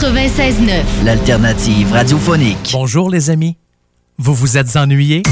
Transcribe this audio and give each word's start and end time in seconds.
96.9. 0.00 1.04
L'alternative 1.04 1.92
radiophonique. 1.92 2.70
Bonjour 2.72 3.10
les 3.10 3.30
amis. 3.30 3.56
Vous 4.18 4.34
vous 4.34 4.56
êtes 4.56 4.76
ennuyés? 4.76 5.22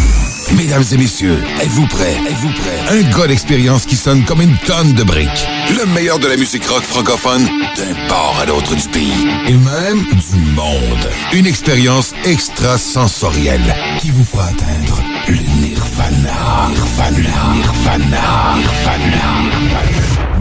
Mesdames 0.56 0.84
et 0.92 0.96
messieurs, 0.96 1.38
êtes-vous 1.60 1.87
prêts? 1.87 2.16
Êtes-vous 2.28 2.48
prêts? 2.48 2.98
Un 2.98 3.02
gars 3.16 3.28
d'expérience 3.28 3.87
qui 3.87 3.95
sonne 3.95 4.24
comme 4.24 4.41
une 4.41 4.56
tonne 4.66 4.95
de 4.95 5.04
briques. 5.04 5.46
Le 5.78 5.87
meilleur 5.95 6.18
de 6.18 6.27
la 6.27 6.37
musique 6.37 6.66
rock 6.66 6.82
francophone 6.82 7.45
d'un 7.77 8.09
port 8.09 8.37
à 8.41 8.46
l'autre 8.46 8.74
du 8.74 8.88
pays. 8.88 9.28
Et 9.48 9.52
même 9.52 10.02
du 10.02 10.38
monde. 10.54 11.09
Une 11.32 11.46
expérience 11.46 12.15
extrasensorielle 12.24 13.74
qui 14.01 14.10
vous 14.10 14.24
fera 14.24 14.46
atteindre 14.46 15.01
le 15.29 15.37
nirvana. 15.37 16.68
Nirvana. 16.70 17.54
Nirvana. 17.54 18.54
Nirvana. 18.56 19.89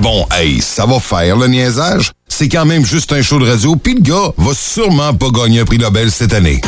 Bon, 0.01 0.25
hey, 0.31 0.61
ça 0.61 0.85
va 0.85 0.97
faire 0.99 1.35
le 1.35 1.47
niaisage? 1.47 2.11
C'est 2.29 2.47
quand 2.47 2.65
même 2.65 2.85
juste 2.85 3.11
un 3.11 3.21
show 3.21 3.37
de 3.37 3.45
radio, 3.49 3.75
pis 3.75 3.95
le 3.95 4.01
gars 4.01 4.31
va 4.37 4.53
sûrement 4.53 5.13
pas 5.13 5.27
gagner 5.29 5.59
un 5.59 5.65
prix 5.65 5.77
Nobel 5.77 6.09
cette 6.09 6.33
année. 6.33 6.61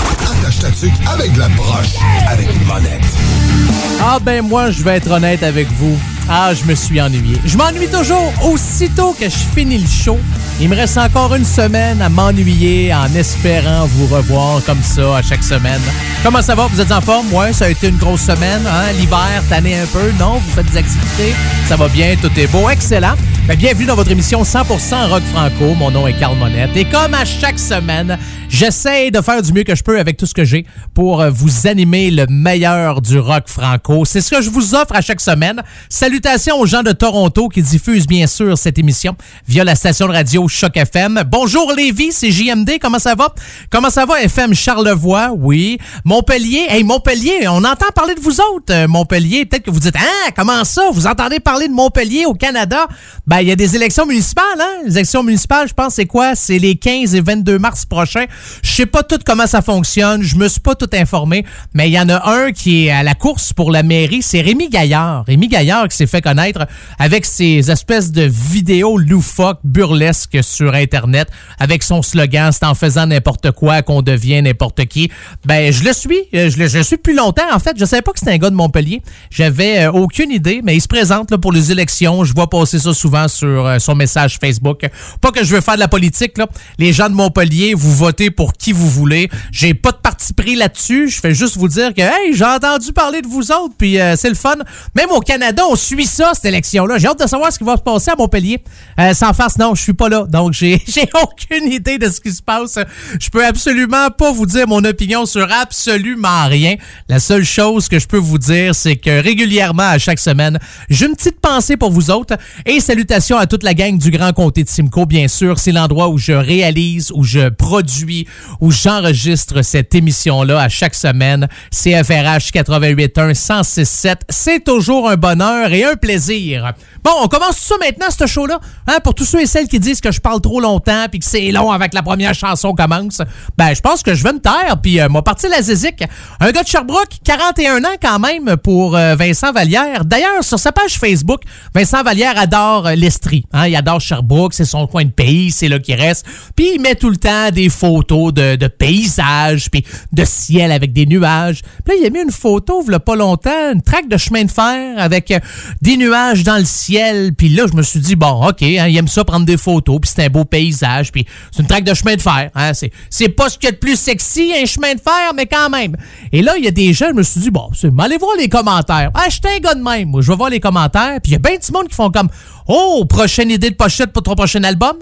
Ah 4.01 4.19
ben 4.21 4.41
moi, 4.41 4.69
je 4.71 4.83
vais 4.83 4.97
être 4.97 5.09
honnête 5.11 5.43
avec 5.43 5.67
vous. 5.79 5.97
Ah, 6.29 6.53
je 6.53 6.63
me 6.65 6.75
suis 6.75 7.01
ennuyé. 7.01 7.37
Je 7.45 7.57
m'ennuie 7.57 7.87
toujours 7.87 8.31
aussitôt 8.43 9.13
que 9.13 9.25
je 9.25 9.37
finis 9.55 9.77
le 9.79 9.87
show. 9.87 10.17
Il 10.59 10.69
me 10.69 10.75
reste 10.75 10.97
encore 10.97 11.33
une 11.35 11.45
semaine 11.45 12.01
à 12.01 12.09
m'ennuyer 12.09 12.93
en 12.93 13.13
espérant 13.15 13.85
vous 13.87 14.07
revoir 14.07 14.63
comme 14.63 14.81
ça 14.81 15.17
à 15.17 15.21
chaque 15.21 15.43
semaine. 15.43 15.81
Comment 16.23 16.41
ça 16.41 16.55
va? 16.55 16.67
Vous 16.67 16.79
êtes 16.79 16.91
en 16.91 17.01
forme? 17.01 17.33
Ouais, 17.33 17.51
ça 17.51 17.65
a 17.65 17.69
été 17.69 17.89
une 17.89 17.97
grosse 17.97 18.21
semaine. 18.21 18.61
Hein? 18.67 18.91
L'hiver, 18.97 19.43
tanné 19.49 19.75
un 19.79 19.85
peu. 19.87 20.11
Non, 20.19 20.35
vous 20.35 20.51
faites 20.51 20.69
des 20.71 20.77
activités. 20.77 21.33
Ça 21.67 21.75
va 21.75 21.87
bien, 21.87 22.15
tout 22.21 22.31
est 22.37 22.47
beau. 22.47 22.69
Excellent. 22.69 23.15
Ben, 23.47 23.57
bienvenue 23.57 23.85
dans 23.85 23.95
votre 23.95 24.11
émission 24.11 24.43
100% 24.43 25.09
Rock 25.09 25.23
Franco. 25.33 25.73
Mon 25.73 25.89
nom 25.89 26.05
est 26.07 26.13
Carl 26.13 26.37
Monette. 26.37 26.77
Et 26.77 26.85
comme 26.85 27.15
à 27.15 27.25
chaque 27.25 27.57
semaine, 27.57 28.17
j'essaie 28.47 29.09
de 29.09 29.19
faire 29.19 29.41
du 29.41 29.51
mieux 29.51 29.63
que 29.63 29.75
je 29.75 29.81
peux 29.81 29.99
avec 29.99 30.15
tout 30.15 30.27
ce 30.27 30.33
que 30.35 30.45
j'ai 30.45 30.65
pour 30.93 31.21
euh, 31.21 31.31
vous 31.31 31.65
animer 31.67 32.11
le 32.11 32.27
meilleur 32.27 33.01
du 33.01 33.17
rock 33.17 33.45
franco. 33.47 34.05
C'est 34.05 34.21
ce 34.21 34.29
que 34.29 34.41
je 34.41 34.49
vous 34.51 34.75
offre 34.75 34.95
à 34.95 35.01
chaque 35.01 35.21
semaine. 35.21 35.63
Salutations 36.11 36.59
aux 36.59 36.65
gens 36.65 36.83
de 36.83 36.91
Toronto 36.91 37.47
qui 37.47 37.61
diffusent 37.61 38.05
bien 38.05 38.27
sûr 38.27 38.57
cette 38.57 38.77
émission 38.77 39.15
via 39.47 39.63
la 39.63 39.75
station 39.75 40.07
de 40.07 40.11
radio 40.11 40.45
Choc 40.49 40.75
FM. 40.75 41.23
Bonjour 41.31 41.71
Lévis, 41.71 42.11
c'est 42.11 42.31
JMD, 42.31 42.79
comment 42.81 42.99
ça 42.99 43.15
va? 43.15 43.33
Comment 43.69 43.89
ça 43.89 44.05
va 44.05 44.21
FM 44.21 44.53
Charlevoix? 44.53 45.31
Oui. 45.33 45.77
Montpellier, 46.03 46.65
hey 46.67 46.83
Montpellier, 46.83 47.47
on 47.47 47.63
entend 47.63 47.85
parler 47.95 48.13
de 48.15 48.19
vous 48.19 48.41
autres, 48.41 48.73
euh, 48.73 48.89
Montpellier. 48.89 49.45
Peut-être 49.45 49.63
que 49.63 49.71
vous 49.71 49.79
dites, 49.79 49.95
ah, 49.97 50.31
comment 50.35 50.65
ça? 50.65 50.89
Vous 50.91 51.07
entendez 51.07 51.39
parler 51.39 51.69
de 51.69 51.73
Montpellier 51.73 52.25
au 52.25 52.33
Canada? 52.33 52.87
Ben, 53.25 53.39
il 53.39 53.47
y 53.47 53.51
a 53.53 53.55
des 53.55 53.77
élections 53.77 54.05
municipales, 54.05 54.43
hein? 54.59 54.81
Les 54.85 54.97
élections 54.97 55.23
municipales, 55.23 55.69
je 55.69 55.73
pense, 55.73 55.93
c'est 55.93 56.07
quoi? 56.07 56.35
C'est 56.35 56.59
les 56.59 56.75
15 56.75 57.15
et 57.15 57.21
22 57.21 57.57
mars 57.57 57.85
prochains. 57.85 58.25
Je 58.63 58.69
sais 58.69 58.85
pas 58.85 59.03
tout 59.03 59.19
comment 59.25 59.47
ça 59.47 59.61
fonctionne, 59.61 60.23
je 60.23 60.35
me 60.35 60.49
suis 60.49 60.59
pas 60.59 60.75
tout 60.75 60.89
informé, 60.91 61.45
mais 61.73 61.87
il 61.87 61.93
y 61.93 61.99
en 62.01 62.09
a 62.09 62.29
un 62.29 62.51
qui 62.51 62.87
est 62.87 62.91
à 62.91 63.01
la 63.01 63.15
course 63.15 63.53
pour 63.53 63.71
la 63.71 63.81
mairie, 63.81 64.21
c'est 64.21 64.41
Rémi 64.41 64.67
Gaillard. 64.67 65.23
Rémi 65.25 65.47
Gaillard 65.47 65.87
qui 65.87 66.00
fait 66.05 66.21
connaître 66.21 66.67
avec 66.99 67.25
ses 67.25 67.71
espèces 67.71 68.11
de 68.11 68.23
vidéos 68.23 68.97
loufoques, 68.97 69.59
burlesques 69.63 70.39
sur 70.41 70.73
Internet, 70.73 71.29
avec 71.59 71.83
son 71.83 72.01
slogan, 72.01 72.51
c'est 72.51 72.65
en 72.65 72.75
faisant 72.75 73.07
n'importe 73.07 73.51
quoi 73.51 73.81
qu'on 73.81 74.01
devient 74.01 74.41
n'importe 74.41 74.85
qui. 74.85 75.11
Ben, 75.45 75.71
je 75.71 75.83
le 75.83 75.93
suis, 75.93 76.19
euh, 76.33 76.49
je 76.49 76.57
le, 76.57 76.67
je 76.67 76.79
suis 76.79 76.97
depuis 76.97 77.15
longtemps. 77.15 77.53
En 77.53 77.59
fait, 77.59 77.77
je 77.77 77.85
savais 77.85 78.01
pas 78.01 78.11
que 78.11 78.19
c'était 78.19 78.31
un 78.31 78.37
gars 78.37 78.49
de 78.49 78.55
Montpellier. 78.55 79.01
J'avais 79.29 79.85
euh, 79.85 79.91
aucune 79.91 80.31
idée, 80.31 80.61
mais 80.63 80.75
il 80.75 80.81
se 80.81 80.87
présente 80.87 81.31
là, 81.31 81.37
pour 81.37 81.51
les 81.51 81.71
élections. 81.71 82.23
Je 82.23 82.33
vois 82.33 82.49
passer 82.49 82.79
ça 82.79 82.93
souvent 82.93 83.27
sur 83.27 83.65
euh, 83.65 83.79
son 83.79 83.95
message 83.95 84.37
Facebook. 84.39 84.85
Pas 85.21 85.31
que 85.31 85.43
je 85.43 85.53
veux 85.55 85.61
faire 85.61 85.75
de 85.75 85.79
la 85.79 85.87
politique, 85.87 86.37
là. 86.37 86.47
Les 86.77 86.93
gens 86.93 87.09
de 87.09 87.15
Montpellier, 87.15 87.73
vous 87.73 87.93
votez 87.95 88.31
pour 88.31 88.53
qui 88.53 88.71
vous 88.71 88.89
voulez. 88.89 89.29
J'ai 89.51 89.73
pas 89.73 89.91
de 89.91 89.97
parti 89.97 90.33
pris 90.33 90.55
là-dessus. 90.55 91.09
Je 91.09 91.19
fais 91.19 91.33
juste 91.33 91.57
vous 91.57 91.67
dire 91.67 91.93
que, 91.93 92.01
hey, 92.01 92.33
j'ai 92.33 92.45
entendu 92.45 92.93
parler 92.93 93.21
de 93.21 93.27
vous 93.27 93.51
autres, 93.51 93.73
puis 93.77 93.97
c'est 94.15 94.29
le 94.29 94.35
fun. 94.35 94.55
Même 94.95 95.11
au 95.11 95.19
Canada, 95.19 95.63
on 95.69 95.75
suit 95.91 96.05
ça, 96.05 96.31
cette 96.33 96.45
élection-là. 96.45 96.97
J'ai 96.99 97.07
hâte 97.07 97.21
de 97.21 97.27
savoir 97.27 97.51
ce 97.51 97.57
qui 97.57 97.65
va 97.65 97.75
se 97.75 97.81
passer 97.81 98.11
à 98.11 98.15
Montpellier. 98.15 98.63
Euh, 98.97 99.13
sans 99.13 99.33
face, 99.33 99.57
non, 99.57 99.75
je 99.75 99.81
suis 99.81 99.93
pas 99.93 100.07
là. 100.07 100.25
Donc, 100.29 100.53
j'ai 100.53 100.81
j'ai 100.87 101.09
aucune 101.21 101.69
idée 101.71 101.97
de 101.97 102.09
ce 102.09 102.21
qui 102.21 102.31
se 102.31 102.41
passe. 102.41 102.79
Je 103.19 103.29
peux 103.29 103.45
absolument 103.45 104.09
pas 104.09 104.31
vous 104.31 104.45
dire 104.45 104.67
mon 104.67 104.83
opinion 104.85 105.25
sur 105.25 105.51
absolument 105.51 106.47
rien. 106.47 106.75
La 107.09 107.19
seule 107.19 107.43
chose 107.43 107.89
que 107.89 107.99
je 107.99 108.07
peux 108.07 108.17
vous 108.17 108.37
dire, 108.37 108.73
c'est 108.73 108.95
que 108.95 109.21
régulièrement, 109.21 109.83
à 109.83 109.97
chaque 109.97 110.19
semaine, 110.19 110.59
j'ai 110.89 111.07
une 111.07 111.15
petite 111.15 111.41
pensée 111.41 111.75
pour 111.75 111.91
vous 111.91 112.09
autres. 112.09 112.37
Et 112.65 112.79
salutations 112.79 113.37
à 113.37 113.45
toute 113.45 113.63
la 113.63 113.73
gang 113.73 113.97
du 113.97 114.11
Grand 114.11 114.31
Comté 114.31 114.63
de 114.63 114.69
Simcoe, 114.69 115.05
bien 115.05 115.27
sûr. 115.27 115.59
C'est 115.59 115.73
l'endroit 115.73 116.07
où 116.07 116.17
je 116.17 116.31
réalise, 116.31 117.11
où 117.13 117.23
je 117.23 117.49
produis, 117.49 118.27
où 118.61 118.71
j'enregistre 118.71 119.61
cette 119.61 119.93
émission-là 119.93 120.61
à 120.61 120.69
chaque 120.69 120.95
semaine. 120.95 121.49
CFRH 121.71 122.51
88.1 122.53 123.33
106.7. 123.33 124.15
C'est 124.29 124.63
toujours 124.63 125.09
un 125.09 125.17
bonheur 125.17 125.73
et 125.73 125.80
un 125.83 125.95
plaisir. 125.95 126.73
Bon, 127.03 127.11
on 127.21 127.27
commence 127.27 127.57
ça 127.57 127.75
maintenant, 127.79 128.07
ce 128.09 128.25
show-là. 128.25 128.59
Hein, 128.87 128.97
pour 129.03 129.15
tous 129.15 129.25
ceux 129.25 129.41
et 129.41 129.45
celles 129.45 129.67
qui 129.67 129.79
disent 129.79 130.01
que 130.01 130.11
je 130.11 130.19
parle 130.19 130.41
trop 130.41 130.59
longtemps 130.59 131.05
puis 131.09 131.19
que 131.19 131.25
c'est 131.25 131.51
long 131.51 131.71
avec 131.71 131.93
la 131.93 132.03
première 132.03 132.33
chanson 132.33 132.73
commence, 132.73 133.21
ben, 133.57 133.73
je 133.73 133.81
pense 133.81 134.03
que 134.03 134.13
je 134.13 134.23
vais 134.23 134.33
me 134.33 134.39
taire 134.39 134.79
puis 134.81 134.99
euh, 134.99 135.09
m'a 135.09 135.21
parti 135.21 135.47
la 135.49 135.61
zizik. 135.61 136.03
Un 136.39 136.51
gars 136.51 136.63
de 136.63 136.67
Sherbrooke, 136.67 137.17
41 137.23 137.83
ans 137.83 137.95
quand 138.01 138.19
même 138.19 138.57
pour 138.57 138.95
euh, 138.95 139.15
Vincent 139.15 139.51
Vallière. 139.51 140.05
D'ailleurs, 140.05 140.43
sur 140.43 140.59
sa 140.59 140.71
page 140.71 140.97
Facebook, 140.97 141.41
Vincent 141.73 142.03
Vallière 142.03 142.37
adore 142.37 142.87
euh, 142.87 142.95
l'Estrie. 142.95 143.45
Hein, 143.53 143.67
il 143.67 143.75
adore 143.75 144.01
Sherbrooke, 144.01 144.53
c'est 144.53 144.65
son 144.65 144.87
coin 144.87 145.05
de 145.05 145.11
pays, 145.11 145.51
c'est 145.51 145.67
là 145.67 145.79
qu'il 145.79 145.95
reste. 145.95 146.25
Puis 146.55 146.71
il 146.75 146.81
met 146.81 146.95
tout 146.95 147.09
le 147.09 147.17
temps 147.17 147.49
des 147.51 147.69
photos 147.69 148.33
de, 148.33 148.55
de 148.55 148.67
paysages 148.67 149.69
puis 149.69 149.85
de 150.11 150.25
ciel 150.25 150.71
avec 150.71 150.93
des 150.93 151.05
nuages. 151.05 151.61
Puis 151.85 151.95
là, 151.95 152.01
il 152.01 152.05
a 152.05 152.09
mis 152.09 152.21
une 152.21 152.31
photo, 152.31 152.83
il 152.87 152.99
pas 152.99 153.15
longtemps, 153.15 153.73
une 153.73 153.81
traque 153.81 154.07
de 154.07 154.17
chemin 154.17 154.43
de 154.43 154.51
fer 154.51 154.95
avec 154.97 155.31
euh, 155.31 155.39
des 155.81 155.97
nuages 155.97 156.43
dans 156.43 156.57
le 156.57 156.65
ciel. 156.65 157.33
Puis 157.35 157.49
là, 157.49 157.65
je 157.69 157.75
me 157.75 157.83
suis 157.83 157.99
dit, 157.99 158.15
bon, 158.15 158.47
OK, 158.47 158.61
hein, 158.61 158.87
il 158.87 158.97
aime 158.97 159.07
ça 159.07 159.23
prendre 159.23 159.45
des 159.45 159.57
photos, 159.57 159.99
puis 160.01 160.11
c'est 160.13 160.25
un 160.25 160.29
beau 160.29 160.45
paysage, 160.45 161.11
puis 161.11 161.25
c'est 161.51 161.61
une 161.61 161.67
traque 161.67 161.83
de 161.83 161.93
chemin 161.93 162.15
de 162.15 162.21
fer. 162.21 162.49
Hein, 162.55 162.73
c'est, 162.73 162.91
c'est 163.09 163.29
pas 163.29 163.49
ce 163.49 163.57
qu'il 163.57 163.67
y 163.67 163.69
a 163.69 163.71
de 163.71 163.77
plus 163.77 163.97
sexy, 163.97 164.53
un 164.61 164.65
chemin 164.65 164.93
de 164.93 164.99
fer, 165.01 165.33
mais 165.35 165.45
quand 165.45 165.69
même. 165.69 165.95
Et 166.31 166.41
là, 166.41 166.57
il 166.57 166.63
y 166.63 166.67
a 166.67 166.71
des 166.71 166.93
gens, 166.93 167.07
je 167.09 167.15
me 167.15 167.23
suis 167.23 167.39
dit, 167.39 167.51
bon, 167.51 167.69
c'est, 167.73 167.91
allez 167.99 168.17
voir 168.17 168.35
les 168.37 168.49
commentaires. 168.49 169.11
Ah, 169.13 169.25
j'étais 169.29 169.49
un 169.49 169.59
gars 169.59 169.75
de 169.75 169.83
même, 169.83 170.09
moi, 170.09 170.21
je 170.21 170.31
vais 170.31 170.37
voir 170.37 170.49
les 170.49 170.59
commentaires, 170.59 171.19
puis 171.21 171.31
il 171.31 171.33
y 171.33 171.35
a 171.35 171.39
bien 171.39 171.57
du 171.57 171.71
monde 171.71 171.87
qui 171.87 171.95
font 171.95 172.09
comme, 172.09 172.29
oh, 172.67 173.05
prochaine 173.05 173.51
idée 173.51 173.69
de 173.69 173.75
pochette 173.75 174.11
pour 174.11 174.23
ton 174.23 174.35
prochain 174.35 174.63
album. 174.63 174.97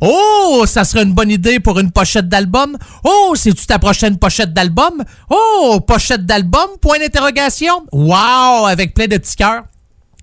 Oh, 0.00 0.64
ça 0.66 0.84
serait 0.84 1.02
une 1.02 1.14
bonne 1.14 1.30
idée 1.30 1.60
pour 1.60 1.78
une 1.78 1.90
pochette 1.90 2.28
d'album. 2.28 2.76
Oh, 3.04 3.34
c'est-tu 3.36 3.66
ta 3.66 3.78
prochaine 3.78 4.18
pochette 4.18 4.52
d'album? 4.52 5.02
Oh, 5.30 5.80
pochette 5.86 6.26
d'album, 6.26 6.66
point 6.80 6.98
d'interrogation. 6.98 7.86
Wow, 7.92 8.66
avec 8.66 8.94
plein 8.94 9.06
de 9.06 9.16
petits 9.16 9.36
cœurs. 9.36 9.62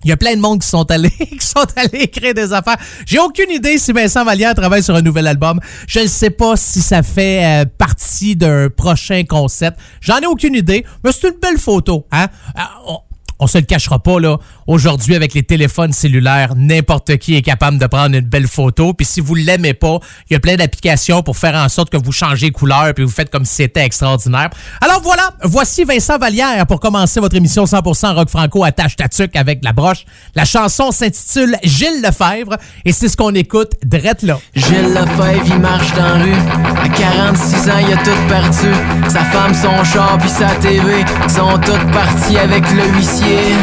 Il 0.03 0.09
y 0.09 0.13
a 0.13 0.17
plein 0.17 0.35
de 0.35 0.41
monde 0.41 0.61
qui 0.61 0.67
sont 0.67 0.89
allés, 0.91 1.09
qui 1.39 1.45
sont 1.45 1.65
allés 1.75 2.03
écrire 2.03 2.33
des 2.33 2.53
affaires. 2.53 2.77
J'ai 3.05 3.19
aucune 3.19 3.51
idée 3.51 3.77
si 3.77 3.91
Vincent 3.91 4.23
Vallière 4.23 4.55
travaille 4.55 4.83
sur 4.83 4.95
un 4.95 5.01
nouvel 5.01 5.27
album. 5.27 5.59
Je 5.87 5.99
ne 5.99 6.07
sais 6.07 6.29
pas 6.29 6.55
si 6.55 6.81
ça 6.81 7.03
fait 7.03 7.43
euh, 7.43 7.65
partie 7.77 8.35
d'un 8.35 8.69
prochain 8.69 9.23
concept. 9.27 9.77
J'en 10.01 10.19
ai 10.19 10.25
aucune 10.25 10.55
idée, 10.55 10.85
mais 11.03 11.11
c'est 11.11 11.27
une 11.27 11.39
belle 11.39 11.57
photo. 11.57 12.05
Hein? 12.11 12.27
Euh, 12.57 12.61
on, 12.87 12.99
on 13.39 13.47
se 13.47 13.57
le 13.57 13.63
cachera 13.65 13.99
pas, 13.99 14.19
là. 14.19 14.37
Aujourd'hui, 14.69 15.15
avec 15.15 15.33
les 15.33 15.41
téléphones 15.41 15.93
cellulaires, 15.93 16.53
n'importe 16.55 17.17
qui 17.17 17.35
est 17.35 17.41
capable 17.41 17.79
de 17.79 17.87
prendre 17.87 18.15
une 18.15 18.27
belle 18.27 18.45
photo. 18.45 18.93
Puis 18.93 19.03
si 19.03 19.19
vous 19.19 19.33
l'aimez 19.33 19.73
pas, 19.73 19.97
il 20.29 20.33
y 20.33 20.35
a 20.35 20.39
plein 20.39 20.57
d'applications 20.57 21.23
pour 21.23 21.37
faire 21.37 21.55
en 21.55 21.67
sorte 21.69 21.89
que 21.89 21.97
vous 21.97 22.11
changez 22.11 22.51
couleur 22.51 22.93
puis 22.93 23.03
vous 23.03 23.09
faites 23.09 23.31
comme 23.31 23.45
si 23.45 23.55
c'était 23.55 23.83
extraordinaire. 23.83 24.51
Alors 24.79 25.01
voilà, 25.01 25.31
voici 25.43 25.85
Vincent 25.85 26.19
Vallière 26.19 26.67
pour 26.67 26.79
commencer 26.79 27.19
votre 27.19 27.35
émission 27.35 27.63
100% 27.63 28.13
rock 28.13 28.29
franco 28.29 28.63
à 28.63 28.71
tâche 28.71 28.95
tatuc 28.95 29.35
avec 29.35 29.63
la 29.63 29.73
broche. 29.73 30.05
La 30.35 30.45
chanson 30.45 30.91
s'intitule 30.91 31.57
Gilles 31.63 32.03
Lefebvre 32.03 32.55
et 32.85 32.91
c'est 32.91 33.07
ce 33.09 33.17
qu'on 33.17 33.33
écoute 33.33 33.71
drette 33.83 34.21
là. 34.21 34.39
Gilles 34.53 34.93
Lefebvre, 34.93 35.47
il 35.47 35.59
marche 35.61 35.95
dans 35.95 36.03
la 36.03 36.23
rue. 36.23 36.83
À 36.83 36.89
46 36.89 37.69
ans, 37.71 37.73
il 37.87 37.91
a 37.91 37.97
tout 38.03 38.27
perdu. 38.27 39.09
Sa 39.09 39.23
femme, 39.23 39.55
son 39.55 39.83
char 39.83 40.19
puis 40.19 40.29
sa 40.29 40.49
TV 40.57 41.03
sont 41.27 41.57
toutes 41.57 41.91
parties 41.91 42.37
avec 42.37 42.63
le 42.69 42.85
huissier. 42.95 43.55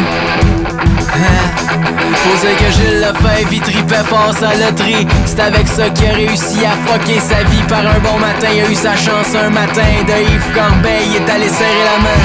Hein? 0.81 1.77
Faut 2.23 2.47
dire 2.47 2.57
que 2.57 2.73
Gilles 2.73 3.01
Lefebvre, 3.01 3.53
il 3.53 3.61
tripait 3.61 4.05
fort 4.05 4.33
sa 4.39 4.55
loterie. 4.55 5.07
C'est 5.25 5.41
avec 5.41 5.67
ça 5.69 5.89
qu'il 5.91 6.07
a 6.07 6.13
réussi 6.13 6.65
à 6.65 6.75
fucker 6.87 7.21
sa 7.21 7.43
vie 7.45 7.63
Par 7.69 7.81
un 7.81 8.01
bon 8.01 8.19
matin, 8.19 8.49
il 8.53 8.61
a 8.63 8.71
eu 8.71 8.75
sa 8.75 8.97
chance 8.97 9.35
un 9.35 9.51
matin 9.51 9.89
De 10.07 10.13
Yves 10.13 10.53
Corbeil, 10.55 11.07
il 11.11 11.17
est 11.17 11.31
allé 11.31 11.49
serrer 11.49 11.85
la 11.85 11.99
main. 12.05 12.21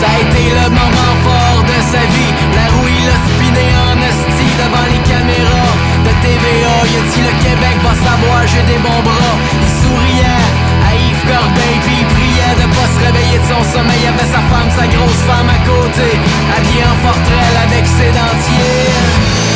Ça 0.00 0.06
a 0.08 0.16
été 0.20 0.42
le 0.48 0.68
moment 0.70 1.14
fort 1.24 1.62
de 1.64 1.78
sa 1.92 2.02
vie. 2.14 2.32
La 2.56 2.66
roue, 2.72 2.88
il 2.88 3.08
a 3.08 3.18
spiné 3.28 3.66
en 3.88 3.96
esti 4.00 4.48
devant 4.60 4.86
les 4.92 5.02
caméras 5.08 5.74
de 6.04 6.12
TVA 6.24 6.76
Il 6.88 6.96
a 6.96 7.02
dit 7.12 7.22
le 7.28 7.34
Québec 7.44 7.76
va 7.84 7.94
savoir, 7.94 8.40
j'ai 8.46 8.64
des 8.72 8.80
bons 8.80 9.02
bras. 9.04 9.36
Il 9.60 9.70
souriait 9.80 10.48
à 10.88 10.90
Yves 10.96 11.24
Corbeil 11.28 11.76
puis 11.84 12.19
de 12.54 12.66
pas 12.74 12.88
se 12.90 12.98
réveiller 13.04 13.38
de 13.38 13.46
son 13.48 13.62
sommeil. 13.72 14.00
Il 14.02 14.08
avait 14.08 14.30
sa 14.30 14.42
femme, 14.50 14.70
sa 14.76 14.86
grosse 14.86 15.22
femme 15.28 15.50
à 15.50 15.60
côté 15.66 16.08
Habillée 16.56 16.86
en 16.86 16.96
forterelle 17.06 17.58
avec 17.66 17.84
ses 17.86 18.10
dentiers. 18.14 19.50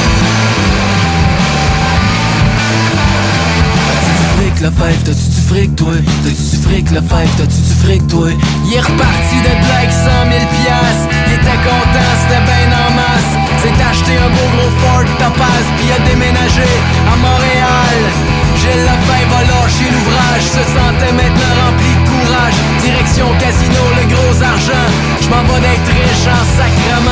La 4.65 4.71
fève, 4.71 4.97
t'as-tu 5.05 5.29
du 5.29 5.43
fric, 5.45 5.77
toi? 5.77 5.93
T'as-tu 6.25 6.57
du 6.57 6.63
fric, 6.65 6.91
la 6.91 7.03
fève, 7.03 7.29
t'as-tu 7.37 7.61
du 7.69 7.75
fric, 7.85 8.01
toi? 8.09 8.33
Il 8.65 8.73
est 8.73 8.81
reparti 8.81 9.37
de 9.45 9.53
blague 9.61 9.93
100 9.93 10.31
000 10.31 10.41
piastres. 10.57 11.09
Il 11.27 11.33
était 11.37 11.61
content, 11.69 12.13
c'était 12.25 12.41
ben 12.49 12.73
en 12.73 12.91
masse. 12.97 13.33
C'est 13.61 13.77
acheté 13.77 14.17
un 14.17 14.31
beau 14.33 14.49
gros 14.57 14.73
Ford 14.81 15.05
Topaz 15.21 15.65
Puis 15.77 15.93
a 15.93 16.01
déménagé 16.09 16.71
à 17.13 17.17
Montréal. 17.21 17.99
Gilles 18.57 18.89
Lefebvre 18.89 19.37
va 19.37 19.41
lâcher 19.53 19.89
l'ouvrage. 19.93 20.45
Se 20.49 20.65
sentait 20.65 21.13
maintenant 21.13 21.55
rempli 21.61 21.94
courage 22.45 22.55
Direction 22.83 23.27
casino, 23.39 23.81
le 23.97 24.15
gros 24.15 24.43
argent. 24.43 24.89
Je 25.21 25.29
m'en 25.29 25.43
vais 25.43 25.61
d'être 25.61 25.89
riche 25.89 26.27
en 26.27 26.45
sacrement. 26.57 27.11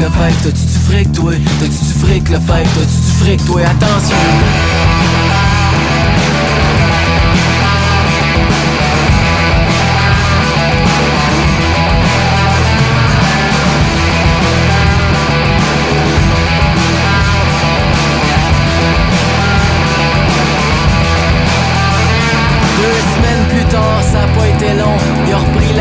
Le 0.00 0.08
five, 0.08 0.36
t'as-tu 0.42 0.64
du 0.66 0.78
fric 0.88 1.12
toi. 1.12 1.32
T'as-tu 1.60 1.84
du 1.84 1.92
fric 2.04 2.28
le 2.28 2.38
five, 2.38 2.68
t'as-tu 2.74 3.00
du 3.06 3.24
fric 3.24 3.44
toi. 3.46 3.60
Attention 3.60 4.16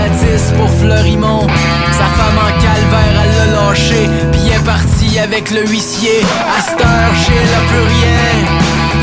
Il 0.01 0.07
a 0.07 0.09
repris 0.09 0.25
la 0.25 0.37
10 0.37 0.53
pour 0.57 0.69
Fleurimont. 0.79 1.47
Sa 1.91 2.07
femme 2.17 2.37
en 2.37 2.51
calvaire, 2.61 3.15
elle 3.23 3.35
l'a 3.37 3.61
lâché. 3.61 4.09
Puis 4.31 4.49
est 4.49 4.65
parti 4.65 5.19
avec 5.19 5.51
le 5.51 5.65
huissier. 5.67 6.21
À 6.57 6.61
cette 6.61 6.81
heure, 6.81 7.13
Gilles 7.23 7.55
a 7.55 7.63
plus 7.69 7.85
rien. 7.95 8.21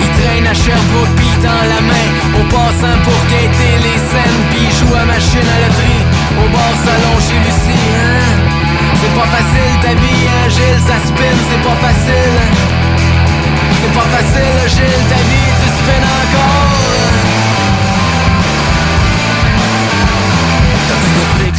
Il 0.03 0.11
traîne 0.19 0.47
à 0.47 0.55
Sherbrooke, 0.55 1.15
puis 1.17 1.35
dans 1.43 1.65
la 1.73 1.81
main. 1.83 2.09
Au 2.39 2.45
passant 2.51 2.99
pour 3.05 3.21
guetter 3.31 3.75
les 3.87 3.99
scènes. 4.11 4.43
Puis 4.51 4.67
joue 4.79 4.95
à 4.95 5.05
machine 5.05 5.49
à 5.55 5.59
loterie. 5.67 6.05
Au 6.43 6.49
bar 6.51 6.75
salon 6.85 7.15
chez 7.27 7.39
Lucie, 7.45 7.89
hein. 7.95 8.49
C'est 9.01 9.15
pas 9.15 9.27
facile 9.27 9.69
vie, 9.95 10.27
hein, 10.29 10.49
Gilles, 10.49 10.83
ça 10.87 10.99
spin, 11.07 11.37
c'est 11.49 11.63
pas 11.63 11.77
facile. 11.87 12.39
C'est 13.81 13.95
pas 13.95 14.09
facile, 14.17 14.61
Gilles, 14.69 15.07
ta 15.09 15.21
vie, 15.29 15.51
tu 15.61 15.69
spins 15.79 16.07
encore. 16.23 16.68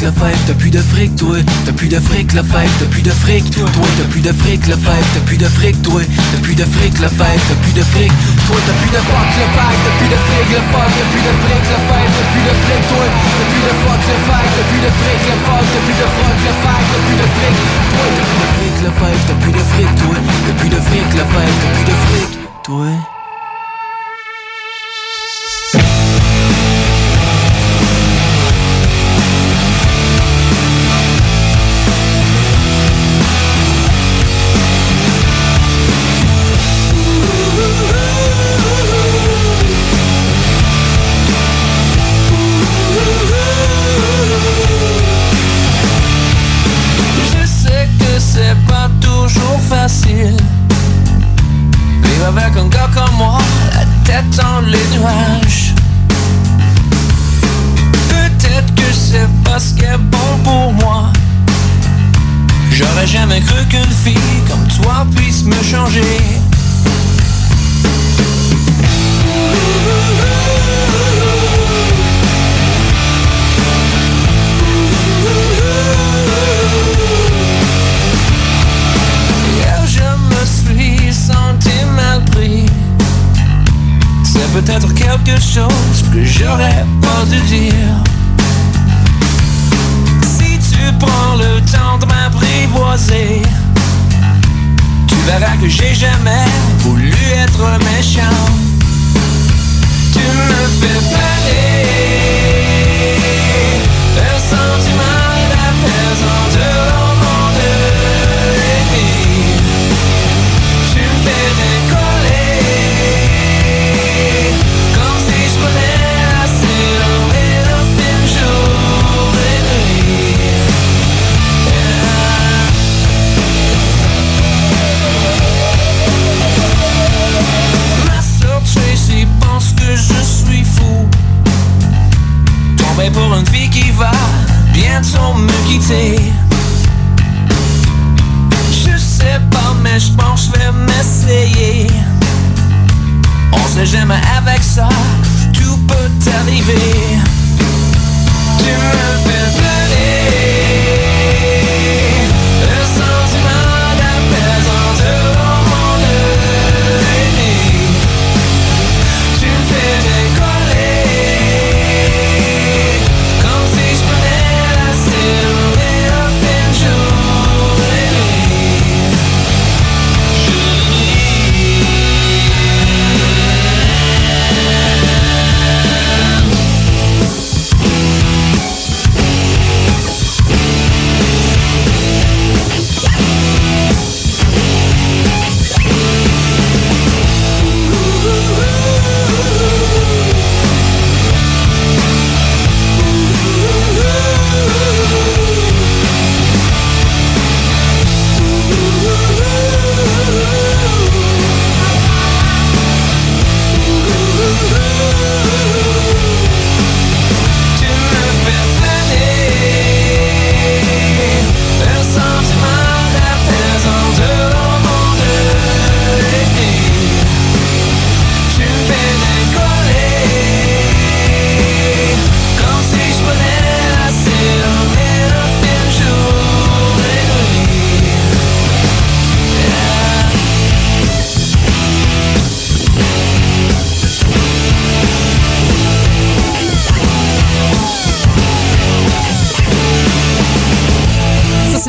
Le 0.01 0.11
fève, 0.11 0.37
t'as 0.47 0.53
plus 0.53 0.69
de 0.71 0.79
fric, 0.79 1.15
toi. 1.15 1.37
T'as 1.65 1.71
plus 1.73 1.87
de 1.87 1.99
fric, 1.99 2.33
le 2.33 2.43
fève, 2.43 2.69
t'as 2.79 2.85
plus 2.85 3.01
de 3.01 3.11
fric, 3.11 3.49
toi. 3.51 3.65
T'as 3.97 4.07
plus 4.11 4.21
de 4.21 4.31
fric, 4.31 4.67
le 4.67 4.75
fève, 4.75 5.05
t'as 5.13 5.19
plus 5.21 5.37
de 5.37 5.45
fric, 5.45 5.81
toi. 5.81 6.01
T'as 6.31 6.39
plus 6.39 6.55
de 6.55 6.63
fric, 6.63 6.99
le 6.99 7.07
fève, 7.07 7.41
t'as 7.47 7.55
plus 7.63 7.73
de 7.73 7.83
fric, 7.83 8.11
toi. 8.47 8.57
T'as 8.65 8.73
plus 8.79 8.91
de 8.95 9.01
fuck, 9.03 9.27
fève, 9.39 9.79
t'as 9.83 9.95
plus 9.99 10.09
de 10.09 10.19
fric, 10.23 10.47
le 10.55 10.61
fuck, 10.71 10.89
t'as 10.95 11.07
plus 11.11 11.23
de 11.27 11.33
fric, 11.41 11.63
le 11.67 11.79
fève, 11.89 12.09
t'as 12.15 12.27
plus 12.31 12.45
de 12.47 12.53
fric, 12.63 12.81
toi. 12.89 13.05
T'as 13.09 13.47
plus 13.49 13.63
de 13.67 13.73
fuck, 13.83 14.01
le 14.09 14.15
fève, 14.29 14.49
t'as 14.55 14.65
plus 14.69 14.81
de 14.85 14.91
fric, 14.99 15.19
le 15.29 15.35
fuck, 15.45 15.65
t'as 15.69 15.83
plus 15.83 15.97
de 15.99 16.07
le 16.09 16.53
fève, 16.63 16.85
t'as 16.89 17.01
plus 17.05 17.17
de 17.19 17.27
fric, 17.35 17.55
toi. 17.89 18.05
T'as 18.15 18.25
plus 18.29 18.39
de 18.39 18.49
fric, 18.55 18.75
le 18.83 18.91
fève, 18.99 19.21
t'as 19.27 19.37
plus 19.43 19.53
de 19.57 19.63
fric, 19.71 19.91
toi. 19.99 20.15
T'as 20.45 20.55
plus 20.59 20.69
de 20.69 20.79
fric, 20.87 21.09
le 21.19 21.25
fève, 21.33 21.55
t'as 21.59 21.71
plus 21.75 21.87
de 21.89 21.95
fric, 22.07 22.29
toi. 22.63 22.98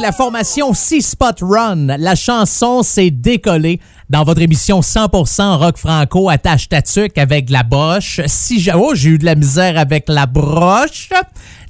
La 0.00 0.12
formation 0.12 0.72
Six 0.72 1.02
Spot 1.02 1.36
Run. 1.42 1.88
La 1.98 2.14
chanson 2.14 2.82
s'est 2.82 3.10
décollée 3.10 3.80
dans 4.08 4.24
votre 4.24 4.40
émission 4.40 4.80
100% 4.80 5.56
rock 5.56 5.76
franco 5.76 6.30
attache 6.30 6.68
tatuc 6.68 7.18
avec 7.18 7.50
la 7.50 7.62
broche. 7.62 8.20
Si 8.26 8.66
oh, 8.74 8.92
j'ai 8.94 9.10
eu 9.10 9.18
de 9.18 9.26
la 9.26 9.34
misère 9.34 9.78
avec 9.78 10.08
la 10.08 10.26
broche, 10.26 11.10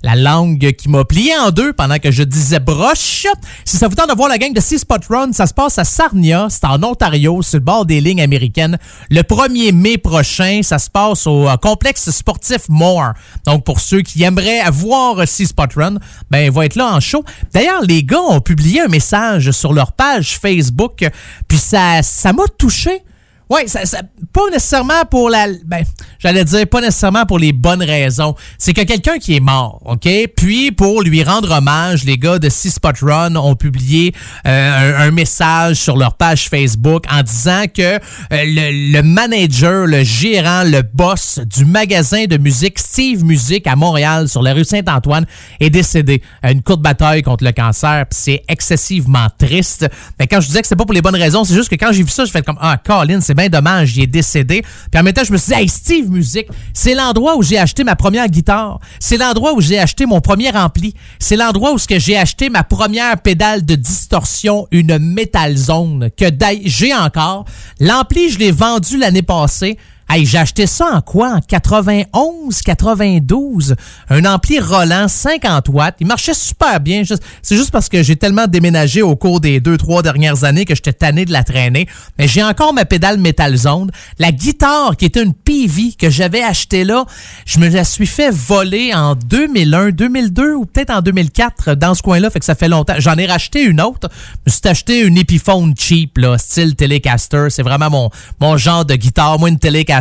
la 0.02 0.16
langue 0.16 0.72
qui 0.72 0.88
m'a 0.88 1.04
plié 1.04 1.32
en 1.36 1.50
deux 1.50 1.72
pendant 1.72 1.98
que 1.98 2.10
je 2.10 2.22
disais 2.22 2.60
broche. 2.60 3.26
Si 3.64 3.76
ça 3.76 3.88
vous 3.88 3.94
tente 3.94 4.08
de 4.08 4.14
voir 4.14 4.28
la 4.28 4.38
gang 4.38 4.52
de 4.52 4.60
Six 4.60 4.80
Spot 4.80 5.02
Run, 5.08 5.32
ça 5.32 5.46
se 5.46 5.54
passe 5.54 5.78
à 5.78 5.84
Sarnia, 5.84 6.46
c'est 6.48 6.64
en 6.64 6.82
Ontario, 6.82 7.42
sur 7.42 7.58
le 7.58 7.64
bord 7.64 7.86
des 7.86 8.00
lignes 8.00 8.22
américaines. 8.22 8.78
Le 9.10 9.22
1er 9.22 9.72
mai 9.72 9.98
prochain, 9.98 10.60
ça 10.62 10.78
se 10.78 10.88
passe 10.88 11.26
au 11.26 11.48
euh, 11.48 11.56
complexe 11.56 12.10
sportif 12.10 12.68
Moore. 12.68 13.12
Donc 13.46 13.64
pour 13.64 13.80
ceux 13.80 14.02
qui 14.02 14.22
aimeraient 14.22 14.62
voir 14.70 15.26
Six 15.26 15.48
Spot 15.48 15.72
Run, 15.74 15.96
ben 16.30 16.44
il 16.44 16.50
va 16.50 16.64
être 16.64 16.76
là 16.76 16.94
en 16.94 17.00
show. 17.00 17.24
D'ailleurs, 17.52 17.82
les 17.82 18.02
gars 18.02 18.20
ont 18.20 18.40
publié 18.40 18.82
un 18.82 18.88
message 18.88 19.50
sur 19.50 19.72
leur 19.72 19.92
page 19.92 20.38
Facebook, 20.38 21.08
puis 21.48 21.58
ça 21.58 22.02
ça 22.02 22.32
m'a 22.32 22.44
touché. 22.58 23.02
Oui, 23.50 23.62
ça, 23.66 23.84
ça, 23.84 24.02
pas 24.32 24.48
nécessairement 24.52 25.04
pour 25.10 25.28
la. 25.28 25.48
Ben, 25.66 25.84
j'allais 26.20 26.44
dire 26.44 26.68
pas 26.68 26.80
nécessairement 26.80 27.26
pour 27.26 27.40
les 27.40 27.52
bonnes 27.52 27.82
raisons. 27.82 28.36
C'est 28.58 28.72
que 28.72 28.82
quelqu'un 28.82 29.18
qui 29.18 29.34
est 29.34 29.40
mort, 29.40 29.80
OK? 29.84 30.08
Puis, 30.36 30.70
pour 30.70 31.02
lui 31.02 31.24
rendre 31.24 31.50
hommage, 31.50 32.04
les 32.04 32.16
gars 32.16 32.38
de 32.38 32.48
Six 32.48 32.70
Spot 32.74 32.96
Run 33.02 33.34
ont 33.34 33.56
publié 33.56 34.14
euh, 34.46 35.08
un, 35.08 35.10
message 35.10 35.78
sur 35.78 35.96
leur 35.96 36.14
page 36.14 36.48
Facebook 36.48 37.04
en 37.10 37.22
disant 37.22 37.64
que 37.74 37.82
euh, 37.82 37.98
le, 38.30 38.92
le, 38.92 39.02
manager, 39.02 39.84
le 39.84 40.04
gérant, 40.04 40.62
le 40.62 40.82
boss 40.82 41.40
du 41.44 41.64
magasin 41.64 42.26
de 42.26 42.36
musique 42.36 42.78
Steve 42.78 43.24
Music 43.24 43.66
à 43.66 43.74
Montréal, 43.74 44.28
sur 44.28 44.42
la 44.42 44.54
rue 44.54 44.64
Saint-Antoine, 44.64 45.26
est 45.58 45.70
décédé 45.70 46.22
à 46.42 46.52
une 46.52 46.62
courte 46.62 46.82
bataille 46.82 47.22
contre 47.22 47.42
le 47.42 47.50
cancer. 47.50 48.06
Puis 48.08 48.20
c'est 48.22 48.42
excessivement 48.46 49.26
triste. 49.36 49.88
Mais 50.20 50.28
quand 50.28 50.40
je 50.40 50.46
disais 50.46 50.62
que 50.62 50.68
c'est 50.68 50.76
pas 50.76 50.84
pour 50.84 50.94
les 50.94 51.02
bonnes 51.02 51.16
raisons, 51.16 51.42
c'est 51.42 51.54
juste 51.54 51.68
que 51.68 51.74
quand 51.74 51.90
j'ai 51.90 52.04
vu 52.04 52.10
ça, 52.10 52.24
je 52.24 52.30
fais 52.30 52.42
comme 52.42 52.58
Ah, 52.60 52.76
Colin, 52.76 53.20
c'est 53.20 53.39
dommage, 53.48 53.96
il 53.96 54.02
est 54.04 54.06
décédé. 54.06 54.62
Puis 54.90 55.00
en 55.00 55.02
même 55.02 55.12
temps, 55.12 55.24
je 55.24 55.32
me 55.32 55.38
suis 55.38 55.52
dit, 55.54 55.60
hey, 55.60 55.68
Steve 55.68 56.10
Music, 56.10 56.46
c'est 56.74 56.94
l'endroit 56.94 57.36
où 57.36 57.42
j'ai 57.42 57.58
acheté 57.58 57.84
ma 57.84 57.96
première 57.96 58.28
guitare. 58.28 58.80
C'est 58.98 59.16
l'endroit 59.16 59.54
où 59.54 59.60
j'ai 59.60 59.78
acheté 59.78 60.06
mon 60.06 60.20
premier 60.20 60.54
ampli. 60.56 60.94
C'est 61.18 61.36
l'endroit 61.36 61.72
où 61.72 61.78
j'ai 61.78 62.16
acheté 62.16 62.50
ma 62.50 62.64
première 62.64 63.20
pédale 63.20 63.64
de 63.64 63.74
distorsion, 63.74 64.66
une 64.70 64.98
Metal 64.98 65.56
Zone, 65.56 66.10
que 66.16 66.26
j'ai 66.64 66.94
encore. 66.94 67.44
L'ampli, 67.78 68.30
je 68.30 68.38
l'ai 68.38 68.50
vendu 68.50 68.98
l'année 68.98 69.22
passée. 69.22 69.78
Hey, 70.12 70.26
j'ai 70.26 70.38
acheté 70.38 70.66
ça 70.66 70.86
en 70.92 71.00
quoi? 71.02 71.34
En 71.34 71.40
91, 71.40 72.62
92. 72.62 73.76
Un 74.08 74.24
ampli 74.24 74.58
Roland 74.58 75.06
50 75.06 75.68
watts. 75.68 75.94
Il 76.00 76.08
marchait 76.08 76.34
super 76.34 76.80
bien. 76.80 77.04
C'est 77.42 77.54
juste 77.54 77.70
parce 77.70 77.88
que 77.88 78.02
j'ai 78.02 78.16
tellement 78.16 78.48
déménagé 78.48 79.02
au 79.02 79.14
cours 79.14 79.38
des 79.38 79.60
deux, 79.60 79.76
trois 79.76 80.02
dernières 80.02 80.42
années 80.42 80.64
que 80.64 80.74
j'étais 80.74 80.94
tanné 80.94 81.26
de 81.26 81.32
la 81.32 81.44
traîner. 81.44 81.86
Mais 82.18 82.26
j'ai 82.26 82.42
encore 82.42 82.74
ma 82.74 82.84
pédale 82.86 83.20
Metal 83.20 83.54
Zone. 83.54 83.92
La 84.18 84.32
guitare, 84.32 84.96
qui 84.96 85.04
était 85.04 85.22
une 85.22 85.32
PV 85.32 85.92
que 85.96 86.10
j'avais 86.10 86.42
achetée 86.42 86.82
là, 86.82 87.04
je 87.46 87.60
me 87.60 87.68
la 87.68 87.84
suis 87.84 88.08
fait 88.08 88.32
voler 88.32 88.92
en 88.92 89.14
2001, 89.14 89.90
2002 89.90 90.54
ou 90.54 90.66
peut-être 90.66 90.90
en 90.90 91.02
2004 91.02 91.76
dans 91.76 91.94
ce 91.94 92.02
coin-là. 92.02 92.30
Fait 92.30 92.40
que 92.40 92.46
ça 92.46 92.56
fait 92.56 92.68
longtemps. 92.68 92.94
J'en 92.98 93.14
ai 93.14 93.26
racheté 93.26 93.62
une 93.62 93.80
autre. 93.80 94.08
Je 94.44 94.50
me 94.50 94.52
suis 94.52 94.68
acheté 94.68 95.00
une 95.02 95.18
Epiphone 95.18 95.72
cheap, 95.78 96.18
là, 96.18 96.36
style 96.36 96.74
Telecaster. 96.74 97.46
C'est 97.50 97.62
vraiment 97.62 97.90
mon, 97.90 98.10
mon 98.40 98.56
genre 98.56 98.84
de 98.84 98.96
guitare. 98.96 99.38
Moi, 99.38 99.50
une 99.50 99.60
Telecaster 99.60 99.99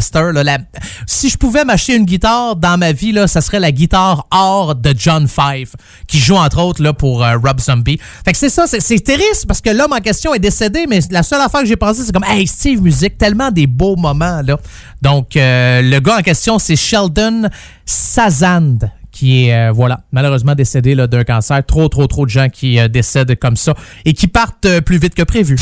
si 1.06 1.30
je 1.30 1.38
pouvais 1.38 1.66
m'acheter 1.66 1.96
une 1.96 2.06
guitare 2.06 2.56
dans 2.56 2.78
ma 2.78 2.92
vie, 2.92 3.12
là, 3.12 3.28
ça 3.28 3.42
serait 3.42 3.60
la 3.60 3.72
guitare 3.72 4.28
or 4.32 4.76
de 4.76 4.94
John 4.98 5.28
Five, 5.28 5.74
qui 6.08 6.20
joue 6.20 6.36
entre 6.36 6.62
autres 6.62 6.82
là, 6.82 6.94
pour 6.94 7.24
euh, 7.24 7.38
Rob 7.38 7.60
Zombie. 7.60 8.00
Fait 8.26 8.32
que 8.32 8.38
c'est 8.38 8.50
ça, 8.50 8.66
c'est 8.68 9.00
terrible 9.00 9.26
parce 9.48 9.62
que 9.62 9.70
l'homme 9.70 9.94
en 9.94 10.00
question 10.00 10.34
est 10.34 10.40
décédé, 10.40 10.86
mais 10.88 11.00
la 11.12 11.24
seule 11.24 11.42
affaire 11.42 11.62
que 11.62 11.68
j'ai 11.68 11.76
pensé, 11.76 12.04
c'est 12.04 12.12
comme 12.12 12.26
Hey 12.26 12.48
Steve 12.48 12.82
Music, 12.82 13.18
tellement 13.18 13.52
des 13.52 13.68
beaux 13.68 13.96
moments 13.96 14.42
là. 14.42 14.58
Donc 15.02 15.36
euh, 15.36 15.82
le 15.82 16.00
gars 16.00 16.18
en 16.18 16.22
question, 16.22 16.60
c'est 16.60 16.76
Sheldon 16.76 17.50
Sazand 17.86 18.80
qui 19.12 19.48
est 19.48 19.54
euh, 19.54 19.72
voilà 19.72 20.02
malheureusement 20.12 20.56
décédé 20.56 20.96
d'un 20.96 21.24
cancer. 21.24 21.66
Trop 21.66 21.90
trop 21.90 22.08
trop 22.08 22.26
de 22.26 22.32
gens 22.32 22.48
qui 22.48 22.78
décèdent 22.90 23.38
comme 23.38 23.56
ça 23.56 23.74
et 24.06 24.14
qui 24.14 24.28
partent 24.28 24.80
plus 24.82 24.98
vite 24.98 25.16
que 25.16 25.24
prévu. 25.24 25.58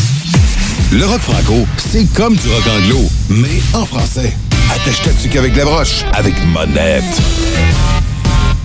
Le 0.89 1.05
rock 1.05 1.19
franco, 1.19 1.67
c'est 1.77 2.05
comme 2.13 2.37
du 2.37 2.47
rock 2.47 2.63
anglo, 2.65 3.09
mais 3.27 3.61
en 3.73 3.85
français. 3.85 4.33
Attache 4.73 5.01
ta 5.01 5.39
avec 5.39 5.53
la 5.57 5.65
broche, 5.65 6.05
avec 6.13 6.33
monette. 6.45 7.03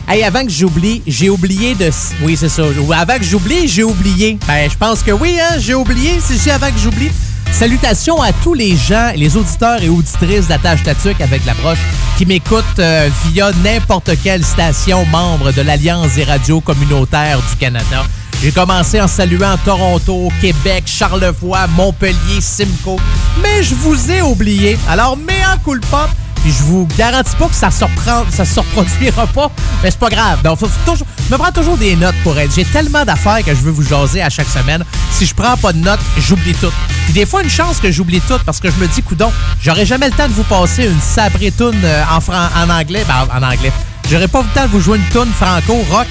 Hey, 0.07 0.23
avant 0.23 0.45
que 0.45 0.50
j'oublie, 0.52 1.02
j'ai 1.05 1.31
oublié 1.31 1.75
de. 1.75 1.91
Oui, 2.23 2.37
c'est 2.37 2.49
ça. 2.49 2.62
Avant 2.97 3.19
que 3.19 3.25
j'oublie, 3.25 3.67
j'ai 3.67 3.83
oublié. 3.83 4.38
Ben, 4.47 4.71
je 4.71 4.76
pense 4.76 5.02
que 5.02 5.11
oui, 5.11 5.37
hein, 5.41 5.57
j'ai 5.59 5.75
oublié. 5.75 6.21
C'est 6.21 6.52
avant 6.52 6.71
que 6.71 6.79
j'oublie. 6.79 7.11
Salutations 7.52 8.21
à 8.21 8.32
tous 8.32 8.54
les 8.54 8.76
gens, 8.76 9.12
les 9.14 9.37
auditeurs 9.37 9.82
et 9.82 9.88
auditrices 9.88 10.49
d'Attache 10.49 10.82
Tatuc 10.82 11.21
avec 11.21 11.44
la 11.44 11.54
broche 11.54 11.78
qui 12.16 12.26
m'écoutent 12.26 12.78
euh, 12.78 13.09
via 13.26 13.52
n'importe 13.62 14.11
quelle 14.23 14.42
station 14.42 15.04
membre 15.06 15.52
de 15.52 15.61
l'Alliance 15.62 16.14
des 16.14 16.25
radios 16.25 16.61
communautaires 16.61 17.38
du 17.38 17.56
Canada. 17.56 18.04
J'ai 18.42 18.50
commencé 18.50 19.00
en 19.00 19.06
saluant 19.06 19.56
Toronto, 19.64 20.28
Québec, 20.40 20.85
Charlevoix, 20.87 21.68
Montpellier, 21.68 22.40
Simcoe. 22.40 22.99
Mais 23.40 23.62
je 23.62 23.75
vous 23.76 24.11
ai 24.11 24.23
oublié. 24.23 24.76
Alors, 24.88 25.16
coup 25.62 25.78
pas. 25.90 26.09
Puis 26.43 26.53
je 26.53 26.63
vous 26.65 26.89
garantis 26.99 27.37
pas 27.37 27.49
que 27.49 27.55
ça 27.55 27.71
se 27.71 27.85
ça 28.31 28.45
se 28.45 28.61
reproduira 28.61 29.27
pas, 29.29 29.51
mais 29.83 29.91
c'est 29.91 29.99
pas 29.99 30.09
grave. 30.09 30.43
Donc, 30.43 30.59
faut 30.59 30.69
toujours, 30.85 31.07
je 31.29 31.33
me 31.33 31.39
prends 31.39 31.53
toujours 31.53 31.77
des 31.77 31.95
notes 31.95 32.17
pour 32.25 32.39
être. 32.39 32.53
J'ai 32.55 32.65
tellement 32.65 33.05
d'affaires 33.05 33.45
que 33.45 33.55
je 33.55 33.61
veux 33.61 33.71
vous 33.71 33.85
jaser 33.85 34.23
à 34.23 34.29
chaque 34.29 34.49
semaine. 34.49 34.85
Si 35.13 35.25
je 35.27 35.35
prends 35.35 35.57
pas 35.57 35.73
de 35.73 35.79
notes, 35.79 36.01
j'oublie 36.19 36.55
tout. 36.55 36.73
Puis 37.05 37.13
des 37.13 37.27
fois, 37.27 37.43
une 37.43 37.51
chance 37.51 37.79
que 37.79 37.91
j'oublie 37.93 38.21
tout 38.21 38.39
parce 38.45 38.59
que 38.61 38.71
je 38.71 38.77
me 38.77 38.89
dis, 38.89 39.03
coudon, 39.03 39.33
j'aurais 39.63 39.87
jamais 39.87 40.09
le 40.09 40.15
temps 40.15 40.29
de 40.29 40.33
vous 40.33 40.45
passer 40.45 40.85
une 40.87 41.01
sabrée 41.01 41.53
toune 41.53 41.81
euh, 41.85 42.03
en, 42.11 42.19
en 42.33 42.71
anglais. 42.71 43.05
Ben, 43.07 43.27
en 43.33 43.43
anglais. 43.43 43.73
J'aurais 44.11 44.29
pas 44.29 44.43
le 44.43 44.49
temps 44.49 44.67
de 44.67 44.71
vous 44.73 44.81
jouer 44.81 44.99
une 44.99 45.09
toune 45.13 45.33
franco-rock 45.33 46.09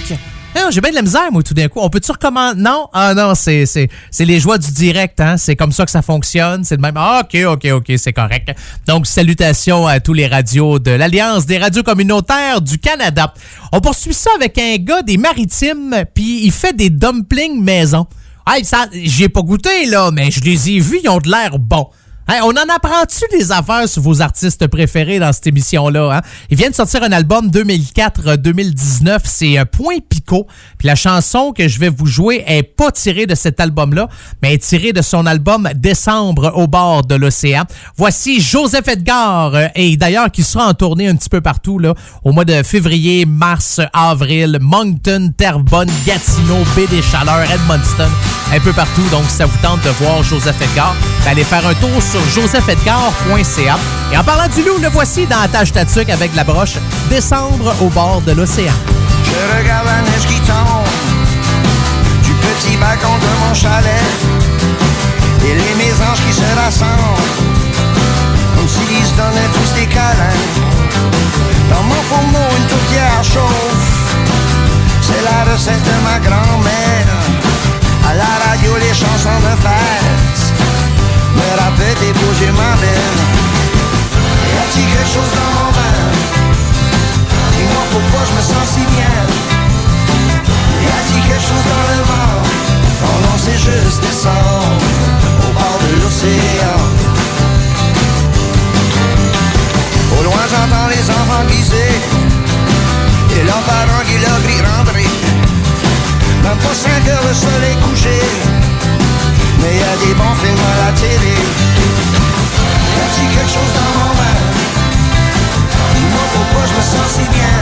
j'ai 0.72 0.82
bien 0.82 0.92
de 0.92 0.96
la 0.96 1.02
misère, 1.02 1.32
moi, 1.32 1.44
tout 1.44 1.54
d'un 1.54 1.68
coup. 1.68 1.80
On 1.80 1.90
peut-tu 1.90 2.12
recommencer? 2.12 2.56
Non? 2.58 2.88
Ah 2.94 3.14
non, 3.14 3.34
c'est, 3.36 3.66
les 4.20 4.40
joies 4.40 4.58
du 4.58 4.72
direct, 4.72 5.20
hein? 5.20 5.38
C'est 5.38 5.56
comme 5.56 5.72
ça 5.72 5.86
que 5.86 5.92
ça 5.92 6.02
fonctionne. 6.02 6.64
C'est 6.64 6.76
le 6.76 6.82
même. 6.82 6.96
Ah, 6.96 7.24
OK, 7.24 7.38
OK, 7.46 7.68
OK, 7.72 7.92
c'est 7.98 8.14
correct. 8.14 8.52
Donc, 8.88 9.06
salutations 9.06 9.86
à 9.86 10.00
tous 10.00 10.14
les 10.14 10.28
radios 10.28 10.80
de 10.80 10.92
l'Alliance 10.92 11.46
des 11.46 11.58
radios 11.58 11.84
communautaires 11.84 12.62
du 12.62 12.78
Canada. 12.78 13.34
On 13.72 13.82
poursuit 13.82 14.14
ça 14.14 14.30
avec 14.36 14.58
un 14.58 14.78
gars 14.78 15.02
des 15.02 15.18
maritimes, 15.18 16.06
puis 16.14 16.46
il 16.46 16.52
fait 16.52 16.76
des 16.76 16.90
dumplings 16.90 17.62
maison. 17.62 18.08
Hey, 18.48 18.66
ça, 18.66 18.88
j'ai 18.92 19.30
pas 19.30 19.42
goûté, 19.42 19.86
là, 19.86 20.12
mais 20.12 20.32
je 20.32 20.42
les 20.42 20.72
ai 20.72 20.80
vus, 20.80 21.00
ils 21.04 21.10
ont 21.10 21.20
de 21.20 21.30
l'air 21.30 21.60
bons 21.60 21.90
on 22.44 22.52
en 22.52 22.74
apprend-tu 22.74 23.26
des 23.38 23.52
affaires 23.52 23.88
sur 23.88 24.02
vos 24.02 24.22
artistes 24.22 24.68
préférés 24.68 25.20
dans 25.20 25.34
cette 25.34 25.48
émission-là? 25.48 26.18
Hein? 26.18 26.22
Ils 26.50 26.58
viennent 26.58 26.72
de 26.72 26.76
sortir 26.76 27.04
un 27.04 27.12
album 27.12 27.50
2004-2019, 27.50 29.20
c'est 29.26 29.58
Point 29.66 30.00
Picot. 30.08 30.48
Puis 30.78 30.88
la 30.88 30.96
chanson 30.96 31.52
que 31.52 31.68
je 31.68 31.80
vais 31.80 31.90
vous 31.90 32.06
jouer 32.06 32.44
est 32.48 32.64
pas 32.64 32.92
tirée 32.92 33.26
de 33.26 33.36
cet 33.36 33.60
album-là, 33.60 34.08
mais 34.42 34.58
tirée 34.58 34.94
de 34.94 35.02
son 35.02 35.26
album 35.26 35.70
Décembre 35.76 36.54
au 36.56 36.68
bord 36.68 37.06
de 37.06 37.16
l'océan. 37.16 37.64
Voici 37.98 38.40
Joseph 38.40 38.88
Edgar, 38.88 39.56
euh, 39.56 39.68
et 39.76 39.98
d'ailleurs 39.98 40.32
qui 40.32 40.44
sera 40.44 40.68
en 40.68 40.74
tournée 40.74 41.08
un 41.08 41.16
petit 41.16 41.30
peu 41.30 41.42
partout 41.42 41.80
là, 41.80 41.94
au 42.24 42.32
mois 42.32 42.46
de 42.46 42.64
février, 42.64 43.26
mars, 43.26 43.82
avril, 43.94 44.58
Moncton, 44.62 45.34
Terrebonne, 45.36 45.90
Gatineau, 46.06 46.64
Baie 46.76 46.88
des 46.88 47.02
Chaleurs, 47.02 47.50
Edmonton, 47.52 48.10
un 48.54 48.60
peu 48.60 48.74
partout. 48.74 49.08
Donc 49.12 49.24
si 49.28 49.38
ça 49.38 49.46
vous 49.46 49.58
tente 49.62 49.84
de 49.84 49.90
voir 49.90 50.24
Joseph 50.24 50.62
Edgar, 50.62 50.96
allez 51.28 51.44
faire 51.44 51.66
un 51.68 51.74
tour 51.76 52.02
josephedgar.ca. 52.20 53.80
Et 54.12 54.18
en 54.18 54.24
parlant 54.24 54.48
du 54.54 54.64
loup, 54.64 54.78
le 54.82 54.90
voici 54.90 55.26
dans 55.28 55.40
la 55.40 55.48
tâche 55.48 55.72
tatuc 55.72 56.10
avec 56.10 56.36
la 56.36 56.44
broche 56.44 56.76
Décembre 57.10 57.74
au 57.82 57.90
bord 57.90 58.22
de 58.22 58.34
l'océan. 58.34 58.74
Je 59.26 59.58
regarde 59.58 59.86
la 59.86 60.02
neige 60.02 60.28
qui 60.28 60.40
tombe 60.42 60.88
du 62.24 62.32
petit 62.34 62.78
balcon 62.78 63.16
de 63.18 63.48
mon 63.48 63.54
chalet 63.54 64.04
et 65.46 65.56
les 65.56 65.76
mésanges 65.84 66.20
qui 66.28 66.34
se 66.34 66.60
rassemblent 66.60 67.22
comme 68.56 68.68
s'ils 68.68 69.06
se 69.06 69.16
donnaient 69.16 69.52
tous 69.54 69.80
des 69.80 69.88
câlins. 69.88 70.42
Dans 71.70 71.84
mon 71.84 72.02
fourneau, 72.10 72.48
une 72.58 72.68
tourtière 72.68 73.24
chauffe, 73.24 74.16
c'est 75.02 75.24
la 75.24 75.52
recette 75.52 75.84
de 75.84 76.04
ma 76.04 76.20
grand-mère. 76.20 77.08
À 78.10 78.14
la 78.16 78.50
radio, 78.50 78.72
les 78.80 78.94
chansons 78.94 79.40
de 79.40 79.62
fête 79.62 80.31
ma 82.54 82.76
mère. 82.82 83.16
Y 84.54 84.58
a-t-il 84.64 84.86
quelque 84.86 85.14
chose 85.16 85.32
dans 85.40 85.52
mon 85.58 85.72
verre 85.78 86.12
Dis-moi 87.56 87.84
pourquoi 87.92 88.22
je 88.28 88.34
me 88.38 88.44
sens 88.52 88.68
si 88.76 88.84
bien. 88.94 89.18
Y 90.82 90.90
a-t-il 90.98 91.22
quelque 91.28 91.48
chose 91.50 91.66
dans 91.74 91.86
le 91.92 92.00
vent? 92.10 92.34
Oh 93.04 93.18
non, 93.24 93.36
c'est 93.44 93.60
juste 93.68 94.02
descendre 94.02 94.84
au 95.46 95.52
bord 95.54 95.78
de 95.86 95.94
l'océan. 96.02 96.82
Au 100.18 100.24
loin, 100.24 100.44
j'entends 100.52 100.88
les 100.96 101.06
enfants 101.10 101.46
glisser 101.48 101.94
et 103.36 103.44
leurs 103.44 103.66
parents 103.74 104.06
qui 104.08 104.18
leur 104.26 104.40
crient 104.44 104.66
rentrer. 104.72 105.10
Même 106.44 106.58
pas 106.58 106.76
5 106.76 107.08
heures 107.10 107.28
le 107.28 107.34
soleil 107.34 107.76
couché. 107.86 108.61
Mais 109.62 109.74
y 109.78 109.84
a 109.84 109.96
des 110.06 110.14
bons 110.16 110.36
films 110.42 110.66
à 110.72 110.76
la 110.86 110.92
télé. 110.94 111.36
Y 112.96 113.00
a-t-il 113.06 113.28
quelque 113.36 113.54
chose 113.58 113.74
dans 113.78 113.92
mon 114.00 114.12
verre? 114.20 114.50
Dis-moi 115.96 116.26
pourquoi 116.34 116.64
je 116.70 116.74
me 116.78 116.84
sens 116.92 117.08
si 117.16 117.26
bien. 117.36 117.58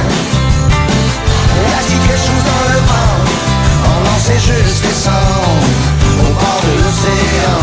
Y 1.69 1.73
a-t-il 1.79 1.99
quelque 2.07 2.25
chose 2.29 2.43
dans 2.51 2.63
le 2.71 2.79
vent? 2.89 3.15
Non, 4.05 4.17
c'est 4.25 4.39
juste 4.39 4.79
descendre 4.81 5.63
au 6.19 6.31
bord 6.33 6.61
de 6.63 6.73
l'océan. 6.81 7.59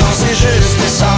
Non, 0.00 0.12
c'est 0.14 0.34
juste 0.34 0.74
descendre 0.80 1.11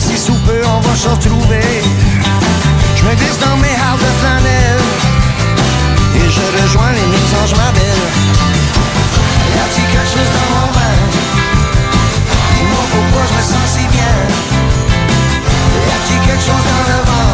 si 0.00 0.16
sous 0.16 0.40
peu 0.46 0.60
on 0.66 0.80
va 0.80 0.96
se 0.96 1.08
retrouver. 1.08 1.82
Je 2.96 3.04
me 3.04 3.14
glisse 3.14 3.38
dans 3.38 3.56
mes 3.56 3.74
hardes 3.82 4.00
de 4.00 4.12
flanelle 4.20 4.84
Et 6.16 6.28
je 6.28 6.44
rejoins 6.62 6.92
les 6.92 7.06
mésanges 7.12 7.56
ma 7.56 7.70
belle 7.72 8.04
Y 9.54 9.58
a-t-il 9.64 9.86
quelque 9.92 10.12
chose 10.14 10.30
dans 10.36 10.48
mon 10.52 10.68
vin 10.76 10.96
Dis-moi 12.54 12.84
pourquoi 12.92 13.22
je 13.28 13.34
me 13.38 13.42
sens 13.52 13.66
si 13.74 13.84
bien. 13.96 14.16
Y 15.86 15.92
a-t-il 15.96 16.20
quelque 16.26 16.44
chose 16.44 16.64
dans 16.72 16.84
le 16.92 16.98
vent? 17.08 17.32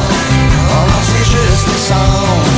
Oh 0.70 0.84
non 0.90 1.02
c'est 1.08 1.26
juste 1.34 1.66
descendre 1.66 2.46
Au 2.46 2.55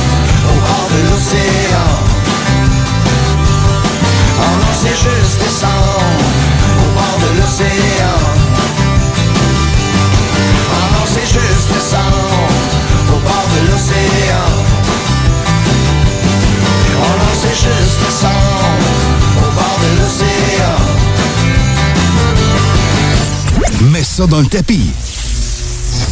dans 24.27 24.41
le 24.41 24.47
tapis. 24.47 24.91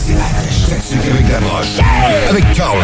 Avec 0.09 1.31
la 1.31 1.39
broche. 1.39 1.65
Avec 2.29 2.53
Carl. 2.53 2.77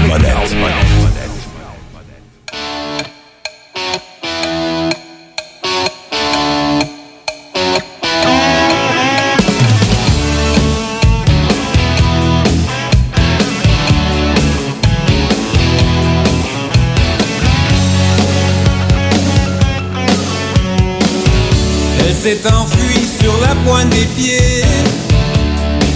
Elle 22.06 22.14
s'est 22.14 22.48
enfuie 22.48 23.08
sur 23.22 23.34
la 23.42 23.56
pointe 23.66 23.90
des 23.90 24.06
pieds, 24.16 24.63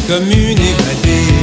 comme 0.07 0.31
une 0.31 0.57
évadée. 0.57 1.33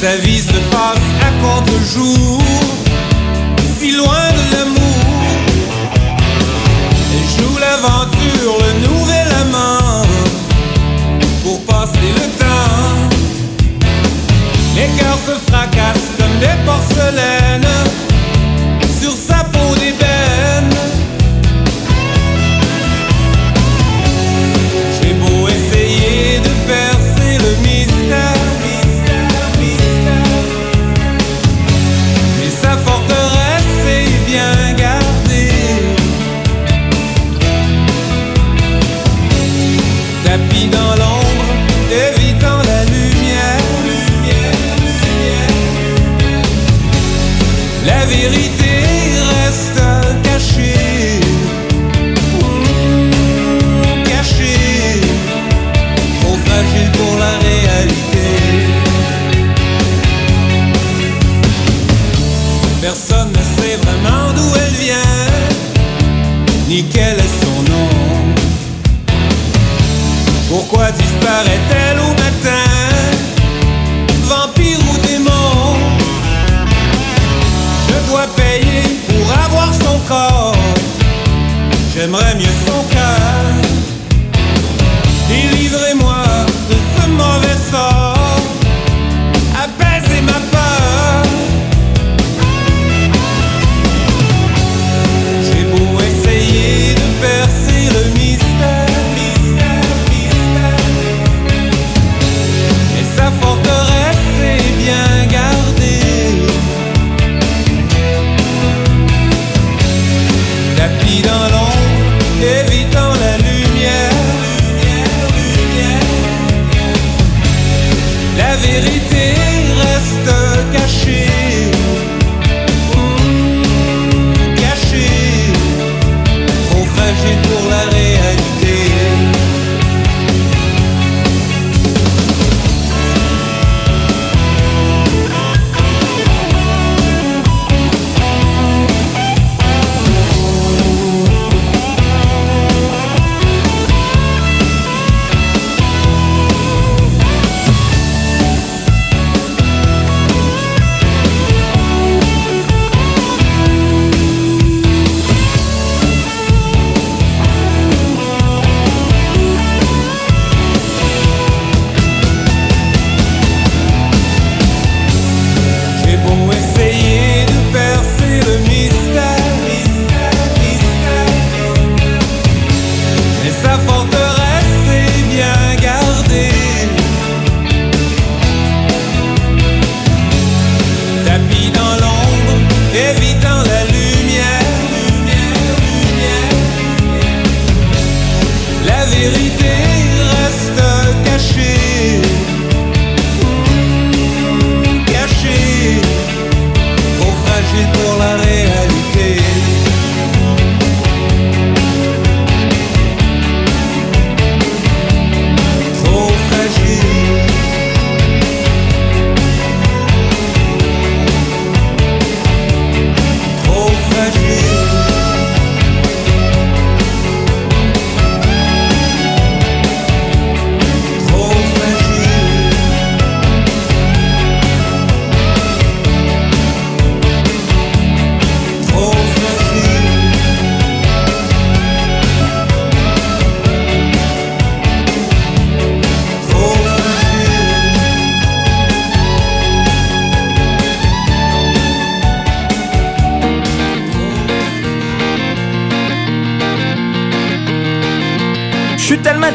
Sa 0.00 0.16
vie 0.16 0.40
se 0.40 0.58
passe 0.72 1.08
à 1.22 1.30
contre-jour, 1.42 2.42
si 3.78 3.92
loin 3.92 4.28
de 4.38 4.56
l'amour. 4.56 5.04
Elle 7.12 7.28
joue 7.36 7.58
l'aventure, 7.58 8.58
le 8.66 8.72
nouvel 8.88 9.28
amant, 9.42 10.06
pour 11.44 11.60
passer 11.64 12.10
le 12.16 12.26
temps. 12.38 13.16
Les 14.74 14.88
cœurs 14.98 15.20
se 15.26 15.50
fracassent 15.50 16.12
comme 16.18 16.38
des 16.40 16.56
porcelaines 16.66 17.37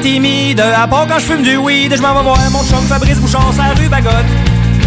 timide, 0.04 0.60
à 0.60 0.86
part 0.86 1.08
quand 1.08 1.18
je 1.18 1.26
fume 1.26 1.42
du 1.44 1.56
weed, 1.56 1.96
je 1.96 2.02
m'en 2.02 2.13
vais 2.13 2.24
voir 2.24 2.38
mon 2.52 2.63
chum 2.66 2.84
Fabrice 2.89 3.20
Bouchon, 3.20 3.39
sa 3.56 3.74
rue 3.80 3.88
Bagotte. 3.88 4.32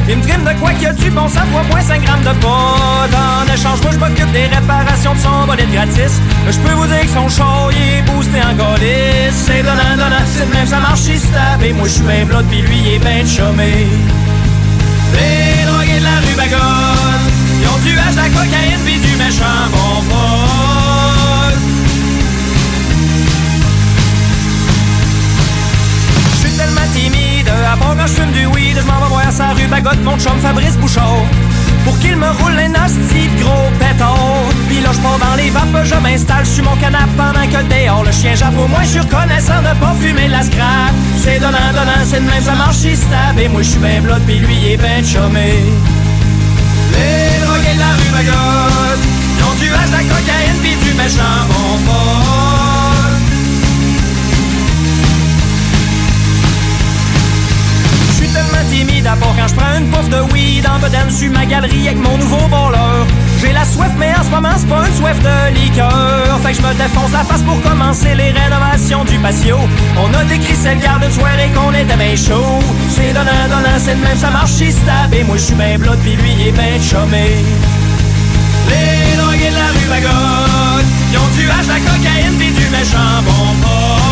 Il 0.09 0.19
me 0.19 0.23
trime 0.23 0.45
de 0.45 0.53
quoi 0.61 0.73
qu'il 0.75 0.83
y 0.83 0.87
a 0.87 0.93
du 0.93 1.11
bon 1.11 1.27
sang, 1.27 1.41
3.5 1.73 2.05
grammes 2.05 2.23
de 2.23 2.39
pot. 2.39 2.49
En 2.49 3.53
échange, 3.53 3.81
moi 3.83 3.93
je 3.93 3.99
m'occupe 3.99 4.31
des 4.33 4.47
réparations 4.47 5.15
de 5.15 5.19
son 5.19 5.47
bolide 5.47 5.73
gratis. 5.73 6.21
Je 6.51 6.59
peux 6.59 6.75
vous 6.75 6.87
dire 6.87 7.01
que 7.01 7.09
son 7.09 7.29
show, 7.31 7.71
il 7.73 7.99
est 7.99 8.03
boosté 8.03 8.41
en 8.43 8.55
golis. 8.55 9.33
C'est 9.33 9.63
donnant, 9.63 9.97
donnant, 9.97 10.25
c'est 10.27 10.53
même 10.53 10.67
ça 10.67 10.81
marche, 10.81 11.07
il 11.09 11.19
se. 11.19 11.65
Et 11.65 11.73
moi 11.73 11.89
je 11.89 11.93
suis 11.95 12.03
bien 12.03 12.27
blood, 12.27 12.45
puis 12.51 12.61
lui 12.61 12.79
il 12.79 12.95
est 12.95 12.99
ben 12.99 13.27
chômé. 13.27 13.87
Les 15.17 15.65
drogués 15.65 15.99
de 15.99 16.05
la 16.05 16.17
rue 16.25 16.37
Bagotte, 16.37 17.27
ils 17.63 17.69
ont 17.69 17.81
du 17.87 17.99
hache, 17.99 18.17
la 18.17 18.29
cocaïne, 18.29 18.83
puis 18.85 18.99
du 18.99 19.17
méchant 19.17 19.65
bon 19.73 20.03
pot. 20.11 20.76
À 27.77 27.85
part 27.85 27.97
quand 27.97 28.07
je 28.07 28.13
fume 28.13 28.33
du 28.33 28.47
weed, 28.47 28.77
je 28.77 28.87
m'en 28.87 29.01
vais 29.01 29.09
voir 29.09 29.33
sa 29.33 29.49
rue 29.51 29.67
Bagotte, 29.67 30.03
mon 30.05 30.19
chum 30.19 30.39
Fabrice 30.41 30.77
Bouchard. 30.77 31.25
Pour 31.85 31.99
qu'il 32.01 32.17
me 32.17 32.27
roule 32.27 32.59
un 32.59 32.69
de 32.71 33.43
gros 33.43 33.71
pétard. 33.79 34.45
Puis 34.69 34.81
là, 34.81 34.91
je 34.93 35.01
dans 35.01 35.37
les 35.37 35.51
vapes, 35.51 35.85
je 35.85 35.95
m'installe 35.95 36.45
sur 36.45 36.65
mon 36.65 36.77
canapé 36.77 37.11
pendant 37.17 37.47
que 37.47 37.63
dehors 37.73 38.05
le 38.05 38.13
chien 38.13 38.35
jappe. 38.35 38.55
Moins, 38.55 38.83
je 38.83 38.89
suis 38.89 39.01
reconnaissant 39.01 39.61
de 39.63 39.73
pas 39.79 39.95
fumer 40.01 40.29
la 40.29 40.43
scrap. 40.43 40.93
C'est 41.23 41.39
donnant, 41.39 41.71
donnant, 41.73 42.03
c'est 42.05 42.21
de 42.21 42.29
même, 42.29 42.43
ça 42.43 42.55
marche, 42.55 42.83
il. 42.85 42.97
Et 43.39 43.49
moi, 43.49 43.63
je 43.63 43.71
suis 43.71 43.79
ben 43.79 44.03
blood, 44.03 44.23
puis 44.27 44.39
lui, 44.39 44.57
il 44.63 44.73
est 44.73 44.77
ben 44.77 45.05
chômé. 45.05 45.63
Les 46.93 47.45
drogués 47.45 47.75
de 47.75 47.79
la 47.79 47.93
rue 47.99 48.11
Bagotte, 48.13 49.05
ils 49.39 49.45
ont 49.45 49.55
du 49.61 49.69
hache, 49.73 49.87
de 49.87 49.93
la 49.93 50.03
cocaïne, 50.03 50.59
puis 50.63 50.77
du 50.77 50.95
méchant 50.95 51.47
bonbon. 51.49 52.66
Timide 58.77 59.09
quand 59.21 59.49
je 59.49 59.55
prends 59.55 59.79
une 59.79 59.89
puff 59.91 60.09
de 60.09 60.21
weed 60.33 60.67
en 60.67 60.79
bedaine 60.79 61.11
sur 61.11 61.31
ma 61.31 61.47
galerie 61.47 61.89
avec 61.89 61.99
mon 61.99 62.17
nouveau 62.19 62.47
bowler. 62.49 63.07
J'ai 63.41 63.53
la 63.53 63.65
soif, 63.65 63.93
mais 63.99 64.13
en 64.15 64.23
ce 64.23 64.31
moment, 64.31 64.57
c'est 64.59 64.69
pas 64.69 64.87
une 64.87 64.95
soif 64.95 65.19
de 65.21 65.55
liqueur. 65.55 66.39
Fait 66.43 66.53
que 66.53 66.59
je 66.59 66.63
me 66.63 66.75
défonce 66.75 67.13
la 67.13 67.25
face 67.25 67.43
pour 67.43 67.61
commencer 67.63 68.15
les 68.15 68.33
rénovations 68.33 69.05
du 69.05 69.19
patio. 69.19 69.59
On 69.97 70.13
a 70.15 70.25
décrit 70.25 70.55
cette 70.55 70.81
garde 70.81 71.05
de 71.07 71.11
soirée 71.11 71.51
qu'on 71.55 71.73
était 71.73 71.97
bien 71.97 72.17
chaud. 72.17 72.61
C'est 72.91 73.13
donnant, 73.13 73.47
donnant, 73.49 73.79
c'est 73.79 73.97
de 73.99 74.03
même, 74.03 74.19
ça 74.19 74.31
marche, 74.31 74.61
il. 74.61 74.75
Et 75.17 75.25
moi, 75.25 75.37
je 75.37 75.43
suis 75.43 75.55
bien 75.55 75.79
blood, 75.79 75.99
puis 76.03 76.17
lui, 76.17 76.33
il 76.39 76.49
est 76.49 76.53
ben 76.53 76.81
chômé. 76.83 77.27
Les 78.69 79.17
drogués 79.17 79.51
de 79.51 79.59
la 79.63 79.71
rue 79.75 79.89
Bagotte, 79.89 80.91
ils 81.13 81.19
ont 81.19 81.31
du 81.37 81.49
hache, 81.49 81.69
la 81.69 81.81
cocaïne, 81.81 82.37
puis 82.39 82.51
du 82.51 82.69
méchant 82.71 83.23
bonbon. 83.25 84.06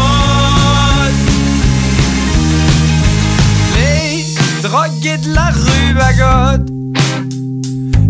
Les 4.65 4.71
drogués 4.71 5.19
de 5.19 5.35
la 5.35 5.51
rue 5.51 5.95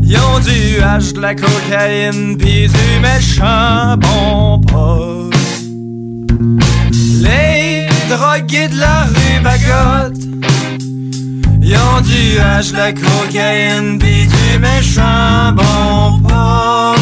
ils 0.04 0.16
ont 0.18 0.38
du 0.38 0.80
hache, 0.80 1.12
de 1.12 1.20
la 1.20 1.34
cocaïne, 1.34 2.36
puis 2.36 2.68
du 2.68 3.00
méchant 3.00 3.96
bonbon. 3.96 5.30
Les 7.20 7.88
drogués 8.08 8.68
de 8.68 8.78
la 8.78 9.02
rue 9.02 9.40
Bagotte, 9.42 10.22
ils 11.60 11.74
ont 11.74 12.00
du 12.02 12.38
hache, 12.38 12.70
de 12.70 12.76
la 12.76 12.92
cocaïne, 12.92 13.98
puis 13.98 14.28
du 14.28 14.58
méchant 14.60 15.52
bonbon. 15.56 16.94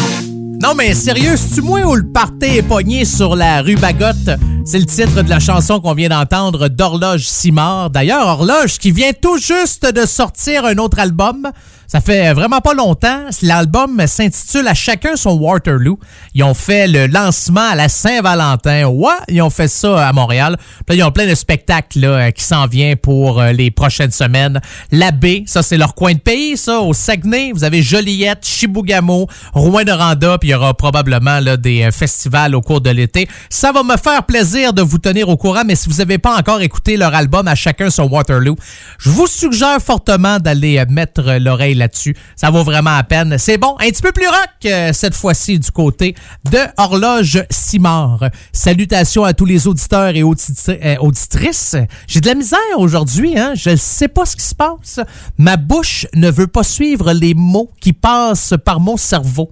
Non, 0.63 0.73
mais 0.75 0.95
sérieux, 0.95 1.37
c'est-tu 1.37 1.61
moi 1.61 1.81
ou 1.85 1.93
le 1.93 2.07
party 2.07 2.57
est 2.57 2.67
pogné 2.67 3.05
sur 3.05 3.35
la 3.35 3.61
rue 3.61 3.75
Bagotte? 3.75 4.31
C'est 4.65 4.79
le 4.79 4.85
titre 4.85 5.21
de 5.21 5.29
la 5.29 5.39
chanson 5.39 5.81
qu'on 5.81 5.93
vient 5.93 6.07
d'entendre 6.07 6.69
d'Horloge 6.69 7.27
Simard. 7.27 7.89
D'ailleurs, 7.89 8.27
Horloge 8.27 8.79
qui 8.79 8.91
vient 8.91 9.11
tout 9.11 9.37
juste 9.37 9.85
de 9.85 10.05
sortir 10.05 10.63
un 10.63 10.77
autre 10.77 10.99
album. 10.99 11.51
Ça 11.93 12.01
fait 12.01 12.33
vraiment 12.33 12.59
pas 12.59 12.73
longtemps. 12.73 13.19
L'album 13.43 14.01
s'intitule 14.07 14.67
À 14.67 14.73
chacun 14.73 15.15
son 15.15 15.37
Waterloo. 15.37 15.99
Ils 16.33 16.43
ont 16.43 16.55
fait 16.55 16.87
le 16.87 17.05
lancement 17.05 17.69
à 17.69 17.75
la 17.75 17.87
Saint-Valentin. 17.87 18.87
Ouais, 18.87 19.13
ils 19.27 19.43
ont 19.43 19.51
fait 19.51 19.67
ça 19.67 20.07
à 20.07 20.11
Montréal. 20.11 20.57
Puis 20.87 20.97
là, 20.97 21.03
ils 21.03 21.07
ont 21.07 21.11
plein 21.11 21.27
de 21.27 21.35
spectacles 21.35 21.99
là, 21.99 22.31
qui 22.31 22.43
s'en 22.43 22.65
viennent 22.65 22.95
pour 22.95 23.39
euh, 23.39 23.51
les 23.51 23.69
prochaines 23.69 24.09
semaines. 24.09 24.59
La 24.91 25.11
baie, 25.11 25.43
ça 25.45 25.61
c'est 25.61 25.77
leur 25.77 25.93
coin 25.93 26.13
de 26.13 26.19
pays, 26.19 26.57
ça, 26.57 26.79
au 26.79 26.93
Saguenay. 26.95 27.51
Vous 27.53 27.63
avez 27.63 27.83
Joliette, 27.83 28.43
Chibougamau, 28.43 29.27
Rouen-Noranda, 29.53 30.39
puis 30.39 30.49
il 30.49 30.53
y 30.53 30.55
aura 30.55 30.73
probablement 30.73 31.41
là, 31.41 31.57
des 31.57 31.83
euh, 31.83 31.91
festivals 31.91 32.55
au 32.55 32.61
cours 32.61 32.81
de 32.81 32.89
l'été. 32.89 33.29
Ça 33.51 33.71
va 33.71 33.83
me 33.83 33.97
faire 33.97 34.23
plaisir 34.23 34.73
de 34.73 34.81
vous 34.81 34.97
tenir 34.97 35.29
au 35.29 35.37
courant, 35.37 35.61
mais 35.63 35.75
si 35.75 35.89
vous 35.89 35.97
n'avez 35.97 36.17
pas 36.17 36.35
encore 36.39 36.61
écouté 36.61 36.97
leur 36.97 37.13
album 37.13 37.47
À 37.47 37.53
chacun 37.53 37.91
son 37.91 38.09
Waterloo, 38.09 38.55
je 38.97 39.11
vous 39.11 39.27
suggère 39.27 39.77
fortement 39.79 40.39
d'aller 40.39 40.79
euh, 40.79 40.85
mettre 40.89 41.37
l'oreille 41.37 41.82
Ça 42.35 42.49
vaut 42.49 42.63
vraiment 42.63 42.95
la 42.95 43.03
peine. 43.03 43.37
C'est 43.37 43.57
bon, 43.57 43.75
un 43.79 43.89
petit 43.89 44.01
peu 44.01 44.11
plus 44.11 44.27
rock 44.27 44.49
euh, 44.65 44.91
cette 44.93 45.15
fois-ci 45.15 45.59
du 45.59 45.71
côté 45.71 46.15
de 46.49 46.59
Horloge 46.77 47.43
Simard. 47.49 48.25
Salutations 48.51 49.23
à 49.23 49.33
tous 49.33 49.45
les 49.45 49.67
auditeurs 49.67 50.15
et 50.15 50.23
euh, 50.23 50.95
auditrices. 50.99 51.75
J'ai 52.07 52.21
de 52.21 52.27
la 52.27 52.35
misère 52.35 52.59
aujourd'hui, 52.77 53.37
hein? 53.37 53.53
Je 53.55 53.75
sais 53.75 54.07
pas 54.07 54.25
ce 54.25 54.35
qui 54.35 54.45
se 54.45 54.55
passe. 54.55 54.99
Ma 55.37 55.57
bouche 55.57 56.07
ne 56.13 56.29
veut 56.29 56.47
pas 56.47 56.63
suivre 56.63 57.13
les 57.13 57.33
mots 57.33 57.71
qui 57.79 57.93
passent 57.93 58.53
par 58.63 58.79
mon 58.79 58.97
cerveau. 58.97 59.51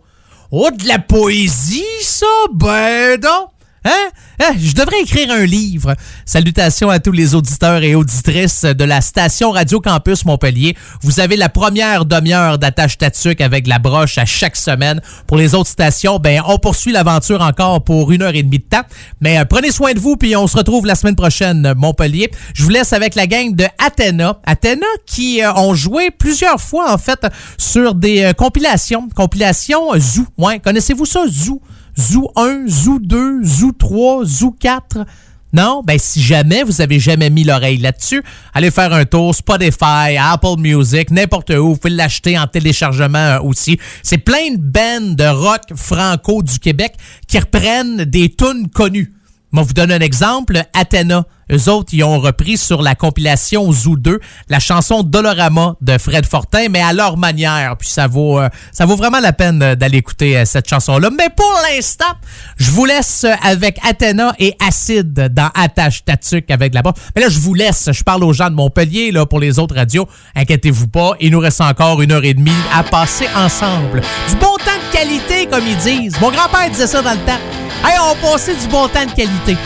Oh, 0.51 0.69
de 0.71 0.87
la 0.87 0.99
poésie, 0.99 1.83
ça? 2.01 2.25
Ben 2.53 3.19
non! 3.21 3.47
Hein? 3.83 4.09
Hein? 4.39 4.53
Je 4.59 4.73
devrais 4.73 5.01
écrire 5.01 5.31
un 5.31 5.45
livre. 5.45 5.95
Salutations 6.25 6.89
à 6.89 6.99
tous 6.99 7.11
les 7.11 7.33
auditeurs 7.33 7.81
et 7.81 7.95
auditrices 7.95 8.63
de 8.63 8.83
la 8.83 9.01
station 9.01 9.51
Radio 9.51 9.79
Campus 9.79 10.23
Montpellier. 10.25 10.75
Vous 11.01 11.19
avez 11.19 11.35
la 11.35 11.49
première 11.49 12.05
demi-heure 12.05 12.59
d'attache 12.59 12.97
tatuc 12.97 13.41
avec 13.41 13.67
la 13.67 13.79
broche 13.79 14.17
à 14.17 14.25
chaque 14.25 14.55
semaine. 14.55 15.01
Pour 15.25 15.37
les 15.37 15.55
autres 15.55 15.69
stations, 15.69 16.19
ben, 16.19 16.41
on 16.47 16.59
poursuit 16.59 16.91
l'aventure 16.91 17.41
encore 17.41 17.83
pour 17.83 18.11
une 18.11 18.21
heure 18.21 18.35
et 18.35 18.43
demie 18.43 18.59
de 18.59 18.63
temps. 18.63 18.83
Mais 19.19 19.39
euh, 19.39 19.45
prenez 19.45 19.71
soin 19.71 19.93
de 19.93 19.99
vous, 19.99 20.15
puis 20.15 20.35
on 20.35 20.47
se 20.47 20.57
retrouve 20.57 20.85
la 20.85 20.95
semaine 20.95 21.15
prochaine, 21.15 21.65
euh, 21.65 21.75
Montpellier. 21.75 22.31
Je 22.53 22.63
vous 22.63 22.69
laisse 22.69 22.93
avec 22.93 23.15
la 23.15 23.25
gang 23.25 23.55
de 23.55 23.65
Athéna. 23.83 24.39
Athéna 24.45 24.85
qui 25.07 25.41
euh, 25.43 25.53
ont 25.53 25.73
joué 25.73 26.11
plusieurs 26.11 26.59
fois, 26.59 26.93
en 26.93 26.97
fait, 26.97 27.25
sur 27.57 27.95
des 27.95 28.23
euh, 28.23 28.33
compilations. 28.33 29.07
Euh, 29.19 29.99
Zoo. 29.99 30.25
Ouais, 30.37 30.59
connaissez-vous 30.59 31.05
ça, 31.05 31.23
Zoo? 31.27 31.61
Zoo 31.99 32.31
1, 32.35 32.67
Zoo 32.67 32.99
2, 32.99 33.43
Zoo 33.43 33.71
3, 33.71 34.25
Zoo 34.25 34.51
4. 34.51 35.05
Non? 35.53 35.83
Ben, 35.85 35.97
si 35.99 36.21
jamais 36.21 36.63
vous 36.63 36.79
avez 36.79 36.99
jamais 36.99 37.29
mis 37.29 37.43
l'oreille 37.43 37.77
là-dessus, 37.77 38.23
allez 38.53 38.71
faire 38.71 38.93
un 38.93 39.03
tour 39.03 39.35
Spotify, 39.35 40.15
Apple 40.17 40.57
Music, 40.59 41.11
n'importe 41.11 41.49
où. 41.49 41.69
Vous 41.69 41.77
pouvez 41.77 41.93
l'acheter 41.93 42.37
en 42.37 42.47
téléchargement 42.47 43.17
euh, 43.17 43.41
aussi. 43.41 43.77
C'est 44.01 44.17
plein 44.17 44.51
de 44.51 44.57
bands 44.57 45.13
de 45.13 45.25
rock 45.25 45.61
franco 45.75 46.41
du 46.41 46.57
Québec 46.59 46.93
qui 47.27 47.37
reprennent 47.37 48.05
des 48.05 48.29
tunes 48.29 48.69
connues. 48.69 49.11
Moi, 49.51 49.63
vous 49.63 49.73
donne 49.73 49.91
un 49.91 49.99
exemple. 49.99 50.61
Athéna. 50.73 51.25
Eux 51.51 51.69
autres, 51.69 51.89
ils 51.91 52.03
ont 52.03 52.19
repris 52.19 52.55
sur 52.55 52.81
la 52.81 52.95
compilation 52.95 53.69
Zoo 53.73 53.97
2 53.97 54.21
la 54.47 54.59
chanson 54.59 55.03
Dolorama 55.03 55.75
de 55.81 55.97
Fred 55.97 56.25
Fortin, 56.25 56.69
mais 56.69 56.81
à 56.81 56.93
leur 56.93 57.17
manière. 57.17 57.75
Puis 57.77 57.89
ça 57.89 58.07
vaut, 58.07 58.39
euh, 58.39 58.47
ça 58.71 58.85
vaut 58.85 58.95
vraiment 58.95 59.19
la 59.19 59.33
peine 59.33 59.61
euh, 59.61 59.75
d'aller 59.75 59.97
écouter 59.97 60.37
euh, 60.37 60.45
cette 60.45 60.69
chanson-là. 60.69 61.09
Mais 61.09 61.27
pour 61.35 61.53
l'instant, 61.69 62.13
je 62.55 62.71
vous 62.71 62.85
laisse 62.85 63.25
avec 63.43 63.77
Athéna 63.85 64.33
et 64.39 64.55
Acide 64.65 65.13
dans 65.33 65.49
Attache 65.53 66.05
Tatuc 66.05 66.49
avec 66.49 66.73
la 66.73 66.81
voix. 66.81 66.93
Mais 67.15 67.21
là, 67.21 67.27
je 67.27 67.39
vous 67.39 67.53
laisse. 67.53 67.89
Je 67.91 68.03
parle 68.03 68.23
aux 68.23 68.33
gens 68.33 68.49
de 68.49 68.55
Montpellier 68.55 69.11
là, 69.11 69.25
pour 69.25 69.41
les 69.41 69.59
autres 69.59 69.75
radios. 69.75 70.07
Inquiétez-vous 70.35 70.87
pas. 70.87 71.13
Il 71.19 71.31
nous 71.31 71.39
reste 71.39 71.59
encore 71.59 72.01
une 72.01 72.13
heure 72.13 72.23
et 72.23 72.33
demie 72.33 72.51
à 72.73 72.83
passer 72.83 73.27
ensemble. 73.35 73.99
Du 74.29 74.35
bon 74.35 74.55
temps 74.57 74.71
de 74.89 74.97
qualité, 74.97 75.47
comme 75.47 75.67
ils 75.67 75.77
disent. 75.77 76.17
Mon 76.21 76.31
grand-père 76.31 76.69
disait 76.69 76.87
ça 76.87 77.01
dans 77.01 77.11
le 77.11 77.25
temps. 77.25 77.70
Hey, 77.83 77.97
on 77.99 78.15
passait 78.15 78.55
du 78.55 78.67
bon 78.67 78.87
temps 78.87 79.05
de 79.05 79.11
qualité. 79.11 79.57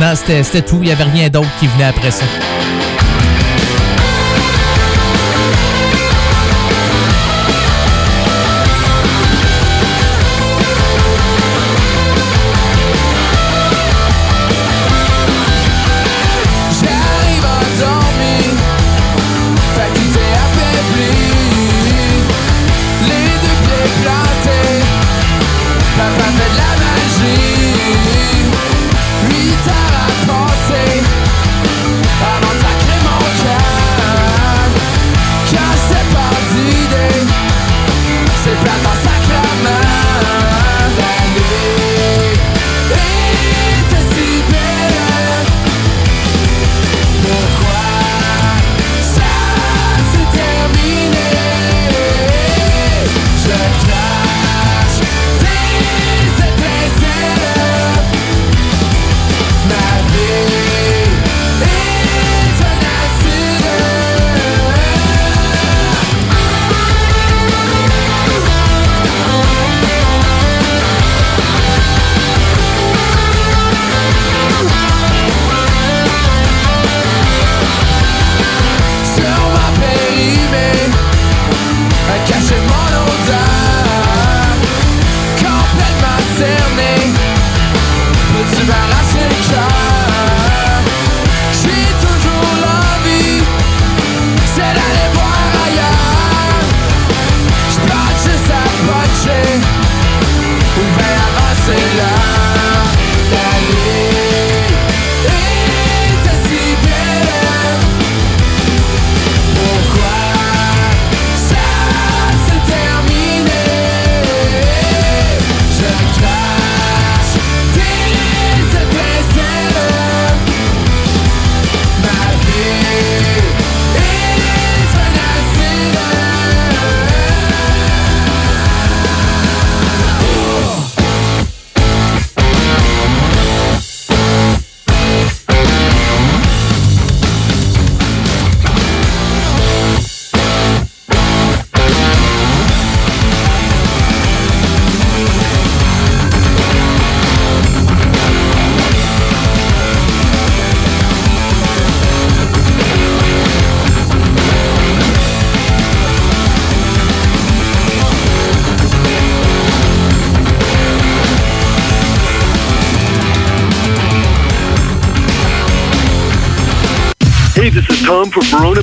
Non, 0.00 0.14
c'était 0.14 0.42
c'était 0.42 0.62
tout. 0.62 0.78
Il 0.80 0.86
n'y 0.86 0.92
avait 0.92 1.04
rien 1.04 1.28
d'autre 1.28 1.48
qui 1.58 1.66
venait 1.66 1.84
après 1.84 2.10
ça. 2.10 2.24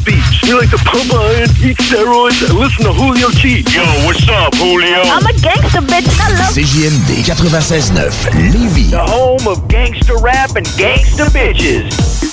Beach. 0.06 0.44
We 0.44 0.54
like 0.54 0.70
to 0.72 0.78
pump 0.78 1.14
iron, 1.14 1.50
eat 1.64 1.78
steroids, 1.78 2.42
and 2.50 2.60
listen 2.60 2.86
to 2.86 2.94
Julio 2.94 3.30
Cheat. 3.30 3.74
Yo, 3.74 3.84
what's 4.06 4.28
up, 4.28 4.54
Julio? 4.56 5.02
I'm 5.02 5.26
a 5.26 5.34
gangster, 5.40 5.80
bitch. 5.80 6.08
Hello. 6.20 6.44
CJMD 6.52 7.24
96.9 7.24 8.52
Lévis. 8.52 8.92
The 8.92 9.06
home 9.06 9.48
of 9.48 9.68
gangster 9.68 10.18
rap 10.18 10.56
and 10.56 10.68
gangster 10.78 11.26
bitches. 11.26 12.33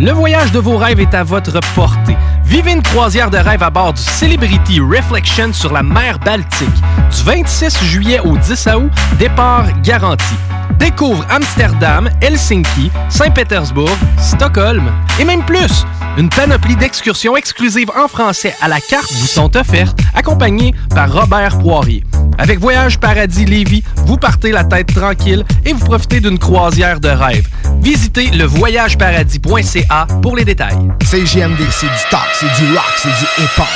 Le 0.00 0.12
voyage 0.12 0.52
de 0.52 0.60
vos 0.60 0.76
rêves 0.76 1.00
est 1.00 1.12
à 1.12 1.24
votre 1.24 1.58
portée. 1.74 2.16
Vivez 2.48 2.72
une 2.72 2.82
croisière 2.82 3.30
de 3.30 3.36
rêve 3.36 3.62
à 3.62 3.68
bord 3.68 3.92
du 3.92 4.00
Celebrity 4.00 4.80
Reflection 4.80 5.52
sur 5.52 5.70
la 5.70 5.82
mer 5.82 6.18
Baltique. 6.18 6.68
Du 7.14 7.22
26 7.22 7.84
juillet 7.84 8.20
au 8.20 8.38
10 8.38 8.68
août, 8.68 8.90
départ 9.18 9.66
garanti. 9.82 10.34
Découvre 10.78 11.26
Amsterdam, 11.28 12.08
Helsinki, 12.22 12.90
Saint-Pétersbourg, 13.10 13.94
Stockholm 14.18 14.90
et 15.20 15.24
même 15.24 15.44
plus. 15.44 15.84
Une 16.16 16.30
panoplie 16.30 16.76
d'excursions 16.76 17.36
exclusives 17.36 17.90
en 17.94 18.08
français 18.08 18.54
à 18.62 18.68
la 18.68 18.80
carte 18.80 19.12
vous 19.12 19.26
sont 19.26 19.54
offertes, 19.54 19.98
accompagnées 20.14 20.74
par 20.94 21.12
Robert 21.12 21.58
Poirier. 21.58 22.02
Avec 22.38 22.60
Voyage 22.60 22.98
Paradis 22.98 23.44
Lévis, 23.44 23.82
vous 24.06 24.16
partez 24.16 24.52
la 24.52 24.64
tête 24.64 24.94
tranquille 24.94 25.44
et 25.66 25.72
vous 25.72 25.84
profitez 25.84 26.20
d'une 26.20 26.38
croisière 26.38 27.00
de 27.00 27.08
rêve. 27.08 27.46
Visitez 27.82 28.30
le 28.30 28.44
voyageparadis.ca 28.44 30.06
pour 30.22 30.36
les 30.36 30.44
détails. 30.44 30.78
CGMD, 31.04 31.58
c'est 31.70 31.86
du 31.86 32.10
talk, 32.10 32.28
c'est 32.40 32.62
du 32.62 32.70
rock, 32.72 32.94
c'est 32.96 33.08
du 33.08 33.26
hip-hop. 33.42 33.66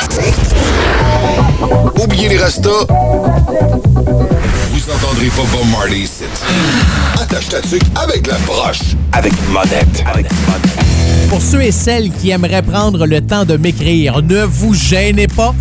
Oubliez 2.00 2.28
les 2.28 2.38
restos. 2.38 2.86
Vous 4.70 4.90
entendrez 4.90 5.26
pas 5.28 5.42
Bob 5.50 5.68
Marley 5.72 6.00
ici. 6.00 6.24
Attache 7.20 7.48
ta 7.48 7.60
tuque 7.60 7.82
avec 7.96 8.24
la 8.28 8.38
broche. 8.46 8.94
Avec 9.12 9.32
monette. 9.48 10.04
Avec 10.06 10.30
monette. 10.46 11.28
Pour 11.28 11.42
ceux 11.42 11.62
et 11.62 11.72
celles 11.72 12.12
qui 12.12 12.30
aimeraient 12.30 12.62
prendre 12.62 13.04
le 13.04 13.20
temps 13.20 13.44
de 13.44 13.56
m'écrire, 13.56 14.22
ne 14.22 14.44
vous 14.44 14.74
gênez 14.74 15.26
pas. 15.26 15.54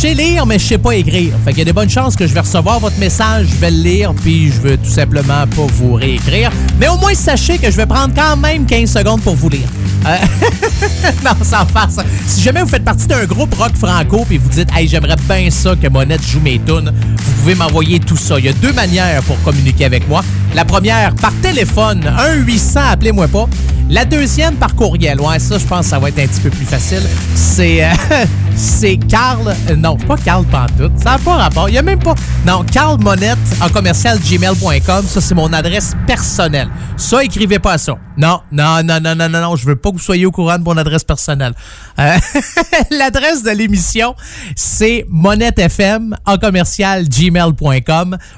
Sais 0.00 0.14
lire, 0.14 0.46
mais 0.46 0.58
je 0.58 0.64
sais 0.64 0.78
pas 0.78 0.94
écrire. 0.94 1.34
Fait 1.44 1.50
qu'il 1.50 1.58
y 1.58 1.60
a 1.60 1.64
de 1.66 1.72
bonnes 1.72 1.90
chances 1.90 2.16
que 2.16 2.26
je 2.26 2.32
vais 2.32 2.40
recevoir 2.40 2.80
votre 2.80 2.96
message, 2.96 3.48
je 3.50 3.56
vais 3.56 3.70
le 3.70 3.82
lire, 3.82 4.14
puis 4.14 4.50
je 4.50 4.58
veux 4.58 4.78
tout 4.78 4.88
simplement 4.88 5.46
pas 5.46 5.66
vous 5.74 5.92
réécrire. 5.92 6.50
Mais 6.78 6.88
au 6.88 6.96
moins, 6.96 7.12
sachez 7.12 7.58
que 7.58 7.70
je 7.70 7.76
vais 7.76 7.84
prendre 7.84 8.14
quand 8.14 8.34
même 8.38 8.64
15 8.64 8.90
secondes 8.90 9.20
pour 9.20 9.36
vous 9.36 9.50
lire. 9.50 9.68
Euh, 10.06 10.16
non, 11.22 11.32
sans 11.42 11.66
face. 11.66 11.98
Si 12.26 12.40
jamais 12.40 12.62
vous 12.62 12.68
faites 12.68 12.82
partie 12.82 13.06
d'un 13.06 13.26
groupe 13.26 13.54
rock 13.54 13.76
franco 13.76 14.24
puis 14.26 14.38
vous 14.38 14.48
dites 14.48 14.70
«Hey, 14.74 14.88
j'aimerais 14.88 15.16
bien 15.28 15.50
ça 15.50 15.76
que 15.76 15.86
Monette 15.88 16.26
joue 16.26 16.40
mes 16.40 16.58
tunes», 16.58 16.90
vous 17.18 17.32
pouvez 17.42 17.54
m'envoyer 17.54 18.00
tout 18.00 18.16
ça. 18.16 18.38
Il 18.38 18.46
y 18.46 18.48
a 18.48 18.54
deux 18.54 18.72
manières 18.72 19.22
pour 19.24 19.38
communiquer 19.42 19.84
avec 19.84 20.08
moi. 20.08 20.24
La 20.54 20.64
première, 20.64 21.14
par 21.16 21.34
téléphone, 21.42 22.10
1-800, 22.46 22.78
appelez-moi 22.92 23.28
pas. 23.28 23.46
La 23.90 24.04
deuxième, 24.04 24.54
par 24.54 24.74
courriel. 24.76 25.20
Ouais, 25.20 25.38
ça, 25.40 25.58
je 25.58 25.64
pense 25.66 25.80
que 25.80 25.86
ça 25.90 25.98
va 25.98 26.08
être 26.08 26.20
un 26.20 26.26
petit 26.26 26.40
peu 26.40 26.50
plus 26.50 26.64
facile. 26.64 27.02
C'est... 27.34 27.84
euh, 27.84 27.90
c'est 28.56 28.96
Carl... 28.96 29.54
euh, 29.68 29.76
non, 29.90 29.96
pas 29.96 30.16
Carl 30.16 30.44
Pantoute. 30.44 30.92
Ça 30.96 31.12
n'a 31.12 31.18
pas 31.18 31.34
rapport. 31.34 31.68
Il 31.68 31.72
n'y 31.72 31.78
a 31.78 31.82
même 31.82 31.98
pas... 31.98 32.14
Non, 32.46 32.64
Carl 32.70 32.96
Monette 33.02 33.38
en 33.60 33.68
commercial 33.68 34.18
gmail.com. 34.20 35.04
Ça, 35.06 35.20
c'est 35.20 35.34
mon 35.34 35.52
adresse 35.52 35.94
personnelle. 36.06 36.68
Ça, 36.96 37.24
écrivez 37.24 37.58
pas 37.58 37.76
ça. 37.76 37.98
Non, 38.20 38.42
non, 38.52 38.82
non, 38.84 39.00
non, 39.00 39.14
non, 39.14 39.30
non, 39.30 39.40
non. 39.40 39.56
Je 39.56 39.64
veux 39.64 39.76
pas 39.76 39.88
que 39.88 39.96
vous 39.96 40.02
soyez 40.02 40.26
au 40.26 40.30
courant 40.30 40.58
de 40.58 40.62
mon 40.62 40.76
adresse 40.76 41.04
personnelle. 41.04 41.54
Euh, 41.98 42.18
L'adresse 42.90 43.42
de 43.42 43.50
l'émission, 43.50 44.14
c'est 44.54 45.06
monettefm 45.08 46.14
en 46.26 46.36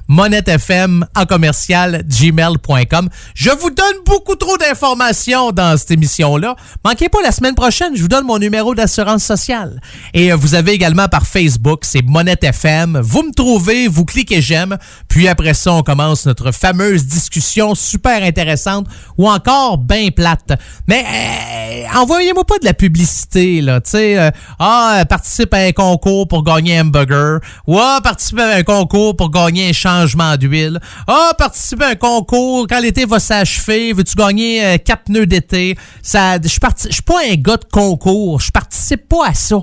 monettefm. 0.07 1.05
Je 3.35 3.51
vous 3.51 3.71
donne 3.71 3.97
beaucoup 4.07 4.37
trop 4.37 4.57
d'informations 4.57 5.51
dans 5.51 5.77
cette 5.77 5.91
émission-là. 5.91 6.55
Manquez 6.85 7.09
pas 7.09 7.21
la 7.21 7.33
semaine 7.33 7.57
prochaine, 7.57 7.97
je 7.97 8.03
vous 8.03 8.09
donne 8.09 8.25
mon 8.25 8.39
numéro 8.39 8.77
d'assurance 8.77 9.25
sociale. 9.25 9.81
Et 10.15 10.33
euh, 10.33 10.37
vous 10.37 10.55
avez 10.55 10.71
également 10.71 11.09
par 11.09 11.27
Facebook, 11.27 11.81
c'est 11.83 12.03
Monette 12.03 12.45
FM. 12.45 13.01
Vous 13.03 13.25
me 13.25 13.33
trouvez, 13.33 13.89
vous 13.89 14.05
cliquez 14.05 14.43
j'aime, 14.43 14.79
puis 15.09 15.27
après 15.27 15.55
ça, 15.55 15.73
on 15.73 15.83
commence 15.83 16.25
notre 16.25 16.53
fameuse 16.53 17.05
discussion 17.05 17.75
super 17.75 18.23
intéressante 18.23 18.87
ou 19.19 19.29
encore 19.29 19.72
bien 19.79 20.11
plate. 20.11 20.53
Mais 20.87 21.05
euh, 21.05 21.99
envoyez-moi 21.99 22.45
pas 22.45 22.59
de 22.59 22.65
la 22.65 22.75
publicité, 22.75 23.61
là. 23.61 23.81
Tu 23.81 23.91
sais, 23.91 24.19
euh, 24.19 24.31
ah, 24.59 25.05
participe 25.09 25.53
à 25.55 25.59
un 25.59 25.73
concours 25.73 26.29
pour 26.29 26.45
gagner 26.45 26.79
un 26.79 26.87
hamburger. 26.87 27.41
Ou 27.67 27.79
ah, 27.79 28.01
participe 28.03 28.39
à 28.39 28.57
un 28.57 28.63
concours 28.63 29.17
pour 29.17 29.31
gagner 29.31 29.71
un 29.71 29.73
changement 29.73 30.37
d'huile. 30.37 30.81
Ah, 31.07 31.33
participe 31.37 31.83
à 31.83 31.89
un 31.89 31.95
concours 31.95 32.67
quand 32.69 32.81
l'été 32.81 33.05
va 33.05 33.19
s'achever. 33.19 33.93
Veux-tu 33.93 34.15
gagner 34.17 34.65
euh, 34.65 34.79
quatre 34.79 35.05
pneus 35.05 35.27
d'été? 35.27 35.77
Je 36.05 36.49
suis 36.91 37.03
pas 37.03 37.21
un 37.31 37.35
gars 37.35 37.57
de 37.57 37.67
concours. 37.71 38.41
Je 38.41 38.51
participe 38.51 39.09
pas 39.09 39.29
à 39.29 39.35
ça. 39.35 39.57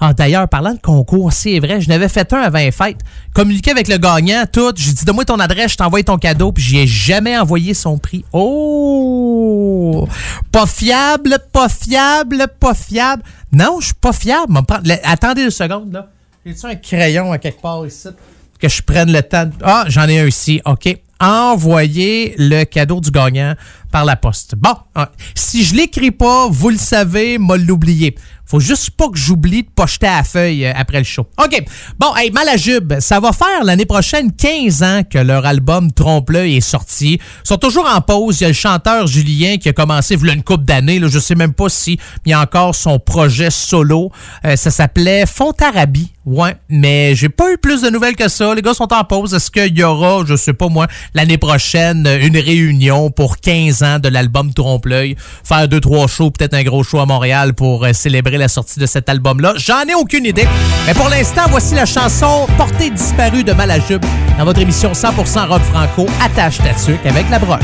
Ah, 0.00 0.12
d'ailleurs, 0.12 0.48
parlant 0.48 0.74
de 0.74 0.78
concours, 0.80 1.32
c'est 1.32 1.58
vrai, 1.58 1.80
je 1.80 1.88
n'avais 1.88 2.08
fait 2.08 2.32
un 2.32 2.38
avant 2.38 2.58
les 2.58 2.70
fêtes. 2.70 3.00
Communiqué 3.34 3.72
avec 3.72 3.88
le 3.88 3.96
gagnant, 3.98 4.44
tout. 4.50 4.72
J'ai 4.76 4.92
dit, 4.92 5.04
donne-moi 5.04 5.24
ton 5.24 5.40
adresse, 5.40 5.72
je 5.72 5.76
t'envoie 5.76 6.02
ton 6.04 6.18
cadeau, 6.18 6.52
puis 6.52 6.62
j'y 6.62 6.78
ai 6.78 6.86
jamais 6.86 7.36
envoyé 7.36 7.74
son 7.74 7.98
prix. 7.98 8.24
Oh! 8.32 10.08
Pas 10.52 10.66
fiable, 10.66 11.38
pas 11.52 11.68
fiable, 11.68 12.46
pas 12.60 12.74
fiable. 12.74 13.22
Non, 13.52 13.78
je 13.80 13.86
suis 13.86 13.94
pas 13.94 14.12
fiable. 14.12 14.52
Attendez 15.04 15.42
une 15.42 15.50
seconde, 15.50 15.92
là. 15.92 16.06
J'ai-tu 16.46 16.66
un 16.66 16.76
crayon 16.76 17.32
à 17.32 17.38
quelque 17.38 17.60
part 17.60 17.84
ici? 17.86 18.08
Que 18.60 18.68
je 18.68 18.82
prenne 18.82 19.12
le 19.12 19.22
temps? 19.22 19.46
de- 19.46 19.52
Ah, 19.62 19.84
j'en 19.88 20.08
ai 20.08 20.18
un 20.20 20.26
ici. 20.26 20.60
OK. 20.64 20.96
Envoyer 21.20 22.34
le 22.38 22.64
cadeau 22.64 23.00
du 23.00 23.10
gagnant 23.10 23.54
par 23.90 24.04
la 24.04 24.16
poste. 24.16 24.54
Bon, 24.56 24.74
ah, 24.94 25.10
si 25.34 25.64
je 25.64 25.74
l'écris 25.74 26.10
pas, 26.10 26.48
vous 26.48 26.70
le 26.70 26.76
savez, 26.76 27.38
m'a 27.38 27.56
l'oublier. 27.56 28.14
Faut 28.48 28.60
juste 28.60 28.92
pas 28.92 29.10
que 29.10 29.18
j'oublie 29.18 29.62
de 29.62 29.68
pocheter 29.68 30.06
à 30.06 30.18
la 30.18 30.24
feuille 30.24 30.64
euh, 30.64 30.72
après 30.74 30.96
le 30.96 31.04
show. 31.04 31.26
OK. 31.38 31.62
Bon, 31.98 32.16
hey, 32.16 32.30
Malajube, 32.30 32.98
ça 32.98 33.20
va 33.20 33.32
faire 33.32 33.62
l'année 33.62 33.84
prochaine 33.84 34.32
15 34.32 34.82
ans 34.82 35.02
que 35.08 35.18
leur 35.18 35.44
album 35.44 35.92
Trompe-l'œil 35.92 36.56
est 36.56 36.62
sorti. 36.62 37.20
Ils 37.44 37.48
sont 37.48 37.58
toujours 37.58 37.86
en 37.86 38.00
pause. 38.00 38.40
Il 38.40 38.44
y 38.44 38.46
a 38.46 38.48
le 38.48 38.54
chanteur 38.54 39.06
Julien 39.06 39.58
qui 39.58 39.68
a 39.68 39.74
commencé 39.74 40.14
il 40.14 40.26
y 40.26 40.32
une 40.32 40.42
couple 40.42 40.64
d'années. 40.64 40.98
Je 41.06 41.18
sais 41.18 41.34
même 41.34 41.52
pas 41.52 41.68
si 41.68 41.98
il 42.24 42.30
y 42.30 42.32
a 42.32 42.40
encore 42.40 42.74
son 42.74 42.98
projet 42.98 43.50
solo. 43.50 44.10
Euh, 44.46 44.56
ça 44.56 44.70
s'appelait 44.70 45.26
Fontarabie. 45.26 46.12
Ouais, 46.24 46.56
mais 46.68 47.14
j'ai 47.14 47.30
pas 47.30 47.50
eu 47.52 47.56
plus 47.56 47.82
de 47.82 47.88
nouvelles 47.90 48.16
que 48.16 48.28
ça. 48.28 48.54
Les 48.54 48.60
gars 48.62 48.74
sont 48.74 48.92
en 48.92 49.04
pause. 49.04 49.32
Est-ce 49.32 49.50
qu'il 49.50 49.78
y 49.78 49.82
aura, 49.82 50.24
je 50.26 50.36
sais 50.36 50.52
pas 50.52 50.68
moi, 50.68 50.86
l'année 51.14 51.38
prochaine, 51.38 52.06
une 52.20 52.36
réunion 52.36 53.10
pour 53.10 53.38
15 53.38 53.77
de 53.82 54.08
l'album 54.08 54.52
Trompe-l'œil? 54.52 55.16
Faire 55.44 55.68
deux, 55.68 55.80
trois 55.80 56.06
shows, 56.06 56.30
peut-être 56.30 56.54
un 56.54 56.62
gros 56.62 56.82
show 56.82 56.98
à 56.98 57.06
Montréal 57.06 57.54
pour 57.54 57.84
euh, 57.84 57.92
célébrer 57.92 58.38
la 58.38 58.48
sortie 58.48 58.80
de 58.80 58.86
cet 58.86 59.08
album-là. 59.08 59.54
J'en 59.56 59.84
ai 59.84 59.94
aucune 59.94 60.26
idée. 60.26 60.46
Mais 60.86 60.94
pour 60.94 61.08
l'instant, 61.08 61.42
voici 61.50 61.74
la 61.74 61.86
chanson 61.86 62.46
Portée 62.56 62.90
disparue 62.90 63.44
de 63.44 63.52
Malajube 63.52 64.04
dans 64.38 64.44
votre 64.44 64.60
émission 64.60 64.92
100% 64.92 65.48
rock 65.48 65.62
franco. 65.62 66.06
Attache 66.22 66.58
ta 66.58 67.08
avec 67.08 67.30
la 67.30 67.38
broche. 67.38 67.62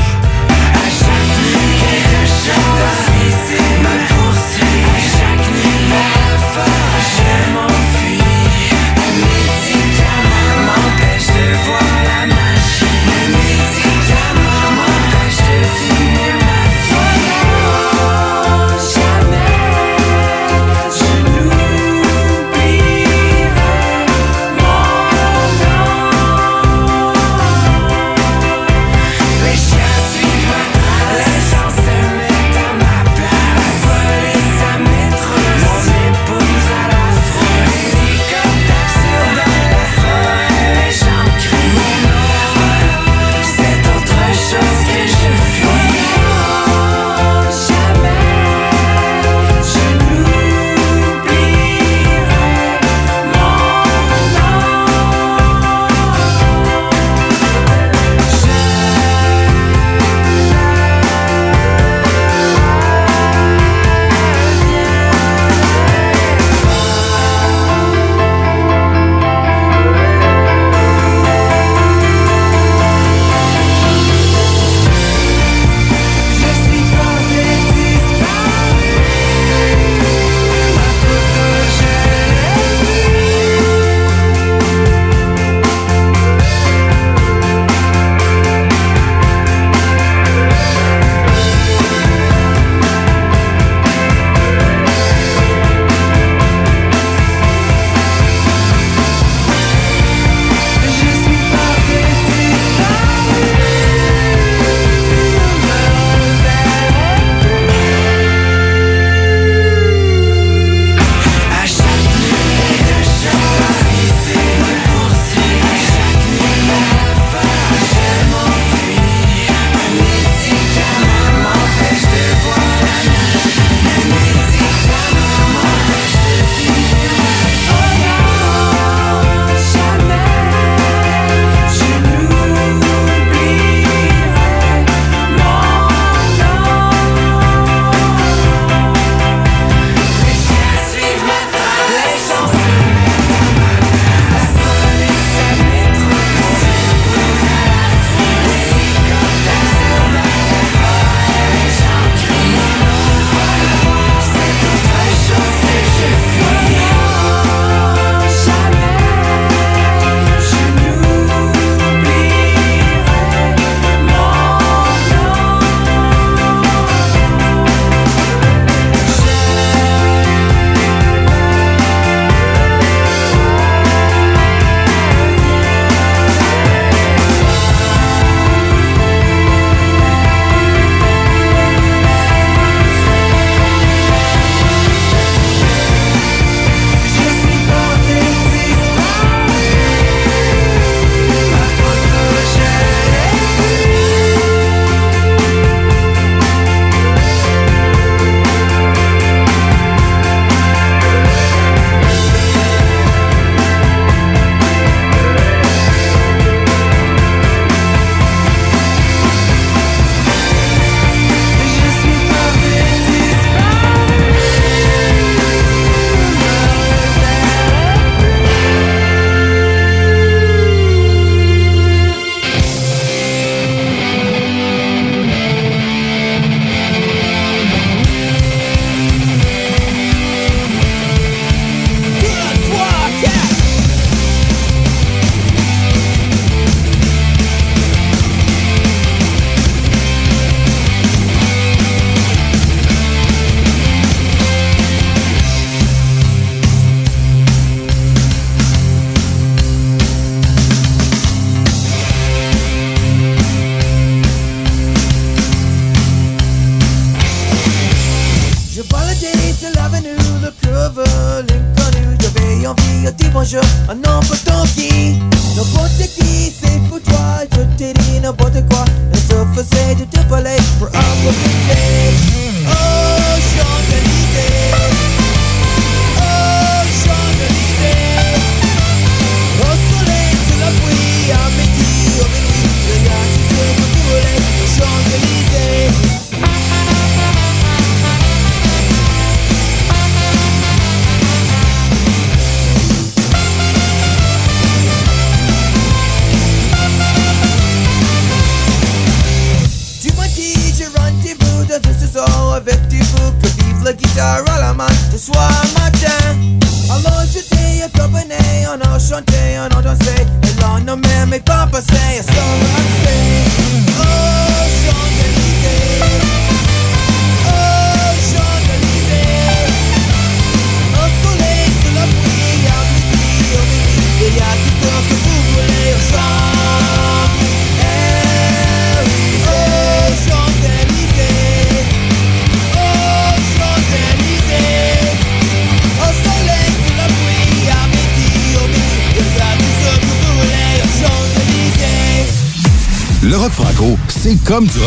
C'est 344.69 344.79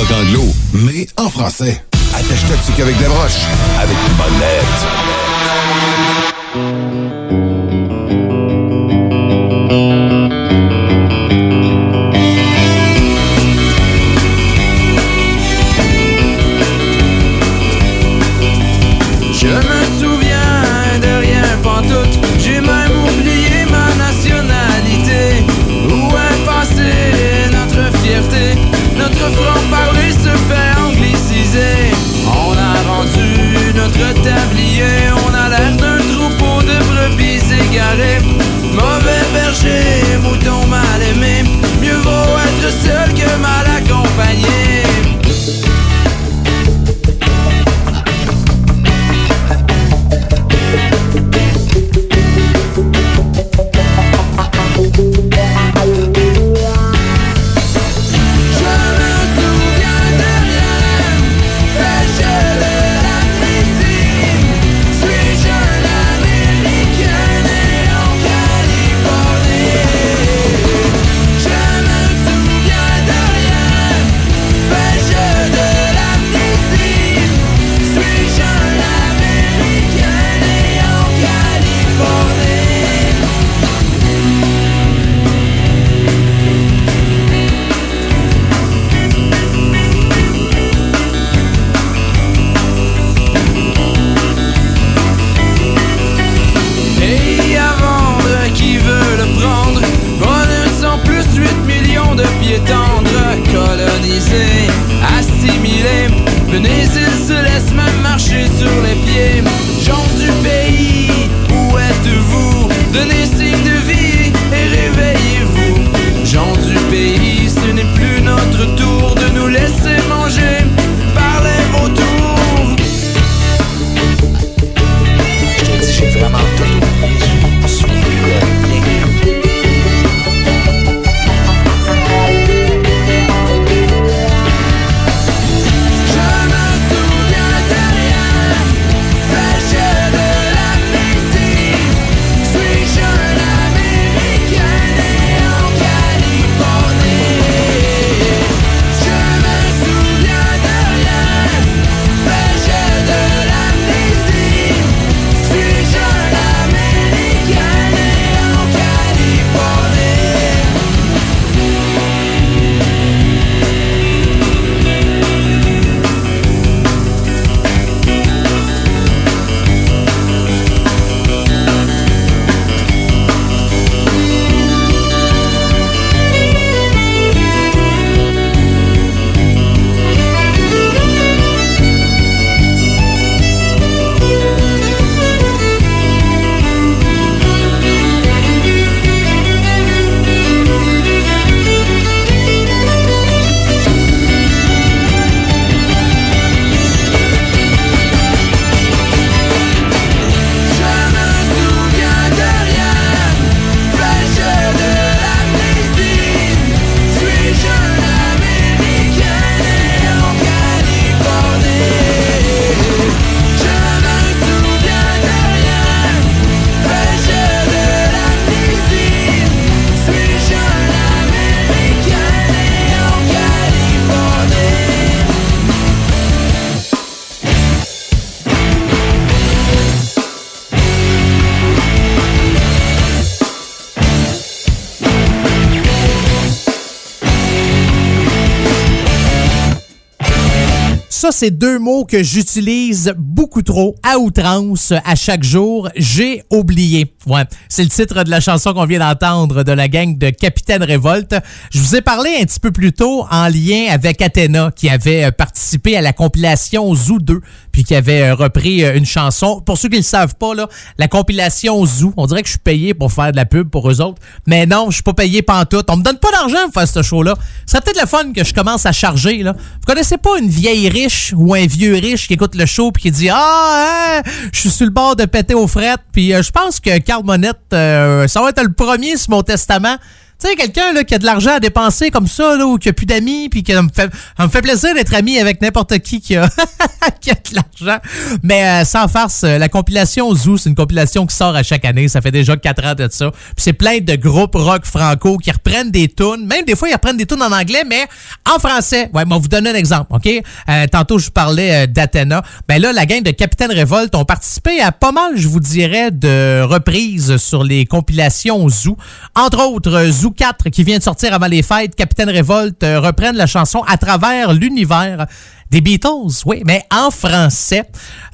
Ça, 241.29 241.33
c'est 241.33 241.51
deux 241.51 241.79
mots 241.79 242.07
que 242.07 242.23
j'utilise 242.23 243.13
beaucoup 243.19 243.61
trop 243.61 243.95
à 244.03 244.19
outrance 244.19 244.95
à 245.05 245.15
chaque 245.15 245.43
jour. 245.43 245.91
J'ai 245.95 246.43
oublié. 246.51 247.05
Ouais, 247.29 247.43
c'est 247.69 247.83
le 247.83 247.91
titre 247.91 248.25
de 248.25 248.31
la 248.31 248.41
chanson 248.41 248.73
qu'on 248.73 248.87
vient 248.87 249.01
d'entendre 249.01 249.63
de 249.63 249.73
la 249.73 249.89
gang 249.89 250.17
de 250.17 250.31
Capitaine 250.31 250.83
Révolte. 250.83 251.35
Je 251.71 251.79
vous 251.79 251.95
ai 251.95 252.01
parlé 252.01 252.31
un 252.41 252.45
petit 252.45 252.59
peu 252.59 252.71
plus 252.71 252.95
tôt 252.95 253.27
en 253.31 253.49
lien 253.49 253.89
avec 253.91 254.23
Athéna 254.23 254.71
qui 254.75 254.89
avait 254.89 255.25
euh, 255.25 255.31
participé 255.31 255.99
à 255.99 256.01
la 256.01 256.15
compilation 256.15 256.95
Zoo 256.95 257.19
2 257.19 257.43
puis 257.71 257.85
qui 257.85 257.95
avait 257.95 258.23
euh, 258.23 258.35
repris 258.35 258.83
euh, 258.83 258.97
une 258.97 259.05
chanson. 259.05 259.61
Pour 259.61 259.77
ceux 259.77 259.91
qui 259.91 259.97
ne 259.97 260.01
le 260.01 260.05
savent 260.05 260.37
pas, 260.37 260.55
là, 260.55 260.69
la 260.97 261.07
compilation 261.07 261.85
Zoo, 261.85 262.15
on 262.17 262.27
dirait 262.27 262.41
que 262.41 262.49
je 262.49 262.53
suis 262.53 262.61
payé 262.61 262.95
pour 262.95 263.13
faire 263.13 263.31
de 263.31 263.37
la 263.37 263.45
pub 263.45 263.69
pour 263.69 263.91
eux 263.91 264.01
autres, 264.01 264.23
mais 264.47 264.65
non, 264.65 264.87
je 264.89 264.95
suis 264.95 265.03
pas 265.03 265.13
payé 265.13 265.43
pantoute. 265.43 265.85
On 265.91 265.99
me 265.99 266.03
donne 266.03 266.19
pas 266.19 266.31
d'argent 266.31 266.65
pour 266.65 266.81
faire 266.81 266.89
ce 266.89 267.03
show-là. 267.03 267.35
C'est 267.67 267.85
peut-être 267.85 268.01
le 268.01 268.07
fun 268.07 268.33
que 268.33 268.43
je 268.43 268.55
commence 268.55 268.87
à 268.87 268.93
charger. 268.93 269.43
Là. 269.43 269.53
Vous 269.53 269.87
connaissez 269.87 270.17
pas 270.17 270.39
une 270.39 270.49
vieille 270.49 270.89
riche 270.89 271.35
ou 271.37 271.53
un 271.55 271.67
vieux 271.67 271.95
riche 271.95 272.27
qui 272.27 272.35
écoute 272.35 272.55
le 272.55 272.65
show 272.65 272.91
puis 272.91 273.03
qui 273.03 273.11
dit 273.11 273.29
Ah, 273.29 274.23
hein, 274.25 274.31
je 274.51 274.61
suis 274.61 274.71
sur 274.71 274.87
le 274.87 274.93
bord 274.93 275.15
de 275.15 275.27
péter 275.27 275.55
aux 275.55 275.69
frettes. 275.69 276.01
Puis 276.13 276.33
je 276.33 276.51
pense 276.51 276.81
que 276.81 276.97
Monette, 277.23 277.73
euh, 277.73 278.29
ça 278.29 278.41
va 278.43 278.51
être 278.51 278.63
le 278.63 278.73
premier 278.73 279.17
sur 279.17 279.31
mon 279.31 279.43
testament. 279.43 279.97
Tu 280.41 280.49
sais, 280.49 280.55
quelqu'un 280.55 280.93
là, 280.93 281.03
qui 281.03 281.15
a 281.15 281.19
de 281.19 281.25
l'argent 281.25 281.55
à 281.57 281.61
dépenser 281.61 282.11
comme 282.11 282.29
ça, 282.29 282.57
là, 282.57 282.65
ou 282.65 282.79
qui 282.79 282.89
a 282.89 282.93
plus 282.93 283.07
d'amis, 283.07 283.49
puis 283.49 283.63
qui 283.65 283.73
me 283.73 283.89
fait, 283.93 284.09
me 284.39 284.49
fait 284.49 284.63
plaisir 284.63 284.95
d'être 284.95 285.13
ami 285.15 285.39
avec 285.39 285.61
n'importe 285.61 285.99
qui 285.99 286.21
qui 286.21 286.37
a, 286.37 286.49
qui 287.21 287.31
a 287.31 287.35
de 287.35 287.57
l'argent. 287.57 288.01
Mais 288.43 288.65
euh, 288.65 288.85
sans 288.85 289.09
farce, 289.09 289.43
euh, 289.45 289.59
la 289.59 289.69
compilation 289.69 290.33
Zoo, 290.35 290.57
c'est 290.57 290.69
une 290.69 290.77
compilation 290.77 291.27
qui 291.27 291.35
sort 291.35 291.57
à 291.57 291.63
chaque 291.63 291.85
année. 291.85 292.07
Ça 292.07 292.21
fait 292.21 292.31
déjà 292.31 292.57
quatre 292.57 292.85
ans 292.85 292.95
de 292.95 293.09
ça. 293.11 293.31
Puis 293.31 293.41
c'est 293.57 293.73
plein 293.73 293.99
de 293.99 294.15
groupes 294.15 294.55
rock 294.55 294.85
franco 294.85 295.39
qui 295.39 295.51
reprennent 295.51 295.91
des 295.91 296.09
tunes. 296.09 296.47
Même 296.47 296.65
des 296.65 296.77
fois, 296.77 296.89
ils 296.89 296.95
reprennent 296.95 297.17
des 297.17 297.27
tunes 297.27 297.43
en 297.43 297.53
anglais, 297.53 297.83
mais 297.89 298.07
en 298.49 298.59
français. 298.59 299.11
Ouais, 299.13 299.25
mais 299.25 299.35
on 299.35 299.39
vous 299.39 299.49
donner 299.49 299.71
un 299.71 299.75
exemple, 299.75 300.15
OK? 300.15 300.29
Euh, 300.29 300.87
tantôt, 300.87 301.19
je 301.19 301.31
parlais 301.31 301.85
euh, 301.85 301.87
d'Athena. 301.87 302.43
Ben 302.69 302.81
là, 302.81 302.93
la 302.93 303.07
gang 303.07 303.23
de 303.23 303.31
Capitaine 303.31 303.73
Révolte 303.73 304.15
ont 304.15 304.25
participé 304.25 304.81
à 304.81 304.93
pas 304.93 305.13
mal, 305.13 305.33
je 305.37 305.49
vous 305.49 305.61
dirais, 305.61 306.11
de 306.11 306.63
reprises 306.63 307.37
sur 307.39 307.65
les 307.65 307.87
compilations 307.87 308.69
Zoo. 308.69 308.97
Entre 309.35 309.65
autres, 309.65 309.93
euh, 309.95 310.13
Zoo 310.29 310.35
4 310.37 310.69
qui 310.69 310.85
vient 310.85 310.99
de 310.99 311.03
sortir 311.03 311.33
avant 311.33 311.47
les 311.47 311.63
fêtes, 311.63 311.95
Capitaine 311.95 312.29
Révolte 312.29 312.83
euh, 312.83 313.01
reprennent 313.01 313.37
la 313.37 313.47
chanson 313.47 313.83
à 313.87 313.97
travers 313.97 314.53
l'univers. 314.53 315.27
Des 315.71 315.81
Beatles, 315.83 316.09
oui, 316.47 316.63
mais 316.65 316.83
en 316.91 317.11
français. 317.11 317.83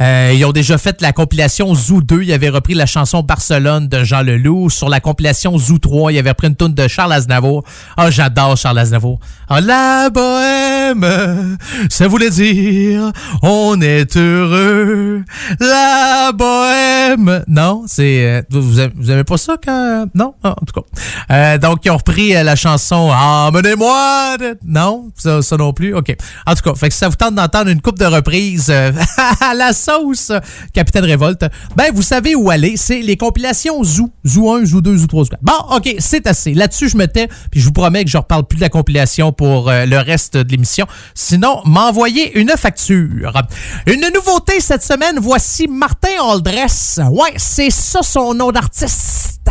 Euh, 0.00 0.32
ils 0.34 0.44
ont 0.44 0.52
déjà 0.52 0.78
fait 0.78 1.02
la 1.02 1.12
compilation 1.12 1.74
Zoo 1.74 2.00
2. 2.00 2.22
Ils 2.22 2.32
avaient 2.32 2.48
repris 2.48 2.74
la 2.74 2.86
chanson 2.86 3.22
Barcelone 3.22 3.88
de 3.88 4.04
Jean 4.04 4.22
Leloup. 4.22 4.70
Sur 4.70 4.88
la 4.88 5.00
compilation 5.00 5.58
Zoo 5.58 5.78
3, 5.78 6.12
ils 6.12 6.18
avaient 6.18 6.30
repris 6.30 6.46
une 6.48 6.54
tune 6.56 6.74
de 6.74 6.86
Charles 6.86 7.12
Aznavour. 7.12 7.64
Ah, 7.96 8.10
j'adore 8.10 8.56
Charles 8.56 8.78
Aznavour. 8.78 9.18
Ah, 9.48 9.60
la 9.60 10.10
bohème, 10.10 11.56
ça 11.90 12.06
voulait 12.06 12.30
dire 12.30 13.10
on 13.42 13.80
est 13.80 14.16
heureux. 14.16 15.24
La 15.58 16.30
bohème. 16.32 17.42
Non, 17.48 17.82
c'est... 17.86 18.24
euh, 18.26 18.42
vous, 18.50 18.78
avez- 18.78 18.92
vous 18.96 19.10
avez 19.10 19.24
pas 19.24 19.36
ça 19.36 19.56
quand... 19.62 20.06
Non? 20.14 20.34
Ah, 20.44 20.54
en 20.60 20.64
tout 20.64 20.80
cas. 20.80 20.86
Euh, 21.34 21.58
donc, 21.58 21.80
ils 21.84 21.90
ont 21.90 21.96
repris 21.96 22.34
euh, 22.36 22.42
la 22.42 22.56
chanson 22.56 23.10
Emmenez-moi. 23.12 24.36
Non? 24.64 25.10
Ça, 25.16 25.42
ça 25.42 25.56
non 25.56 25.72
plus? 25.72 25.94
OK. 25.94 26.14
En 26.46 26.54
tout 26.54 26.62
cas, 26.62 26.74
fait 26.74 26.88
que 26.88 26.94
ça 26.94 27.08
vous 27.08 27.16
d'entendre 27.30 27.70
une 27.70 27.80
coupe 27.80 27.98
de 27.98 28.04
reprises 28.04 28.70
euh, 28.70 28.92
à 29.40 29.54
la 29.54 29.72
sauce 29.72 30.32
Capitaine 30.72 31.04
Révolte, 31.04 31.44
ben, 31.76 31.92
vous 31.94 32.02
savez 32.02 32.34
où 32.34 32.50
aller. 32.50 32.76
C'est 32.76 33.00
les 33.00 33.16
compilations 33.16 33.82
Zoo. 33.84 34.10
Zoo 34.26 34.50
1, 34.52 34.66
Zoo 34.66 34.80
2, 34.80 34.96
Zoo 34.98 35.06
3, 35.06 35.24
Zoo 35.24 35.30
4. 35.30 35.42
Bon, 35.42 35.76
OK, 35.76 35.94
c'est 35.98 36.26
assez. 36.26 36.54
Là-dessus, 36.54 36.88
je 36.88 36.96
me 36.96 37.06
tais, 37.06 37.28
puis 37.50 37.60
je 37.60 37.66
vous 37.66 37.72
promets 37.72 38.04
que 38.04 38.10
je 38.10 38.16
reparle 38.16 38.44
plus 38.44 38.56
de 38.56 38.62
la 38.62 38.68
compilation 38.68 39.32
pour 39.32 39.68
euh, 39.70 39.86
le 39.86 39.98
reste 39.98 40.36
de 40.36 40.50
l'émission. 40.50 40.86
Sinon, 41.14 41.60
m'envoyer 41.64 42.38
une 42.38 42.50
facture. 42.56 43.42
Une 43.86 44.08
nouveauté 44.14 44.60
cette 44.60 44.82
semaine, 44.82 45.18
voici 45.20 45.68
Martin 45.68 46.22
Aldress. 46.30 47.00
Ouais, 47.10 47.34
c'est 47.36 47.70
ça 47.70 48.02
son 48.02 48.34
nom 48.34 48.52
d'artiste. 48.52 49.43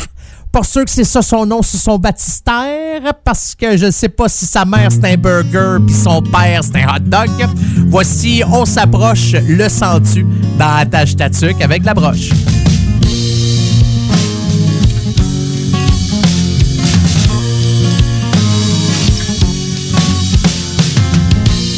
Pas 0.54 0.62
sûr 0.62 0.86
que 0.86 0.92
c'est 0.92 1.04
ça 1.04 1.24
son 1.24 1.48
nom 1.48 1.64
sur 1.64 1.80
son 1.80 1.98
baptistère, 1.98 3.02
parce 3.26 3.56
que 3.56 3.76
je 3.76 3.90
sais 3.90 4.08
pas 4.08 4.30
si 4.30 4.46
sa 4.46 4.66
mère 4.66 4.90
c'est 4.92 5.12
un 5.12 5.18
burger 5.18 5.84
puis 5.84 5.96
son 5.96 6.22
père 6.22 6.62
c'est 6.64 6.80
un 6.80 6.96
hot 6.96 7.00
dog. 7.00 7.32
Voici 7.88 8.44
On 8.48 8.64
s'approche, 8.64 9.32
le 9.32 9.68
sens-tu, 9.68 10.28
dans 10.60 10.76
Attache 10.76 11.16
Tatuc 11.16 11.60
avec 11.60 11.84
la 11.84 11.96
broche. 11.96 12.30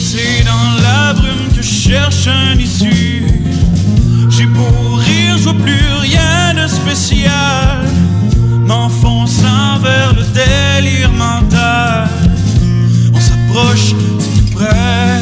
C'est 0.03 0.43
dans 0.43 0.83
la 0.83 1.13
brume 1.13 1.47
que 1.55 1.61
je 1.61 1.89
cherche 1.89 2.27
un 2.27 2.59
issue. 2.59 3.23
J'ai 4.29 4.47
beau 4.47 4.95
rire, 4.97 5.37
je 5.37 5.43
vois 5.43 5.53
plus 5.53 5.79
rien 6.01 6.53
de 6.61 6.67
spécial. 6.67 7.85
M'enfonçant 8.65 9.79
vers 9.81 10.13
le 10.13 10.23
délire 10.33 11.11
mental. 11.11 12.09
On 13.13 13.19
s'approche, 13.19 13.93
c'est 14.19 14.41
tout 14.41 14.55
près. 14.55 15.21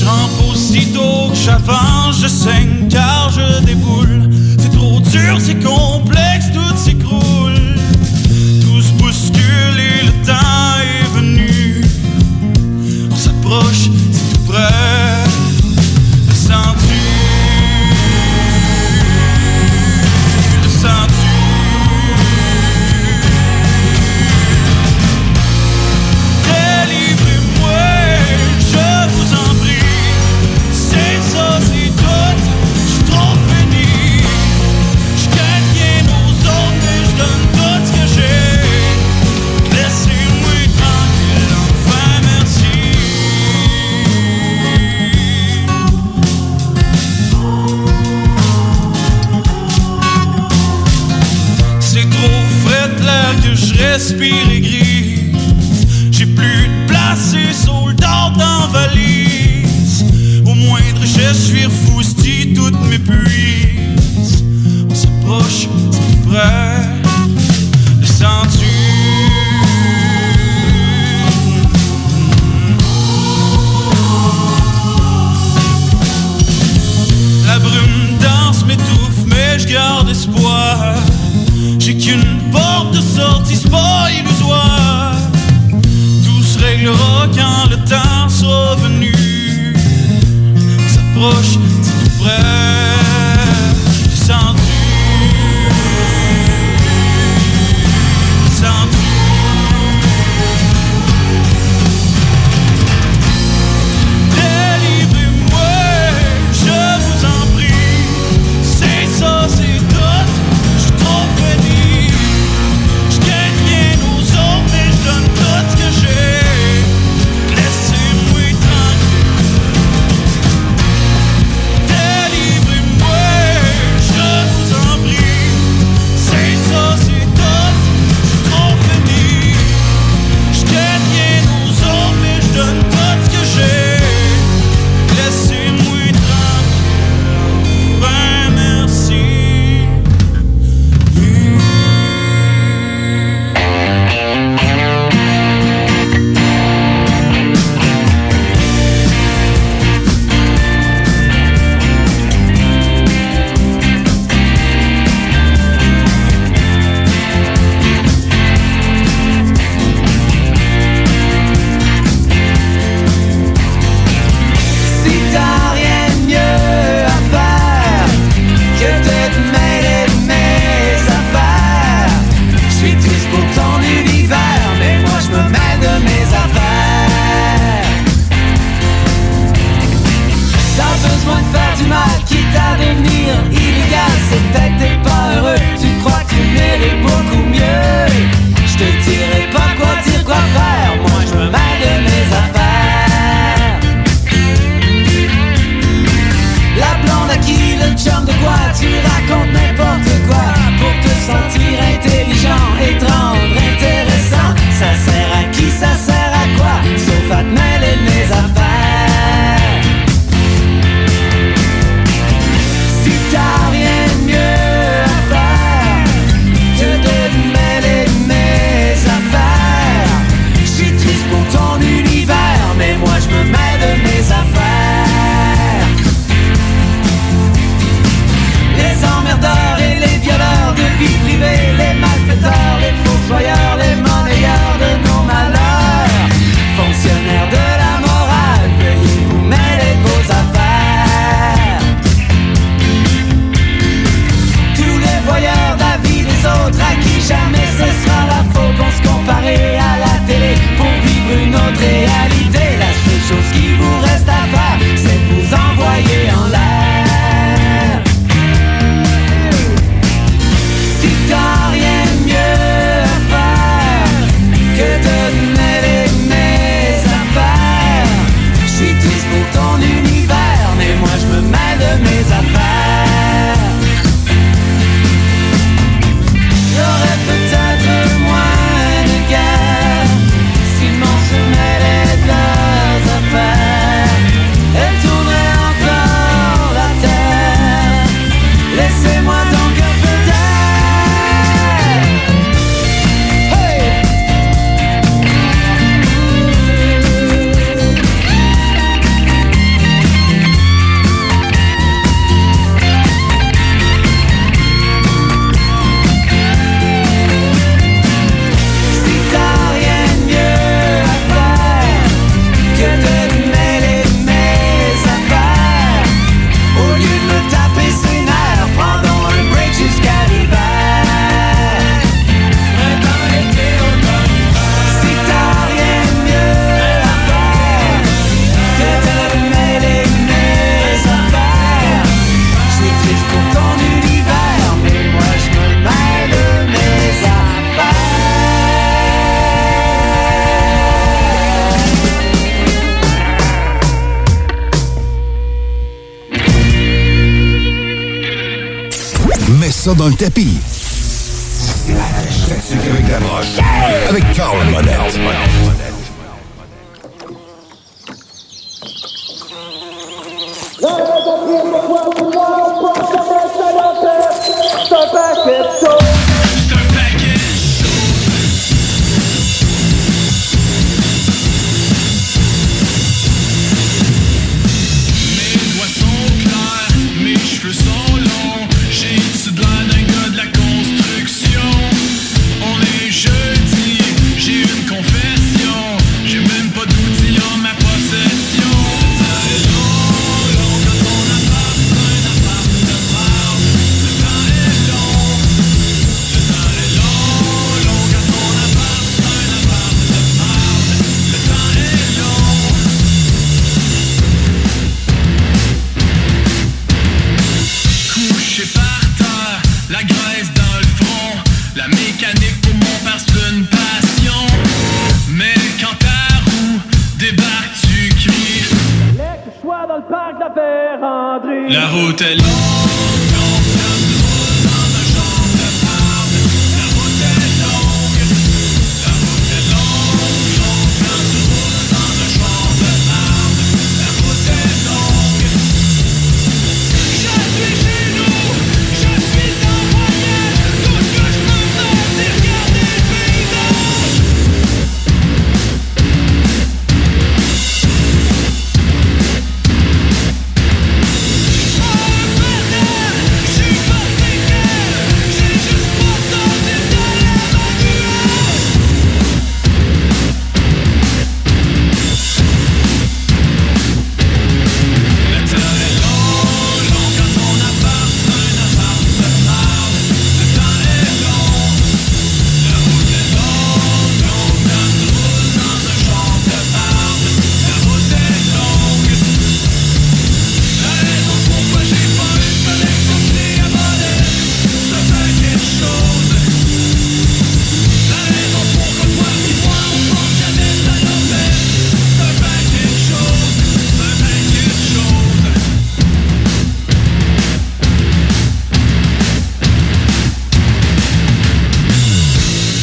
Le 0.00 0.14
rampe 0.14 0.50
aussitôt 0.50 1.28
que 1.30 1.36
j'avance, 1.36 2.20
je 2.22 2.28
saigne 2.28 2.88
car 2.90 3.30
je 3.30 3.62
déboule. 3.64 4.30
C'est 4.58 4.72
trop 4.72 5.00
dur, 5.00 5.38
c'est 5.38 5.62
complexe, 5.62 5.87
respire 53.98 54.50
est 54.52 54.60
gris. 54.60 54.87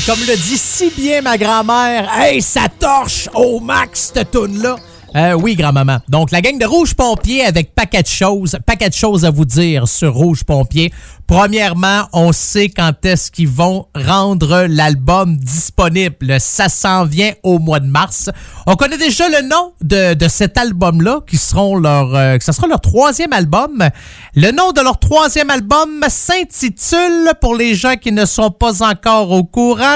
Comme 0.05 0.19
le 0.19 0.35
dit 0.35 0.57
si 0.57 0.91
bien 0.91 1.21
ma 1.21 1.35
grand-mère, 1.35 2.07
hey, 2.15 2.39
ça 2.39 2.67
torche 2.79 3.27
au 3.33 3.59
max 3.59 4.11
cette 4.13 4.29
toune 4.29 4.61
là. 4.61 4.75
Euh, 5.15 5.33
oui, 5.33 5.55
grand-maman. 5.55 5.99
Donc, 6.09 6.31
la 6.31 6.41
gang 6.41 6.57
de 6.57 6.65
Rouge 6.65 6.93
Pompier 6.93 7.45
avec 7.45 7.73
paquet 7.73 8.01
de 8.01 8.07
choses, 8.07 8.57
paquet 8.65 8.89
de 8.89 8.93
choses 8.93 9.23
à 9.23 9.31
vous 9.31 9.45
dire 9.45 9.87
sur 9.87 10.13
Rouge 10.13 10.43
Pompier. 10.43 10.91
Premièrement, 11.25 12.09
on 12.11 12.33
sait 12.33 12.67
quand 12.67 13.05
est-ce 13.05 13.31
qu'ils 13.31 13.47
vont 13.47 13.87
rendre 13.95 14.65
l'album 14.67 15.37
disponible. 15.37 16.35
Ça 16.41 16.67
s'en 16.67 17.05
vient 17.05 17.31
au 17.43 17.59
mois 17.59 17.79
de 17.79 17.87
mars. 17.87 18.29
On 18.67 18.75
connaît 18.75 18.97
déjà 18.97 19.29
le 19.29 19.47
nom 19.47 19.71
de, 19.81 20.15
de 20.15 20.27
cet 20.27 20.57
album-là, 20.57 21.21
qui 21.25 21.37
seront 21.37 21.77
leur, 21.77 22.13
euh, 22.13 22.35
ça 22.41 22.51
sera 22.51 22.67
leur 22.67 22.81
troisième 22.81 23.31
album. 23.31 23.87
Le 24.35 24.51
nom 24.51 24.73
de 24.73 24.81
leur 24.81 24.99
troisième 24.99 25.49
album 25.49 26.03
s'intitule, 26.09 27.31
pour 27.39 27.55
les 27.55 27.73
gens 27.73 27.95
qui 27.95 28.11
ne 28.11 28.25
sont 28.25 28.51
pas 28.51 28.83
encore 28.83 29.31
au 29.31 29.45
courant, 29.45 29.95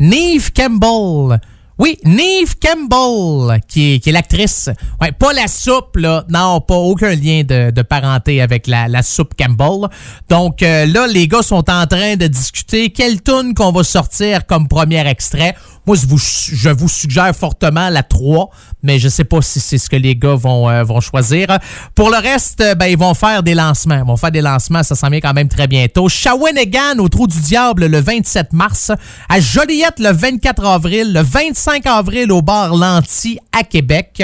Neve 0.00 0.52
Campbell. 0.52 1.38
Oui, 1.82 1.98
Neve 2.04 2.54
Campbell, 2.60 3.60
qui 3.66 3.94
est, 3.94 4.06
l'actrice. 4.12 4.70
Ouais, 5.00 5.10
pas 5.10 5.32
la 5.32 5.48
soupe, 5.48 5.96
là. 5.96 6.24
Non, 6.28 6.60
pas 6.60 6.76
aucun 6.76 7.12
lien 7.16 7.42
de, 7.42 7.82
parenté 7.82 8.40
avec 8.40 8.68
la, 8.68 8.86
la 8.86 9.02
soupe 9.02 9.32
Campbell. 9.36 9.88
Donc 10.28 10.62
euh, 10.62 10.86
là, 10.86 11.08
les 11.08 11.26
gars 11.26 11.42
sont 11.42 11.68
en 11.68 11.86
train 11.88 12.14
de 12.14 12.28
discuter 12.28 12.90
quelle 12.90 13.20
tune 13.20 13.52
qu'on 13.54 13.72
va 13.72 13.82
sortir 13.82 14.46
comme 14.46 14.68
premier 14.68 15.04
extrait. 15.08 15.56
Moi, 15.84 15.96
je 15.96 16.06
vous, 16.06 16.88
suggère 16.88 17.34
fortement 17.34 17.88
la 17.88 18.04
3, 18.04 18.50
mais 18.84 19.00
je 19.00 19.08
sais 19.08 19.24
pas 19.24 19.42
si 19.42 19.58
c'est 19.58 19.78
ce 19.78 19.90
que 19.90 19.96
les 19.96 20.14
gars 20.14 20.36
vont, 20.36 20.70
euh, 20.70 20.84
vont 20.84 21.00
choisir. 21.00 21.58
Pour 21.96 22.08
le 22.08 22.18
reste, 22.18 22.60
euh, 22.60 22.76
ben, 22.76 22.86
ils 22.86 22.96
vont 22.96 23.14
faire 23.14 23.42
des 23.42 23.54
lancements. 23.54 23.96
Ils 23.96 24.06
vont 24.06 24.16
faire 24.16 24.30
des 24.30 24.40
lancements, 24.40 24.84
ça 24.84 24.94
s'en 24.94 25.08
vient 25.08 25.20
quand 25.20 25.34
même 25.34 25.48
très 25.48 25.66
bientôt. 25.66 26.08
Shawinigan 26.08 26.98
au 26.98 27.08
Trou 27.08 27.26
du 27.26 27.40
Diable 27.40 27.86
le 27.86 28.00
27 28.00 28.52
mars. 28.52 28.92
À 29.28 29.40
Joliette 29.40 29.98
le 29.98 30.12
24 30.12 30.64
avril. 30.64 31.12
Le 31.12 31.20
25 31.22 31.84
avril 31.86 32.30
au 32.30 32.42
bar 32.42 32.76
Lanty 32.76 33.40
à 33.50 33.64
Québec. 33.64 34.22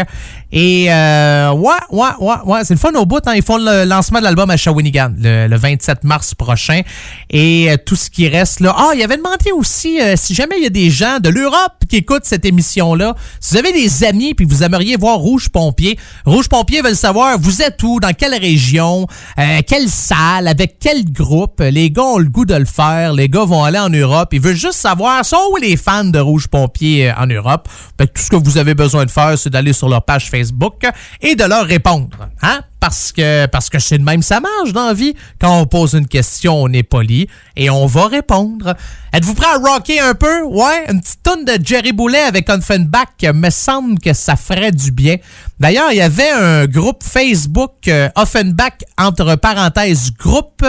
Et 0.51 0.86
euh, 0.90 1.53
ouais, 1.53 1.74
ouais, 1.90 2.09
ouais, 2.20 2.34
ouais, 2.46 2.64
c'est 2.64 2.74
le 2.74 2.78
fun 2.78 2.92
au 2.94 3.05
bout. 3.05 3.20
Hein. 3.26 3.34
Ils 3.36 3.42
font 3.42 3.59
le 3.59 3.84
lancement 3.84 4.18
de 4.18 4.24
l'album 4.24 4.49
à 4.49 4.57
Shawinigan 4.57 5.12
le, 5.18 5.46
le 5.46 5.57
27 5.57 6.05
mars 6.05 6.34
prochain. 6.34 6.80
Et 7.30 7.70
euh, 7.70 7.76
tout 7.84 7.96
ce 7.96 8.09
qui 8.09 8.28
reste 8.28 8.61
là. 8.61 8.74
Ah, 8.76 8.92
il 8.94 9.03
avait 9.03 9.18
demandé 9.18 9.53
aussi 9.53 10.01
euh, 10.01 10.14
si 10.16 10.34
jamais 10.34 10.57
il 10.59 10.62
y 10.62 10.66
a 10.66 10.70
des 10.70 10.90
gens 10.90 11.18
de 11.20 11.28
l'Europe 11.28 11.74
qui 11.88 11.96
écoutent 11.96 12.24
cette 12.24 12.44
émission-là, 12.44 13.14
si 13.40 13.53
vous 13.53 13.59
avez 13.59 13.72
des 13.72 14.05
amis 14.05 14.34
puis 14.34 14.46
vous 14.46 14.62
aimeriez 14.62 14.96
voir 14.96 15.18
Rouge 15.18 15.51
Pompier, 15.51 15.99
Rouge 16.24 16.49
Pompier 16.49 16.80
veut 16.80 16.94
savoir 16.94 17.38
vous 17.38 17.61
êtes 17.61 17.82
où, 17.82 18.01
dans 18.01 18.14
quelle 18.14 18.34
région, 18.34 19.07
euh, 19.38 19.61
quelle 19.66 19.88
salle, 19.88 20.49
avec 20.49 20.78
quel 20.80 21.11
groupe? 21.12 21.61
Les 21.61 21.90
gars 21.90 22.03
ont 22.03 22.18
le 22.18 22.28
goût 22.28 22.46
de 22.46 22.55
le 22.55 22.64
faire. 22.64 23.12
Les 23.12 23.28
gars 23.28 23.44
vont 23.44 23.64
aller 23.64 23.78
en 23.78 23.90
Europe. 23.90 24.30
Ils 24.32 24.40
veulent 24.40 24.57
juste 24.57 24.78
savoir 24.78 25.24
sont 25.24 25.36
où 25.53 25.57
les 25.57 25.76
fans 25.76 26.05
de 26.05 26.18
Rouge 26.18 26.49
Pompier 26.49 27.11
euh, 27.11 27.14
en 27.18 27.26
Europe? 27.26 27.68
Fait 27.99 28.07
que 28.07 28.12
tout 28.14 28.22
ce 28.22 28.30
que 28.30 28.36
vous 28.36 28.57
avez 28.57 28.74
besoin 28.74 29.05
de 29.05 29.11
faire, 29.11 29.36
c'est 29.36 29.51
d'aller 29.51 29.72
sur 29.72 29.88
leur 29.88 30.03
page 30.03 30.30
Facebook 30.30 30.38
et 31.20 31.34
de 31.34 31.45
leur 31.45 31.66
répondre. 31.66 32.28
Hein? 32.43 32.61
Parce 32.80 33.11
que 33.11 33.47
parce 33.47 33.68
que 33.68 33.78
c'est 33.80 33.99
de 33.99 34.05
même 34.05 34.22
ça 34.22 34.41
marche 34.41 34.72
dans 34.72 34.86
la 34.86 34.95
vie. 34.95 35.14
Quand 35.41 35.61
on 35.61 35.66
pose 35.66 35.95
une 35.95 36.07
question, 36.07 36.62
on 36.62 36.72
est 36.72 36.84
poli 36.84 37.28
et 37.57 37.70
on 37.70 37.86
va 37.86 38.07
répondre. 38.07 38.76
Êtes-vous 39.12 39.34
prêt 39.34 39.49
à 39.49 39.59
rocker 39.59 39.99
un 39.99 40.14
peu? 40.14 40.43
Ouais, 40.45 40.84
une 40.89 41.01
petite 41.01 41.22
tonne 41.22 41.45
de 41.45 41.59
Jerry 41.62 41.93
Boulet 41.93 42.20
avec 42.20 42.49
Offenbach 42.49 43.09
me 43.34 43.51
semble 43.51 43.99
que 43.99 44.12
ça 44.12 44.36
ferait 44.36 44.70
du 44.70 44.93
bien. 44.93 45.16
D'ailleurs, 45.59 45.91
il 45.91 45.97
y 45.97 46.03
avait 46.03 46.30
un 46.30 46.66
groupe 46.66 47.03
Facebook 47.03 47.89
euh, 47.89 48.09
Offenbach 48.14 48.84
entre 48.97 49.34
parenthèses 49.34 50.12
groupe. 50.16 50.64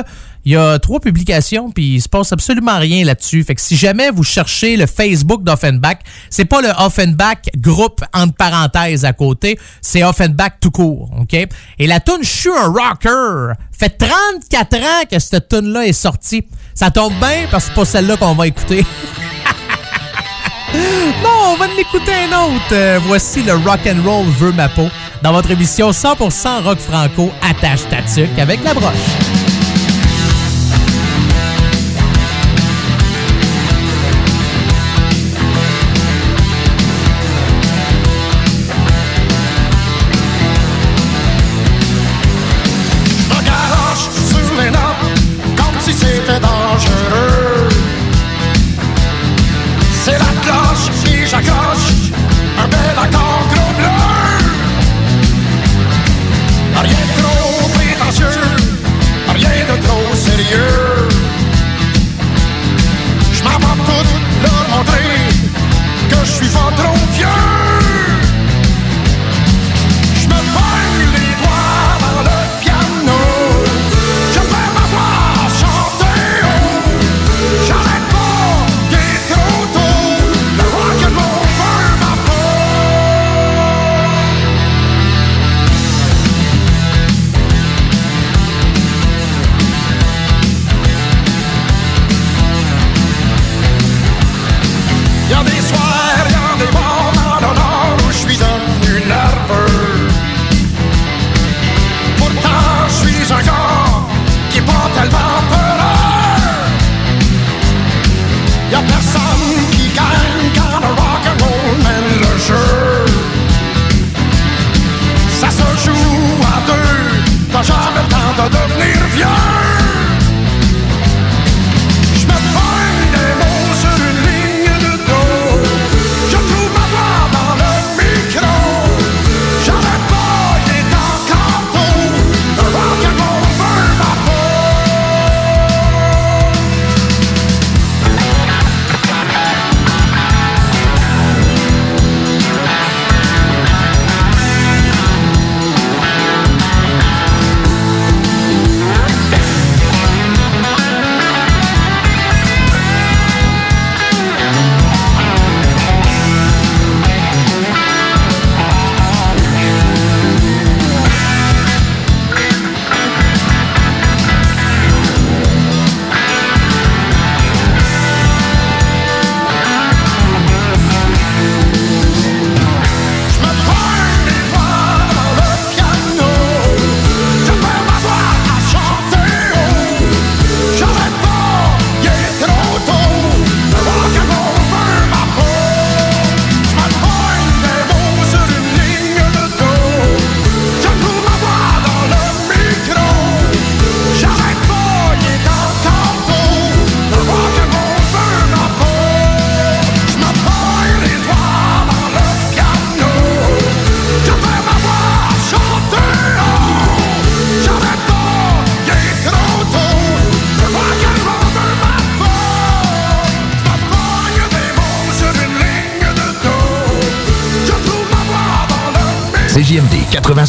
Il 0.45 0.53
y 0.53 0.55
a 0.55 0.79
trois 0.79 0.99
publications, 0.99 1.71
puis 1.71 1.95
il 1.95 2.01
se 2.01 2.09
passe 2.09 2.31
absolument 2.31 2.77
rien 2.79 3.03
là-dessus. 3.03 3.43
Fait 3.43 3.55
que 3.55 3.61
si 3.61 3.75
jamais 3.75 4.09
vous 4.09 4.23
cherchez 4.23 4.77
le 4.77 4.85
Facebook 4.85 5.43
d'Offenbach, 5.43 5.97
c'est 6.29 6.45
pas 6.45 6.61
le 6.61 6.69
Offenbach 6.79 7.39
groupe 7.57 8.01
entre 8.13 8.33
parenthèses 8.35 9.05
à 9.05 9.13
côté, 9.13 9.59
c'est 9.81 10.03
Offenbach 10.03 10.53
tout 10.61 10.71
court, 10.71 11.11
OK? 11.19 11.33
Et 11.33 11.87
la 11.87 11.99
tune 11.99 12.19
Je 12.21 12.29
suis 12.29 12.49
un 12.49 12.67
rocker 12.67 13.53
fait 13.79 13.97
34 13.97 14.75
ans 14.77 15.05
que 15.09 15.19
cette 15.19 15.47
tune 15.47 15.71
là 15.71 15.85
est 15.85 15.93
sortie. 15.93 16.43
Ça 16.75 16.91
tombe 16.91 17.13
bien 17.19 17.47
parce 17.49 17.65
que 17.65 17.69
c'est 17.69 17.75
pas 17.75 17.85
celle-là 17.85 18.17
qu'on 18.17 18.35
va 18.35 18.47
écouter. 18.47 18.85
non, 20.73 21.53
on 21.53 21.55
va 21.55 21.65
en 21.65 21.77
écouter 21.77 22.11
un 22.13 22.45
autre. 22.45 22.73
Euh, 22.73 22.99
voici 23.05 23.41
le 23.41 23.53
Rock 23.53 23.79
and 23.87 24.03
Roll 24.03 24.25
veut 24.37 24.51
ma 24.51 24.67
peau 24.67 24.89
dans 25.23 25.31
votre 25.31 25.51
émission 25.51 25.91
100% 25.91 26.63
rock 26.63 26.79
franco 26.79 27.31
attache 27.41 27.81
ta 27.89 27.97
avec 28.41 28.63
la 28.63 28.73
broche. 28.73 29.38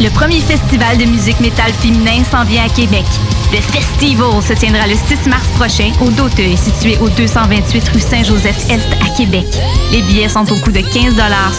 Le 0.00 0.10
premier 0.10 0.40
festival 0.40 0.96
de 0.96 1.04
musique 1.04 1.40
métal 1.40 1.72
féminin 1.72 2.22
s'en 2.30 2.44
vient 2.44 2.64
à 2.64 2.68
Québec. 2.68 3.04
Le 3.52 3.60
Festival 3.60 4.40
se 4.42 4.52
tiendra 4.52 4.86
le 4.86 4.94
6 4.94 5.28
mars 5.28 5.48
prochain 5.56 5.90
au 6.00 6.10
Doteuil, 6.10 6.56
situé 6.56 6.96
au 6.98 7.08
228 7.08 7.88
rue 7.88 8.00
Saint-Joseph-Est 8.00 8.86
à 9.04 9.16
Québec. 9.16 9.46
Les 9.90 10.02
billets 10.02 10.28
sont 10.28 10.50
au 10.52 10.56
coût 10.60 10.70
de 10.70 10.80
15 10.80 11.14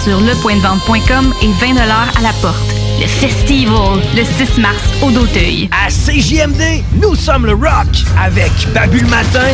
sur 0.05 0.21
lepointdevente.com 0.21 1.33
et 1.41 1.51
20 1.65 1.77
à 1.81 2.21
la 2.21 2.33
porte. 2.41 2.63
Le 3.01 3.07
Festival, 3.07 4.01
le 4.15 4.23
6 4.23 4.61
mars 4.61 4.83
au 5.01 5.11
Doteuil. 5.11 5.69
À 5.71 5.89
CJMD, 5.89 6.83
nous 7.01 7.15
sommes 7.15 7.45
le 7.45 7.53
rock 7.53 7.87
avec 8.17 8.51
Babu 8.73 9.01
matin, 9.01 9.51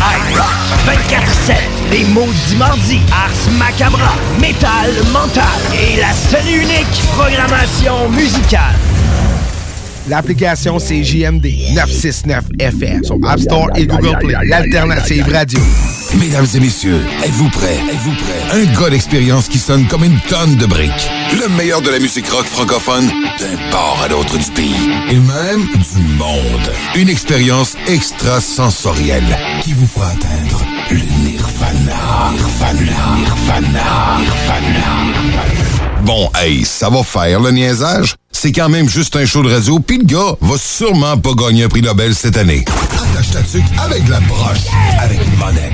iRock 0.00 0.54
24-7, 0.86 1.54
les 1.90 2.04
maudits 2.04 2.56
mardis, 2.56 3.00
Ars 3.12 3.50
Macabra, 3.58 4.14
Metal 4.40 4.92
Mental. 5.12 5.44
Et 5.74 6.00
la 6.00 6.12
seule 6.12 6.48
unique 6.48 7.02
programmation 7.16 8.08
musicale. 8.10 8.74
L'application 10.08 10.78
c'est 10.78 11.02
JMD 11.02 11.46
969 11.74 12.44
FM 12.58 13.04
sur 13.04 13.16
App 13.26 13.40
Store 13.40 13.68
et 13.74 13.86
Google 13.86 14.18
Play. 14.20 14.34
L'alternative 14.44 15.26
radio. 15.32 15.58
Mesdames 16.20 16.46
et 16.54 16.60
messieurs, 16.60 17.00
êtes-vous 17.24 17.48
prêts? 17.48 17.78
Êtes-vous 17.90 18.12
prêts? 18.12 18.60
Un 18.60 18.80
gars 18.80 18.90
d'expérience 18.90 19.48
qui 19.48 19.58
sonne 19.58 19.86
comme 19.88 20.04
une 20.04 20.20
tonne 20.28 20.56
de 20.56 20.66
briques. 20.66 21.10
Le 21.32 21.48
meilleur 21.56 21.80
de 21.80 21.90
la 21.90 21.98
musique 21.98 22.28
rock 22.28 22.44
francophone 22.44 23.06
d'un 23.06 23.70
port 23.70 23.98
à 24.04 24.08
l'autre 24.08 24.36
du 24.36 24.50
pays. 24.52 24.90
Et 25.10 25.14
même 25.16 25.66
du 25.72 26.02
monde. 26.18 26.70
Une 26.96 27.08
expérience 27.08 27.74
extrasensorielle 27.88 29.36
qui 29.62 29.72
vous 29.72 29.86
fera 29.86 30.08
atteindre 30.10 30.62
le 30.90 30.98
nirvana. 31.24 32.30
Nirvana. 32.32 33.16
Nirvana. 33.16 34.18
Nirvana. 34.20 35.44
Bon, 36.04 36.30
hey, 36.36 36.64
ça 36.64 36.90
va 36.90 37.02
faire 37.02 37.40
le 37.40 37.50
niaisage? 37.50 38.14
C'est 38.44 38.52
quand 38.52 38.68
même 38.68 38.90
juste 38.90 39.16
un 39.16 39.24
show 39.24 39.42
de 39.42 39.50
radio, 39.50 39.78
puis 39.78 39.96
le 39.96 40.04
gars 40.04 40.36
va 40.42 40.56
sûrement 40.58 41.16
pas 41.16 41.30
gagner 41.32 41.64
un 41.64 41.68
prix 41.68 41.80
Nobel 41.80 42.14
cette 42.14 42.36
année. 42.36 42.62
Attache 42.92 43.30
ta 43.30 43.40
tuque 43.40 43.64
avec 43.78 44.06
la 44.06 44.20
broche, 44.20 44.66
avec 45.00 45.18
une 45.26 45.38
monette. 45.38 45.72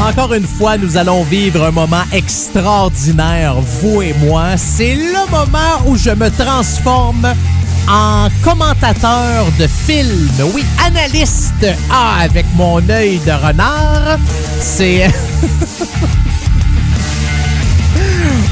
Encore 0.00 0.32
une 0.34 0.46
fois, 0.46 0.78
nous 0.78 0.96
allons 0.96 1.24
vivre 1.24 1.64
un 1.64 1.72
moment 1.72 2.04
extraordinaire, 2.12 3.56
vous 3.60 4.00
et 4.00 4.14
moi. 4.24 4.56
C'est 4.56 4.94
le 4.94 5.28
moment 5.28 5.82
où 5.88 5.96
je 5.96 6.10
me 6.10 6.30
transforme 6.30 7.34
en 7.88 8.28
commentateur 8.44 9.46
de 9.58 9.66
film. 9.66 10.30
Oui, 10.54 10.64
analyste. 10.86 11.66
Ah, 11.90 12.18
avec 12.20 12.46
mon 12.54 12.78
œil 12.88 13.18
de 13.26 13.32
renard. 13.32 14.20
C'est... 14.60 15.10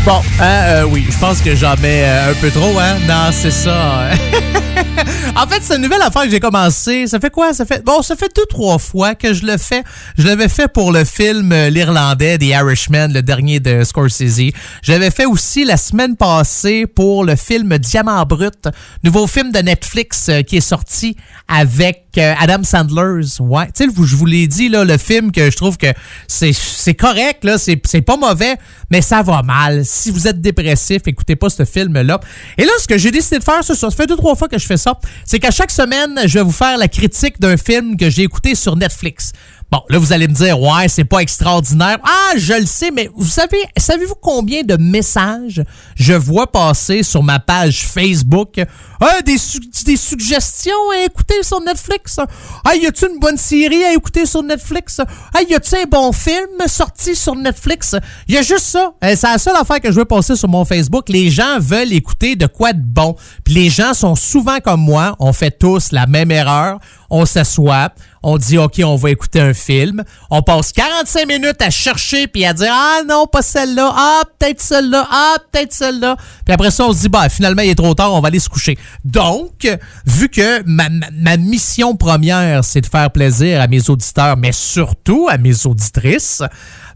Bon, 0.04 0.20
hein, 0.38 0.60
euh, 0.66 0.84
oui, 0.84 1.06
je 1.08 1.18
pense 1.18 1.40
que 1.40 1.56
j'en 1.56 1.76
mets 1.78 2.04
euh, 2.04 2.30
un 2.30 2.34
peu 2.34 2.50
trop, 2.50 2.78
hein? 2.78 2.98
Non, 3.08 3.30
c'est 3.32 3.50
ça. 3.50 4.10
en 5.36 5.46
fait, 5.46 5.62
c'est 5.62 5.76
une 5.76 5.82
nouvelle 5.82 6.02
affaire 6.02 6.24
que 6.24 6.30
j'ai 6.30 6.40
commencé. 6.40 7.06
Ça 7.06 7.18
fait 7.18 7.30
quoi? 7.30 7.54
Ça 7.54 7.64
fait 7.64 7.82
bon, 7.82 8.02
ça 8.02 8.14
fait 8.14 8.30
deux, 8.36 8.44
trois 8.46 8.78
fois 8.78 9.14
que 9.14 9.32
je 9.32 9.46
le 9.46 9.56
fais. 9.56 9.82
Je 10.18 10.26
l'avais 10.26 10.48
fait 10.50 10.68
pour 10.68 10.92
le 10.92 11.04
film 11.04 11.52
euh, 11.52 11.70
L'Irlandais, 11.70 12.36
The 12.36 12.44
Irishman, 12.44 13.08
le 13.08 13.22
dernier 13.22 13.60
de 13.60 13.82
Scorsese. 13.82 14.50
Je 14.82 14.92
l'avais 14.92 15.10
fait 15.10 15.24
aussi 15.24 15.64
la 15.64 15.78
semaine 15.78 16.16
passée 16.16 16.86
pour 16.86 17.24
le 17.24 17.34
film 17.34 17.78
Diamant 17.78 18.26
Brut, 18.26 18.68
nouveau 19.02 19.26
film 19.26 19.52
de 19.52 19.60
Netflix 19.60 20.28
euh, 20.28 20.42
qui 20.42 20.58
est 20.58 20.60
sorti 20.60 21.16
avec 21.48 22.03
Adam 22.20 22.62
Sandler's. 22.62 23.40
Ouais, 23.40 23.66
tu 23.66 23.84
sais, 23.84 23.90
je 23.94 24.16
vous 24.16 24.26
l'ai 24.26 24.46
dit, 24.46 24.68
là, 24.68 24.84
le 24.84 24.98
film 24.98 25.32
que 25.32 25.50
je 25.50 25.56
trouve 25.56 25.76
que 25.76 25.86
c'est 26.28 26.94
correct, 26.94 27.44
là, 27.44 27.58
c'est 27.58 28.02
pas 28.02 28.16
mauvais, 28.16 28.56
mais 28.90 29.00
ça 29.00 29.22
va 29.22 29.42
mal. 29.42 29.84
Si 29.84 30.10
vous 30.10 30.26
êtes 30.26 30.40
dépressif, 30.40 31.02
écoutez 31.06 31.36
pas 31.36 31.50
ce 31.50 31.64
film-là. 31.64 32.20
Et 32.58 32.64
là, 32.64 32.72
ce 32.80 32.86
que 32.86 32.98
j'ai 32.98 33.10
décidé 33.10 33.38
de 33.38 33.44
faire, 33.44 33.62
c'est 33.62 33.74
ça. 33.74 33.90
Ça 33.90 33.96
fait 33.96 34.06
deux, 34.06 34.16
trois 34.16 34.34
fois 34.34 34.48
que 34.48 34.58
je 34.58 34.66
fais 34.66 34.76
ça. 34.76 34.98
C'est 35.24 35.38
qu'à 35.38 35.50
chaque 35.50 35.70
semaine, 35.70 36.20
je 36.26 36.38
vais 36.38 36.44
vous 36.44 36.52
faire 36.52 36.78
la 36.78 36.88
critique 36.88 37.40
d'un 37.40 37.56
film 37.56 37.96
que 37.96 38.10
j'ai 38.10 38.22
écouté 38.22 38.54
sur 38.54 38.76
Netflix. 38.76 39.32
Bon, 39.70 39.80
là, 39.88 39.98
vous 39.98 40.12
allez 40.12 40.28
me 40.28 40.34
dire, 40.34 40.60
ouais, 40.60 40.88
c'est 40.88 41.04
pas 41.04 41.18
extraordinaire. 41.18 41.98
Ah, 42.04 42.36
je 42.36 42.52
le 42.52 42.66
sais, 42.66 42.90
mais 42.90 43.08
vous 43.16 43.26
savez, 43.26 43.58
savez-vous 43.76 44.14
combien 44.20 44.62
de 44.62 44.76
messages 44.76 45.64
je 45.96 46.12
vois 46.12 46.52
passer 46.52 47.02
sur 47.02 47.22
ma 47.22 47.40
page 47.40 47.84
Facebook? 47.86 48.60
Ah, 49.00 49.20
des, 49.22 49.38
su- 49.38 49.58
des 49.84 49.96
suggestions 49.96 50.72
à 50.94 51.04
écouter 51.04 51.42
sur 51.42 51.60
Netflix? 51.60 52.18
Ah, 52.64 52.74
y 52.76 52.86
a-tu 52.86 53.06
une 53.10 53.18
bonne 53.18 53.36
série 53.36 53.84
à 53.84 53.92
écouter 53.92 54.24
sur 54.26 54.42
Netflix? 54.42 55.00
Ah, 55.34 55.42
y 55.48 55.54
a-tu 55.54 55.74
un 55.76 55.84
bon 55.84 56.12
film 56.12 56.48
sorti 56.66 57.14
sur 57.14 57.34
Netflix? 57.34 57.96
Y 58.28 58.36
a 58.38 58.42
juste 58.42 58.66
ça. 58.66 58.92
C'est 59.02 59.22
la 59.22 59.38
seule 59.38 59.56
affaire 59.56 59.80
que 59.80 59.90
je 59.90 59.96
veux 59.96 60.04
passer 60.04 60.36
sur 60.36 60.48
mon 60.48 60.64
Facebook. 60.64 61.08
Les 61.08 61.30
gens 61.30 61.58
veulent 61.58 61.92
écouter 61.92 62.36
de 62.36 62.46
quoi 62.46 62.72
de 62.72 62.80
bon. 62.82 63.16
Puis 63.44 63.54
les 63.54 63.70
gens 63.70 63.94
sont 63.94 64.14
souvent 64.14 64.58
comme 64.60 64.80
moi. 64.80 65.16
On 65.18 65.32
fait 65.32 65.50
tous 65.50 65.92
la 65.92 66.06
même 66.06 66.30
erreur. 66.30 66.78
On 67.10 67.26
s'assoit. 67.26 67.90
On 68.26 68.38
dit, 68.38 68.56
OK, 68.56 68.80
on 68.82 68.96
va 68.96 69.10
écouter 69.10 69.38
un 69.40 69.52
film. 69.52 70.02
On 70.30 70.40
passe 70.40 70.72
45 70.72 71.28
minutes 71.28 71.60
à 71.60 71.68
chercher 71.68 72.26
puis 72.26 72.46
à 72.46 72.54
dire, 72.54 72.72
ah 72.72 73.00
non, 73.06 73.26
pas 73.26 73.42
celle-là. 73.42 73.92
Ah, 73.94 74.22
peut-être 74.38 74.62
celle-là. 74.62 75.06
Ah, 75.10 75.34
peut-être 75.52 75.72
celle-là. 75.74 76.16
Puis 76.44 76.54
après 76.54 76.70
ça, 76.70 76.86
on 76.86 76.92
se 76.94 77.00
dit, 77.00 77.08
bah, 77.10 77.28
finalement, 77.28 77.60
il 77.60 77.68
est 77.68 77.74
trop 77.74 77.94
tard, 77.94 78.14
on 78.14 78.20
va 78.20 78.28
aller 78.28 78.38
se 78.40 78.48
coucher. 78.48 78.78
Donc, 79.04 79.68
vu 80.06 80.28
que 80.28 80.62
ma, 80.66 81.36
mission 81.36 81.96
première, 81.96 82.64
c'est 82.64 82.80
de 82.80 82.86
faire 82.86 83.10
plaisir 83.10 83.60
à 83.60 83.66
mes 83.66 83.90
auditeurs, 83.90 84.36
mais 84.36 84.52
surtout 84.52 85.28
à 85.30 85.38
mes 85.38 85.66
auditrices, 85.66 86.42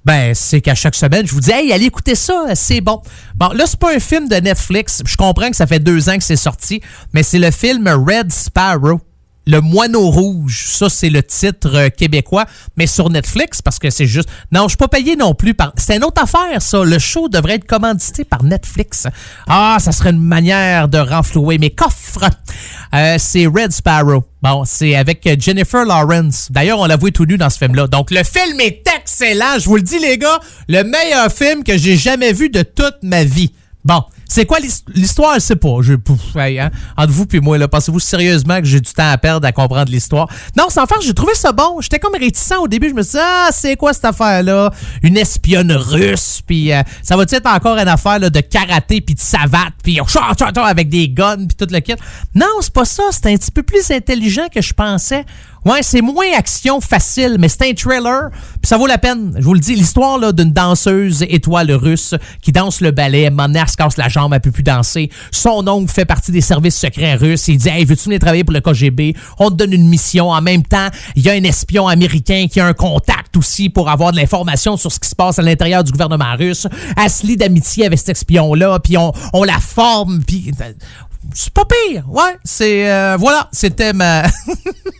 ben, 0.04 0.34
c'est 0.34 0.60
qu'à 0.60 0.74
chaque 0.74 0.94
semaine, 0.94 1.26
je 1.26 1.32
vous 1.32 1.40
dis, 1.40 1.50
hey, 1.50 1.72
allez 1.72 1.86
écouter 1.86 2.14
ça, 2.14 2.54
c'est 2.54 2.80
bon. 2.80 3.02
Bon, 3.34 3.48
là, 3.48 3.64
c'est 3.66 3.78
pas 3.78 3.94
un 3.94 4.00
film 4.00 4.28
de 4.28 4.36
Netflix. 4.36 5.02
Je 5.04 5.16
comprends 5.16 5.50
que 5.50 5.56
ça 5.56 5.66
fait 5.66 5.80
deux 5.80 6.08
ans 6.08 6.16
que 6.16 6.24
c'est 6.24 6.36
sorti, 6.36 6.80
mais 7.12 7.22
c'est 7.22 7.38
le 7.38 7.50
film 7.50 7.86
Red 7.88 8.32
Sparrow. 8.32 9.00
Le 9.50 9.62
Moineau 9.62 10.10
Rouge, 10.10 10.66
ça 10.66 10.90
c'est 10.90 11.08
le 11.08 11.22
titre 11.22 11.74
euh, 11.74 11.88
québécois, 11.88 12.44
mais 12.76 12.86
sur 12.86 13.08
Netflix 13.08 13.62
parce 13.62 13.78
que 13.78 13.88
c'est 13.88 14.04
juste. 14.04 14.28
Non, 14.52 14.64
je 14.64 14.68
suis 14.68 14.76
pas 14.76 14.88
payé 14.88 15.16
non 15.16 15.32
plus 15.32 15.54
par. 15.54 15.72
C'est 15.78 15.96
une 15.96 16.04
autre 16.04 16.22
affaire, 16.22 16.60
ça. 16.60 16.84
Le 16.84 16.98
show 16.98 17.30
devrait 17.30 17.54
être 17.54 17.64
commandité 17.66 18.24
par 18.24 18.44
Netflix. 18.44 19.06
Ah, 19.46 19.78
ça 19.80 19.92
serait 19.92 20.10
une 20.10 20.18
manière 20.18 20.88
de 20.88 20.98
renflouer 20.98 21.56
mes 21.56 21.70
coffres. 21.70 22.28
Euh, 22.94 23.16
c'est 23.18 23.46
Red 23.46 23.72
Sparrow. 23.72 24.24
Bon, 24.42 24.64
c'est 24.66 24.94
avec 24.94 25.26
Jennifer 25.40 25.84
Lawrence. 25.84 26.48
D'ailleurs, 26.50 26.80
on 26.80 26.86
l'a 26.86 26.98
vu 26.98 27.10
tout 27.10 27.24
nu 27.24 27.38
dans 27.38 27.48
ce 27.48 27.56
film-là. 27.56 27.86
Donc, 27.86 28.10
le 28.10 28.22
film 28.24 28.60
est 28.60 28.82
excellent. 28.98 29.58
Je 29.58 29.64
vous 29.64 29.76
le 29.76 29.82
dis, 29.82 29.98
les 29.98 30.18
gars, 30.18 30.40
le 30.68 30.84
meilleur 30.84 31.32
film 31.32 31.64
que 31.64 31.76
j'ai 31.76 31.96
jamais 31.96 32.34
vu 32.34 32.50
de 32.50 32.62
toute 32.62 32.96
ma 33.02 33.24
vie. 33.24 33.52
Bon, 33.84 34.02
C'est 34.28 34.44
quoi 34.44 34.60
l'his- 34.60 34.84
l'histoire? 34.94 35.34
Je 35.34 35.40
sais 35.40 35.56
pas. 35.56 35.78
Je, 35.80 35.94
hein, 36.58 36.70
entre 36.96 37.12
vous 37.12 37.26
puis 37.26 37.40
moi, 37.40 37.56
là, 37.58 37.66
pensez-vous 37.66 37.98
sérieusement 38.00 38.58
que 38.60 38.66
j'ai 38.66 38.80
du 38.80 38.92
temps 38.92 39.10
à 39.10 39.16
perdre 39.18 39.46
à 39.46 39.52
comprendre 39.52 39.90
l'histoire? 39.90 40.28
Non, 40.56 40.68
sans 40.68 40.86
faire, 40.86 41.00
j'ai 41.00 41.14
trouvé 41.14 41.34
ça 41.34 41.52
bon. 41.52 41.80
J'étais 41.80 41.98
comme 41.98 42.14
réticent 42.14 42.52
au 42.60 42.68
début. 42.68 42.90
Je 42.90 42.94
me 42.94 43.02
suis 43.02 43.12
dit, 43.12 43.18
ah, 43.20 43.48
c'est 43.52 43.76
quoi 43.76 43.92
cette 43.92 44.04
affaire-là? 44.04 44.70
Une 45.02 45.16
espionne 45.16 45.72
russe, 45.72 46.40
puis 46.46 46.72
euh, 46.72 46.82
ça 47.02 47.16
va 47.16 47.22
être 47.22 47.46
encore 47.46 47.78
une 47.78 47.88
affaire 47.88 48.20
de 48.20 48.40
karaté, 48.40 49.00
puis 49.00 49.14
de 49.14 49.20
savate, 49.20 49.72
puis 49.82 49.98
avec 50.64 50.88
des 50.88 51.08
guns, 51.08 51.46
puis 51.46 51.56
tout 51.56 51.66
le 51.70 51.80
kit? 51.80 51.94
Non, 52.34 52.46
c'est 52.60 52.72
pas 52.72 52.84
ça. 52.84 53.04
C'est 53.10 53.26
un 53.26 53.36
petit 53.36 53.50
peu 53.50 53.62
plus 53.62 53.90
intelligent 53.90 54.48
que 54.54 54.60
je 54.60 54.72
pensais. 54.74 55.24
Ouais, 55.64 55.82
c'est 55.82 56.00
moins 56.00 56.26
action 56.36 56.80
facile, 56.80 57.36
mais 57.38 57.48
c'est 57.48 57.68
un 57.68 57.74
trailer, 57.74 58.30
puis 58.30 58.68
ça 58.68 58.76
vaut 58.76 58.86
la 58.86 58.98
peine. 58.98 59.34
Je 59.38 59.44
vous 59.44 59.54
le 59.54 59.60
dis, 59.60 59.74
l'histoire 59.74 60.32
d'une 60.32 60.52
danseuse 60.52 61.22
étoile 61.28 61.70
russe 61.72 62.14
qui 62.42 62.52
danse 62.52 62.80
le 62.80 62.90
ballet, 62.90 63.22
elle 63.22 63.68
se 63.68 63.76
casse 63.76 63.96
la 63.96 64.08
jambe, 64.08 64.32
elle 64.32 64.40
peut 64.40 64.50
plus 64.50 64.62
danser. 64.62 65.10
Son 65.32 65.66
oncle 65.68 65.92
fait 65.92 66.04
partie 66.04 66.32
des 66.32 66.40
services 66.40 66.76
secrets 66.76 67.14
russes. 67.16 67.48
Il 67.48 67.58
dit 67.58 67.68
Hey, 67.68 67.84
veux-tu 67.84 68.04
venir 68.04 68.20
travailler 68.20 68.44
pour 68.44 68.54
le 68.54 68.60
KGB 68.60 69.14
On 69.38 69.50
te 69.50 69.56
donne 69.56 69.72
une 69.72 69.88
mission. 69.88 70.30
En 70.30 70.40
même 70.40 70.62
temps, 70.62 70.88
il 71.16 71.22
y 71.22 71.30
a 71.30 71.32
un 71.32 71.42
espion 71.42 71.88
américain 71.88 72.46
qui 72.50 72.60
a 72.60 72.66
un 72.66 72.72
contact 72.74 73.36
aussi 73.36 73.68
pour 73.68 73.90
avoir 73.90 74.12
de 74.12 74.16
l'information 74.16 74.76
sur 74.76 74.92
ce 74.92 75.00
qui 75.00 75.08
se 75.08 75.14
passe 75.16 75.38
à 75.38 75.42
l'intérieur 75.42 75.84
du 75.84 75.92
gouvernement 75.92 76.36
russe. 76.36 76.66
Elle 76.96 77.10
se 77.10 77.26
lie 77.26 77.36
d'amitié 77.36 77.86
avec 77.86 77.98
cet 77.98 78.10
espion-là, 78.10 78.78
puis 78.78 78.96
on, 78.96 79.12
on 79.32 79.44
la 79.44 79.58
forme, 79.58 80.22
puis. 80.24 80.52
C'est 81.34 81.52
pas 81.52 81.64
pire, 81.64 82.04
ouais. 82.08 82.38
C'est. 82.44 82.90
euh, 82.90 83.16
voilà, 83.18 83.48
c'était 83.52 83.92
ma. 83.92 84.22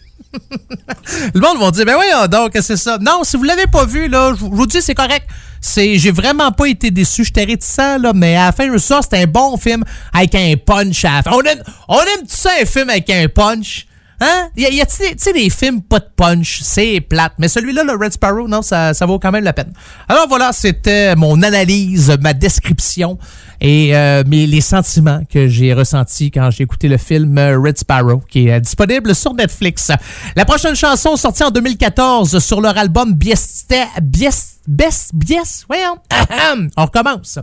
Le 1.34 1.40
monde 1.40 1.58
va 1.58 1.70
dire, 1.70 1.84
ben 1.86 1.96
oui, 1.98 2.28
donc, 2.28 2.52
c'est 2.60 2.76
ça? 2.76 2.98
Non, 3.00 3.24
si 3.24 3.36
vous 3.36 3.44
l'avez 3.44 3.66
pas 3.66 3.84
vu, 3.84 4.08
là, 4.08 4.32
je 4.38 4.44
vous 4.44 4.66
dis, 4.66 4.82
c'est 4.82 4.94
correct. 4.94 5.26
C'est, 5.60 5.98
j'ai 5.98 6.12
vraiment 6.12 6.52
pas 6.52 6.66
été 6.66 6.90
déçu. 6.90 7.24
J'étais 7.24 7.44
réticent, 7.44 7.98
là, 8.00 8.12
mais 8.14 8.36
à 8.36 8.46
la 8.46 8.52
fin, 8.52 8.66
je 8.66 8.70
me 8.70 8.78
suis 8.78 8.88
dit, 8.88 8.94
Ah, 8.94 9.02
c'était 9.02 9.22
un 9.22 9.26
bon 9.26 9.56
film 9.56 9.84
avec 10.12 10.34
un 10.34 10.54
punch 10.64 11.04
à. 11.04 11.22
On 11.32 11.40
aime, 11.42 11.62
on 11.88 12.00
aime 12.00 12.20
tout 12.20 12.26
ça, 12.28 12.50
un 12.60 12.64
film 12.64 12.90
avec 12.90 13.08
un 13.10 13.26
punch? 13.28 13.87
Hein? 14.20 14.48
Y 14.56 14.66
a, 14.66 14.70
y 14.70 14.80
a 14.80 14.86
tu 14.86 14.96
sais, 15.16 15.32
des 15.32 15.48
films 15.50 15.82
pas 15.82 16.00
de 16.00 16.08
punch, 16.16 16.60
c'est 16.62 17.00
plate. 17.00 17.34
Mais 17.38 17.48
celui-là, 17.48 17.84
le 17.84 17.92
Red 17.92 18.12
Sparrow, 18.12 18.48
non, 18.48 18.62
ça, 18.62 18.94
ça 18.94 19.06
vaut 19.06 19.18
quand 19.18 19.30
même 19.30 19.44
la 19.44 19.52
peine. 19.52 19.72
Alors 20.08 20.26
voilà, 20.28 20.52
c'était 20.52 21.14
mon 21.14 21.42
analyse, 21.42 22.16
ma 22.20 22.34
description 22.34 23.18
et 23.60 23.96
euh, 23.96 24.24
mes, 24.26 24.46
les 24.46 24.60
sentiments 24.60 25.20
que 25.30 25.48
j'ai 25.48 25.72
ressentis 25.72 26.30
quand 26.30 26.50
j'ai 26.50 26.64
écouté 26.64 26.88
le 26.88 26.96
film 26.96 27.38
Red 27.38 27.78
Sparrow, 27.78 28.20
qui 28.28 28.48
est 28.48 28.60
disponible 28.60 29.14
sur 29.14 29.34
Netflix. 29.34 29.92
La 30.36 30.44
prochaine 30.44 30.74
chanson 30.74 31.16
sortie 31.16 31.44
en 31.44 31.50
2014 31.50 32.38
sur 32.38 32.60
leur 32.60 32.76
album 32.76 33.14
Bieste... 33.14 33.74
Bieste... 34.02 34.60
Best... 34.66 35.14
Bieste... 35.14 35.66
Ahem. 36.10 36.70
On 36.76 36.84
recommence. 36.84 37.38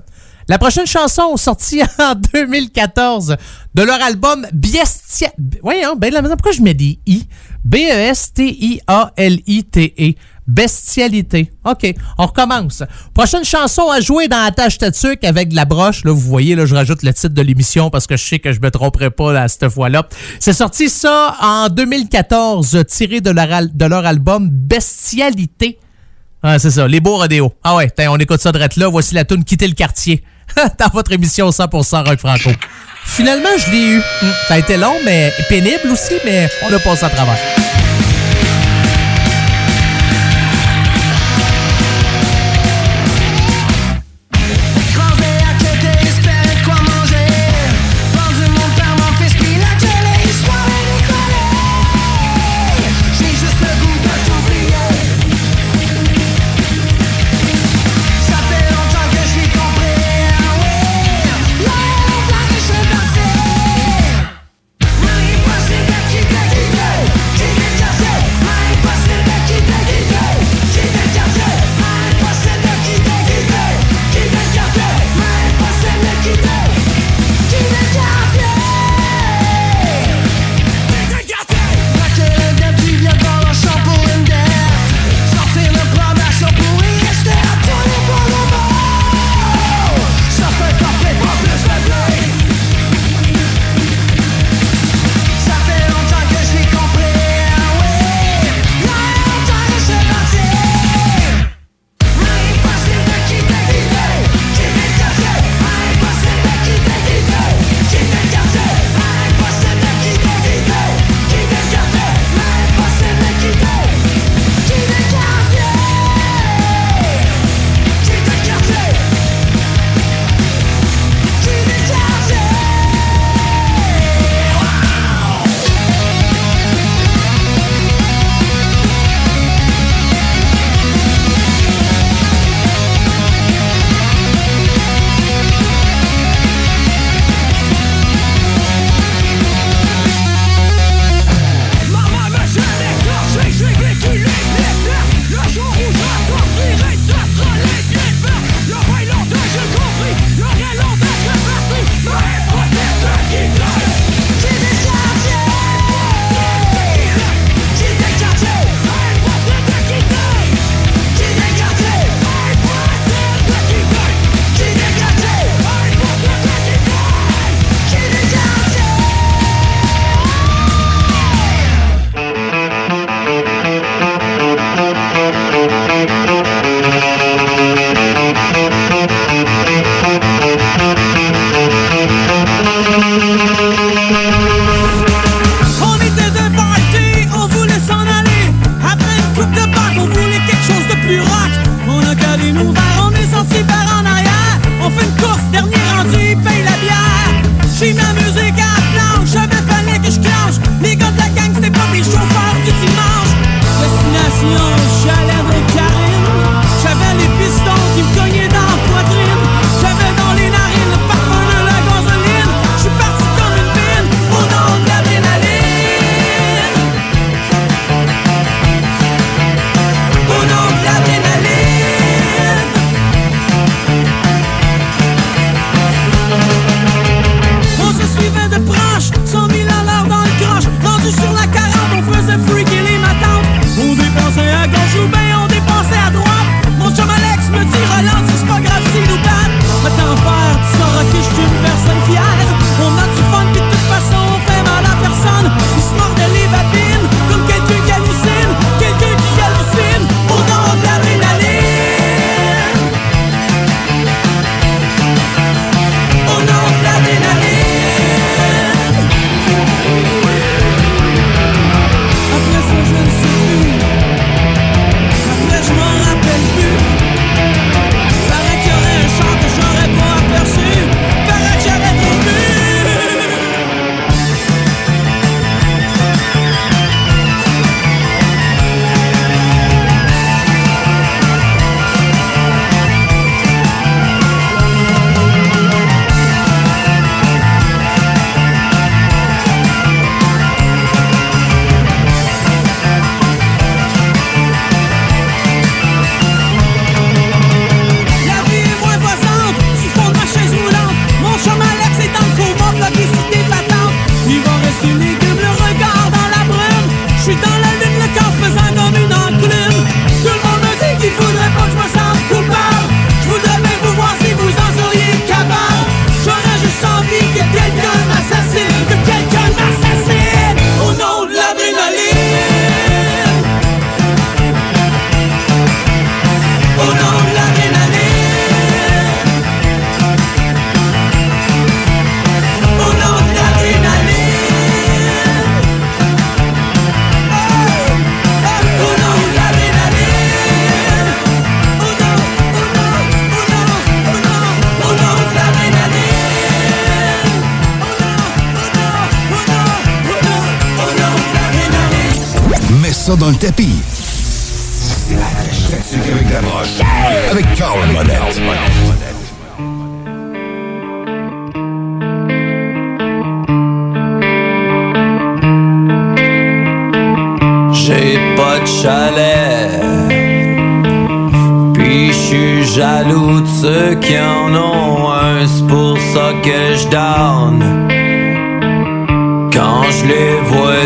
La 0.48 0.60
prochaine 0.60 0.86
chanson 0.86 1.36
sortie 1.38 1.82
en 2.00 2.14
2014 2.34 3.36
de 3.74 3.82
leur 3.82 4.00
album 4.04 4.46
Biestia... 4.54 5.32
Voyons, 5.64 5.96
ben 5.96 6.14
la 6.14 6.22
pourquoi 6.22 6.52
je 6.52 6.62
mets 6.62 6.76
des 6.76 7.00
I? 7.08 7.26
B-E-S-T-I-A-L-I-T-E. 7.64 8.84
Bestialité. 10.48 11.52
OK, 11.64 11.92
on 12.20 12.28
recommence. 12.28 12.84
Prochaine 13.16 13.44
chanson 13.44 13.90
à 13.90 14.00
jouer 14.02 14.28
dans 14.28 14.44
la 14.44 14.52
tâche 14.52 14.78
tatuc 14.78 15.24
avec 15.24 15.50
de 15.50 15.56
la 15.56 15.66
broche. 15.66 16.04
Là, 16.04 16.12
vous 16.12 16.20
voyez, 16.20 16.54
là, 16.54 16.68
je 16.68 16.76
rajoute 16.76 17.02
le 17.02 17.12
titre 17.12 17.34
de 17.34 17.42
l'émission 17.42 17.90
parce 17.90 18.06
que 18.06 18.16
je 18.16 18.24
sais 18.24 18.38
que 18.38 18.52
je 18.52 18.60
me 18.62 18.70
tromperai 18.70 19.10
pas 19.10 19.34
là, 19.34 19.48
cette 19.48 19.70
fois-là. 19.70 20.08
C'est 20.40 20.54
sorti 20.54 20.90
ça 20.90 21.36
en 21.42 21.70
2014, 21.70 22.84
tiré 22.88 23.22
de 23.22 23.32
leur, 23.32 24.06
album 24.06 24.48
Bestialité. 24.52 25.80
Ah, 26.44 26.60
c'est 26.60 26.70
ça, 26.70 26.88
les 26.88 27.00
beaux 27.00 27.18
rodéos. 27.18 27.52
Ah 27.64 27.78
ouais, 27.78 27.92
on 28.08 28.18
écoute 28.18 28.40
ça 28.40 28.52
de 28.52 28.60
là. 28.60 28.88
Voici 28.88 29.16
la 29.16 29.26
tune 29.26 29.44
Quitter 29.44 29.68
le 29.68 29.74
quartier 29.74 30.24
dans 30.80 30.88
votre 30.94 31.12
émission 31.12 31.50
100% 31.50 32.08
rock 32.08 32.20
franco. 32.20 32.50
Finalement, 33.06 33.50
je 33.58 33.72
l'ai 33.72 33.86
eu. 33.94 33.98
Hmm, 34.00 34.32
Ça 34.48 34.54
a 34.56 34.58
été 34.58 34.78
long, 34.78 34.96
mais 35.06 35.32
pénible 35.50 35.90
aussi, 35.92 36.16
mais 36.26 36.50
on 36.64 36.74
a 36.74 36.80
passé 36.80 37.06
à 37.06 37.10
travers. 37.10 37.38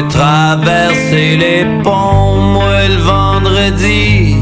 Traverser 0.09 1.37
les 1.37 1.65
ponts, 1.83 2.41
moi 2.53 2.87
le 2.87 3.01
vendredi. 3.01 4.35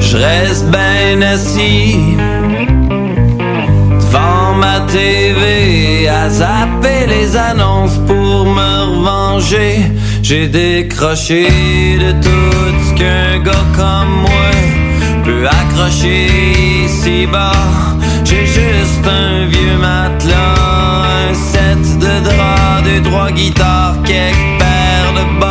Je 0.00 0.16
reste 0.16 0.66
bien 0.70 1.22
assis 1.22 2.16
devant 4.00 4.54
ma 4.54 4.80
TV 4.80 6.08
à 6.08 6.28
zapper 6.28 7.06
les 7.08 7.36
annonces 7.36 7.98
pour 8.06 8.46
me 8.46 8.70
revenger. 8.90 9.92
J'ai 10.22 10.48
décroché 10.48 11.48
de 11.98 12.12
tout 12.20 12.74
ce 12.84 12.94
qu'un 12.94 13.38
gars 13.42 13.68
comme 13.76 14.22
moi 14.22 14.48
peux 15.28 15.46
accrocher 15.46 16.88
si 16.88 17.26
bas. 17.26 17.52
J'ai 18.24 18.46
juste 18.46 19.06
un 19.06 19.46
vieux 19.46 19.76
matelas, 19.76 21.28
un 21.30 21.34
set 21.34 21.98
de 21.98 22.14
draps, 22.24 22.82
deux, 22.84 23.02
trois 23.02 23.30
guitares, 23.30 23.96
quelques 24.04 24.58
paires 24.58 25.12
de 25.18 25.40
bas. 25.40 25.47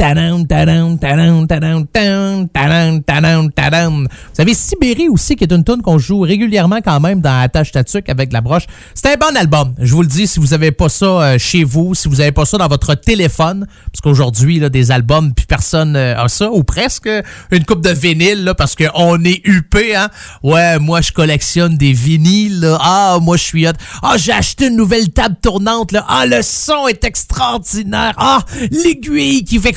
Vous 4.36 4.42
avez 4.42 4.54
Sibérie 4.54 5.10
aussi, 5.10 5.36
qui 5.36 5.44
est 5.46 5.52
une 5.52 5.64
tune 5.64 5.82
qu'on 5.82 5.98
joue 5.98 6.20
régulièrement 6.20 6.82
quand 6.86 7.00
même 7.00 7.20
dans 7.20 7.42
Attache 7.42 7.72
Tatuc 7.72 8.10
avec 8.10 8.32
la 8.32 8.42
broche. 8.42 8.68
C'est 8.94 9.12
un 9.12 9.18
bon 9.18 9.36
album. 9.36 9.74
Je 9.80 9.92
vous 9.92 10.04
le 10.04 10.08
dis, 10.08 10.28
si 10.28 10.40
vous 10.40 10.54
avez 10.54 10.72
pas 10.72 10.90
ça 10.90 11.06
euh, 11.06 11.38
chez 11.40 11.64
vous, 11.64 11.96
si 11.96 12.08
vous 12.08 12.22
avez 12.22 12.32
pas 12.32 12.46
ça 12.46 12.60
dans 12.60 12.68
votre 12.68 12.94
téléphone, 12.94 13.66
parce 13.92 14.02
qu'aujourd'hui, 14.04 14.60
des 14.70 14.92
albums, 14.92 15.34
puis 15.34 15.48
personne 15.48 15.96
a 15.96 16.28
ça, 16.28 16.52
ou 16.52 16.64
presque 16.64 17.10
une 17.50 17.66
coupe 17.66 17.82
de 17.82 18.03
vinyle, 18.04 18.44
là, 18.44 18.54
parce 18.54 18.76
qu'on 18.76 19.24
est 19.24 19.42
huppé, 19.46 19.96
hein. 19.96 20.10
Ouais, 20.44 20.78
moi, 20.80 21.02
je 21.02 21.12
collectionne 21.12 21.78
des 21.78 21.94
vinyles, 21.94 22.60
là. 22.60 22.78
Ah, 22.82 23.18
moi, 23.22 23.38
je 23.38 23.44
suis 23.44 23.68
hot. 23.68 23.72
Ah, 24.02 24.16
j'ai 24.18 24.34
acheté 24.34 24.68
une 24.68 24.76
nouvelle 24.76 25.10
table 25.10 25.38
tournante, 25.42 25.92
là. 25.94 26.06
Ah, 26.08 26.26
le 26.26 26.42
son 26.42 26.88
est 26.88 27.04
extraordinaire. 27.06 28.14
Ah, 28.18 28.40
l'aiguille 28.72 29.44
qui 29.46 29.60
fait 29.60 29.74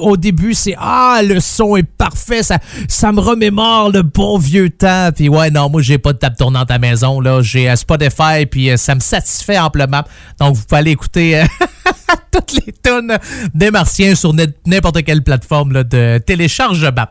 au 0.00 0.16
début, 0.16 0.54
c'est 0.54 0.74
ah, 0.78 1.20
le 1.24 1.40
son 1.40 1.76
est 1.76 1.82
parfait, 1.82 2.42
ça, 2.42 2.58
ça 2.88 3.12
me 3.12 3.20
remémore 3.20 3.90
le 3.90 4.02
bon 4.02 4.38
vieux 4.38 4.70
temps. 4.70 5.10
Puis 5.14 5.28
ouais, 5.28 5.50
non, 5.50 5.68
moi 5.68 5.82
j'ai 5.82 5.98
pas 5.98 6.12
de 6.12 6.18
table 6.18 6.36
tournante 6.36 6.70
à 6.70 6.74
la 6.74 6.78
maison 6.78 7.20
là, 7.20 7.42
j'ai 7.42 7.70
euh, 7.70 7.76
Spotify 7.76 8.46
puis 8.50 8.70
euh, 8.70 8.76
ça 8.76 8.94
me 8.94 9.00
satisfait 9.00 9.58
amplement. 9.58 10.02
Donc 10.38 10.56
vous 10.56 10.62
pouvez 10.64 10.78
aller 10.78 10.90
écouter 10.92 11.40
euh, 11.40 11.44
toutes 12.32 12.52
les 12.52 12.72
tonnes 12.72 13.18
des 13.54 13.70
Martiens 13.70 14.14
sur 14.14 14.32
n'importe 14.66 15.02
quelle 15.04 15.22
plateforme 15.22 15.84
de 15.84 16.18
téléchargement. 16.18 17.06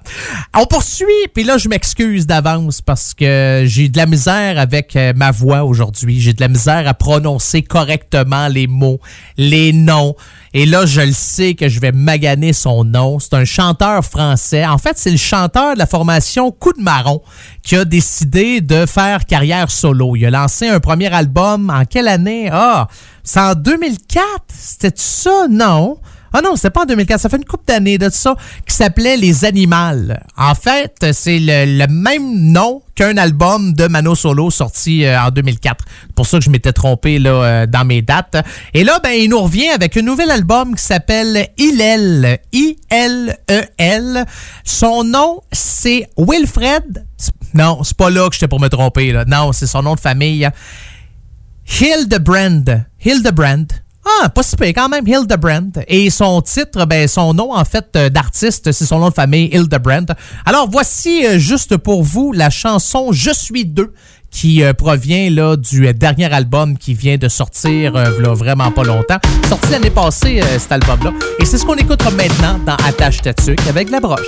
On 0.56 0.66
poursuit, 0.66 1.06
puis 1.34 1.44
là 1.44 1.58
je 1.58 1.70
m'excuse 1.70 2.28
d'avance 2.28 2.82
parce 2.82 3.14
que 3.14 3.64
j'ai 3.66 3.90
de 3.90 3.98
la 3.98 4.06
misère 4.06 4.58
avec 4.60 4.98
ma 5.16 5.32
voix 5.32 5.64
aujourd'hui. 5.64 6.20
J'ai 6.20 6.34
de 6.34 6.42
la 6.42 6.48
misère 6.48 6.88
à 6.88 6.94
prononcer 6.94 7.62
correctement 7.62 8.48
les 8.48 8.68
mots, 8.68 9.00
les 9.38 9.74
noms. 9.74 10.16
Et 10.54 10.66
là, 10.66 10.86
je 10.86 11.02
le 11.02 11.12
sais 11.12 11.54
que 11.54 11.70
je 11.70 11.80
vais 11.80 11.92
maganer 11.92 12.54
son 12.54 12.84
nom. 12.84 13.20
C'est 13.20 13.36
un 13.36 13.46
chanteur 13.46 14.04
français. 14.04 14.66
En 14.66 14.78
fait, 14.78 14.98
c'est 14.98 15.12
le 15.12 15.18
chanteur 15.18 15.76
de 15.76 15.80
la 15.80 15.86
formation 15.86 16.52
Coup 16.52 16.74
de 16.74 16.82
Marron 16.82 17.22
qui 17.62 17.76
a 17.76 17.86
décidé 17.86 18.62
de 18.62 18.86
faire 18.88 19.26
carrière 19.26 19.70
solo. 19.70 20.16
Il 20.16 20.26
a 20.26 20.32
lancé 20.32 20.68
un 20.68 20.80
premier 20.80 21.14
album 21.14 21.70
en 21.70 21.86
quelle 21.86 22.08
année? 22.08 22.50
Ah, 22.52 22.88
c'est 23.24 23.40
en 23.40 23.54
2004. 23.54 24.24
C'était 24.50 24.94
ça? 24.96 25.48
Non. 25.50 26.00
Ah 26.34 26.42
non, 26.42 26.56
c'est 26.56 26.70
pas 26.70 26.82
en 26.82 26.86
2004, 26.86 27.20
ça 27.20 27.30
fait 27.30 27.38
une 27.38 27.46
couple 27.46 27.66
d'années 27.68 27.98
de 27.98 28.10
ça, 28.10 28.36
qui 28.68 28.76
s'appelait 28.76 29.18
Les 29.18 29.46
Animales. 29.46 30.24
En 30.38 30.56
fait, 30.56 31.08
c'est 31.14 31.40
le, 31.40 31.88
même 31.88 32.52
nom 32.52 32.82
qu'un 32.96 33.18
album 33.18 33.74
de 33.74 33.88
Mano 33.88 34.14
Solo 34.14 34.52
sorti 34.52 35.06
euh, 35.06 35.20
en 35.20 35.32
2004. 35.32 35.86
C'est 35.88 36.16
pour 36.16 36.28
ça 36.28 36.38
que 36.38 36.44
je 36.44 36.50
m'étais 36.50 36.74
trompé 36.74 37.18
là, 37.18 37.30
euh, 37.32 37.66
dans 37.66 37.86
mes 37.86 38.02
dates. 38.02 38.38
Et 38.74 38.84
là, 38.84 39.00
ben, 39.04 39.12
il 39.12 39.30
nous 39.30 39.40
revient 39.40 39.70
avec 39.70 39.98
un 39.98 40.02
nouvel 40.02 40.30
album 40.32 40.76
qui 40.76 40.84
s'appelle 40.84 41.48
Hillel. 41.58 42.40
I-L-E-L. 42.52 44.26
Son 44.64 45.04
nom, 45.04 45.42
c'est 45.52 46.10
Wilfred. 46.18 47.06
Non, 47.54 47.84
c'est 47.84 47.98
pas 47.98 48.10
là 48.10 48.28
que 48.30 48.36
j'étais 48.36 48.48
pour 48.48 48.60
me 48.60 48.68
tromper. 48.68 49.12
Là. 49.12 49.26
Non, 49.26 49.52
c'est 49.54 49.68
son 49.68 49.82
nom 49.82 49.96
de 49.96 50.00
famille. 50.00 50.48
Hildebrand. 51.80 52.86
Hildebrand. 53.04 53.68
Ah, 54.22 54.30
pas 54.30 54.44
si 54.44 54.56
quand 54.74 54.90
même, 54.90 55.08
Hildebrand. 55.08 55.72
Et 55.88 56.10
son 56.10 56.42
titre, 56.42 56.86
ben, 56.86 57.08
son 57.08 57.34
nom 57.34 57.54
en 57.54 57.64
fait 57.66 57.88
euh, 57.96 58.10
d'artiste, 58.10 58.72
c'est 58.72 58.86
son 58.86 59.00
nom 59.00 59.10
de 59.10 59.14
famille, 59.14 59.50
Hildebrand. 59.54 60.06
Alors 60.46 60.68
voici 60.70 61.26
euh, 61.26 61.38
juste 61.38 61.78
pour 61.78 62.04
vous 62.04 62.32
la 62.32 62.50
chanson 62.50 63.12
Je 63.12 63.32
suis 63.32 63.66
deux 63.66 63.94
qui 64.32 64.64
euh, 64.64 64.74
provient 64.74 65.30
là 65.30 65.56
du 65.56 65.92
dernier 65.94 66.32
album 66.32 66.78
qui 66.78 66.94
vient 66.94 67.18
de 67.18 67.28
sortir 67.28 67.94
v'là 67.94 68.34
vraiment 68.34 68.72
pas 68.72 68.84
longtemps. 68.84 69.20
Sorti 69.48 69.72
l'année 69.72 69.90
passée 69.90 70.42
cet 70.58 70.72
album-là. 70.72 71.14
Et 71.40 71.46
c'est 71.46 71.58
ce 71.58 71.66
qu'on 71.66 71.76
écoutera 71.76 72.12
maintenant 72.12 72.60
dans 72.66 72.76
Attache 72.88 73.22
Tatuc 73.22 73.60
avec 73.68 73.90
la 73.90 74.00
broche. 74.00 74.28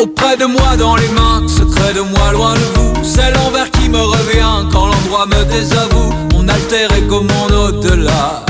Auprès 0.00 0.36
de 0.36 0.46
moi, 0.46 0.76
dans 0.76 0.96
les 0.96 1.08
mains, 1.08 1.46
secret 1.46 1.94
de 1.94 2.00
moi, 2.00 2.32
loin 2.32 2.54
de 2.54 2.58
vous. 2.74 2.92
C'est 3.04 3.30
l'envers 3.32 3.70
qui 3.70 3.88
me 3.88 4.00
revient 4.00 4.68
quand 4.72 4.86
l'endroit 4.86 5.26
me 5.26 5.44
désavoue. 5.44 6.12
Mon 6.32 6.48
alter 6.48 6.88
est 6.96 7.06
comme 7.06 7.26
mon 7.28 7.56
au-delà. 7.56 8.44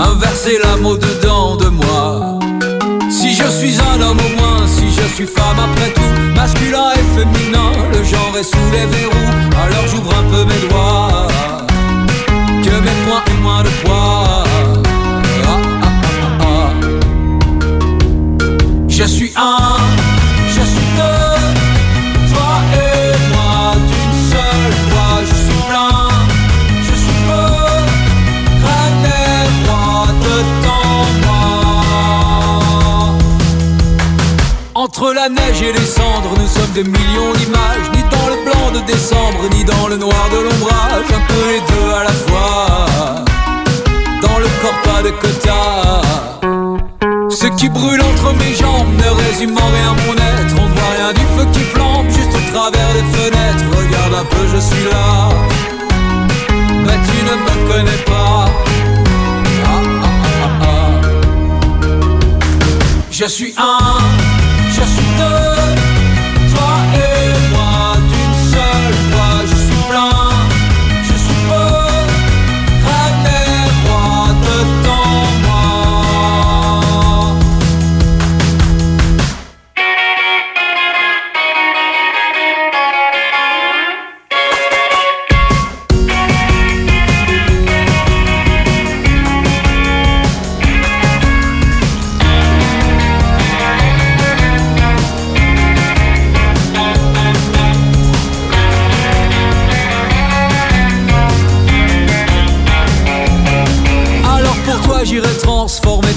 Inverser 0.00 0.58
l'âme 0.64 0.86
au-dedans 0.86 1.56
de 1.56 1.68
moi. 1.68 2.38
Si 3.10 3.34
je 3.34 3.44
suis 3.44 3.78
un 3.78 4.00
homme 4.00 4.18
au 4.18 4.40
moins, 4.40 4.66
si 4.66 4.90
je 4.90 5.06
suis 5.14 5.26
femme 5.26 5.58
après 5.58 5.92
tout, 5.92 6.34
masculin 6.34 6.92
et 6.94 7.18
féminin, 7.18 7.70
le 7.92 8.02
genre 8.02 8.34
est 8.38 8.42
sous 8.42 8.70
les 8.72 8.86
verrous. 8.86 9.30
Alors 9.62 9.86
j'ouvre 9.88 10.14
un 10.16 10.22
peu 10.30 10.44
mes 10.46 10.68
doigts. 10.68 11.28
Que 12.64 12.70
mes 12.70 12.96
points 13.04 13.22
aient 13.26 13.42
moins 13.42 13.62
de 13.62 13.68
poids. 13.84 14.44
Ah, 15.44 15.48
ah, 15.48 15.58
ah, 15.82 15.88
ah, 16.22 16.44
ah. 16.44 16.70
Je 18.88 19.04
suis 19.04 19.29
La 35.12 35.28
neige 35.28 35.60
et 35.60 35.72
les 35.72 35.86
cendres, 35.86 36.32
nous 36.38 36.46
sommes 36.46 36.72
des 36.72 36.84
millions 36.84 37.32
d'images, 37.34 37.90
ni 37.94 38.02
dans 38.04 38.28
le 38.28 38.44
blanc 38.44 38.70
de 38.72 38.80
décembre, 38.86 39.50
ni 39.52 39.64
dans 39.64 39.88
le 39.88 39.96
noir 39.98 40.28
de 40.32 40.38
l'ombrage, 40.38 41.04
un 41.12 41.20
peu 41.26 41.42
les 41.52 41.60
deux 41.60 41.90
à 41.92 42.04
la 42.04 42.12
fois. 42.12 43.24
Dans 44.22 44.38
le 44.38 44.46
corps 44.62 44.80
pas 44.82 45.02
de 45.02 45.10
quota. 45.10 46.00
Ce 47.28 47.46
qui 47.58 47.68
brûle 47.68 48.00
entre 48.00 48.32
mes 48.34 48.54
jambes 48.54 48.94
ne 48.96 49.10
résume 49.24 49.58
en 49.58 49.66
rien 49.66 49.94
mon 50.06 50.14
être. 50.14 50.54
On 50.56 50.68
ne 50.68 50.74
voit 50.74 50.92
rien 50.96 51.12
du 51.12 51.26
feu 51.36 51.46
qui 51.52 51.60
flambe 51.60 52.08
juste 52.08 52.32
au 52.32 52.52
travers 52.52 52.92
des 52.94 53.04
fenêtres. 53.18 53.64
Regarde 53.76 54.14
un 54.14 54.24
peu, 54.24 54.46
je 54.54 54.60
suis 54.60 54.84
là. 54.84 55.28
Mais 56.86 56.98
tu 57.08 57.16
ne 57.24 57.34
me 57.44 57.54
connais 57.70 58.02
pas. 58.06 58.46
Ah, 59.64 59.80
ah, 60.02 60.04
ah, 60.04 60.44
ah, 60.44 60.50
ah. 60.62 61.00
Je 63.10 63.24
suis 63.26 63.52
un, 63.58 64.19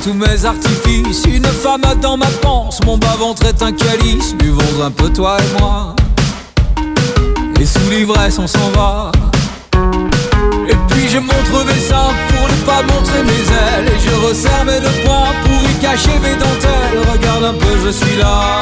tous 0.03 0.13
mes 0.13 0.45
artifices. 0.45 1.23
Une 1.25 1.45
femme 1.45 1.81
attend 1.85 2.17
ma 2.17 2.27
panse, 2.41 2.80
mon 2.85 2.97
bas-ventre 2.97 3.45
est 3.45 3.61
un 3.61 3.71
calice. 3.71 4.35
Buvons 4.35 4.84
un 4.84 4.91
peu 4.91 5.09
toi 5.09 5.38
et 5.39 5.59
moi. 5.59 5.95
Et 7.59 7.65
sous 7.65 7.89
l'ivresse, 7.89 8.38
on 8.38 8.47
s'en 8.47 8.69
va. 8.75 9.11
Et 10.67 10.75
puis 10.89 11.07
je 11.09 11.19
montre 11.19 11.65
mes 11.65 11.80
seins 11.80 12.13
pour 12.30 12.47
ne 12.49 12.55
pas 12.65 12.81
montrer 12.81 13.23
mes 13.23 13.31
ailes. 13.31 13.88
Et 13.88 13.99
je 13.99 14.27
resserre 14.27 14.65
mes 14.65 14.80
deux 14.81 15.05
poings 15.05 15.34
pour 15.43 15.69
y 15.69 15.73
cacher 15.81 16.19
mes 16.21 16.35
dentelles. 16.35 16.99
Regarde 17.13 17.43
un 17.45 17.53
peu, 17.53 17.73
je 17.85 17.91
suis 17.91 18.17
là. 18.17 18.59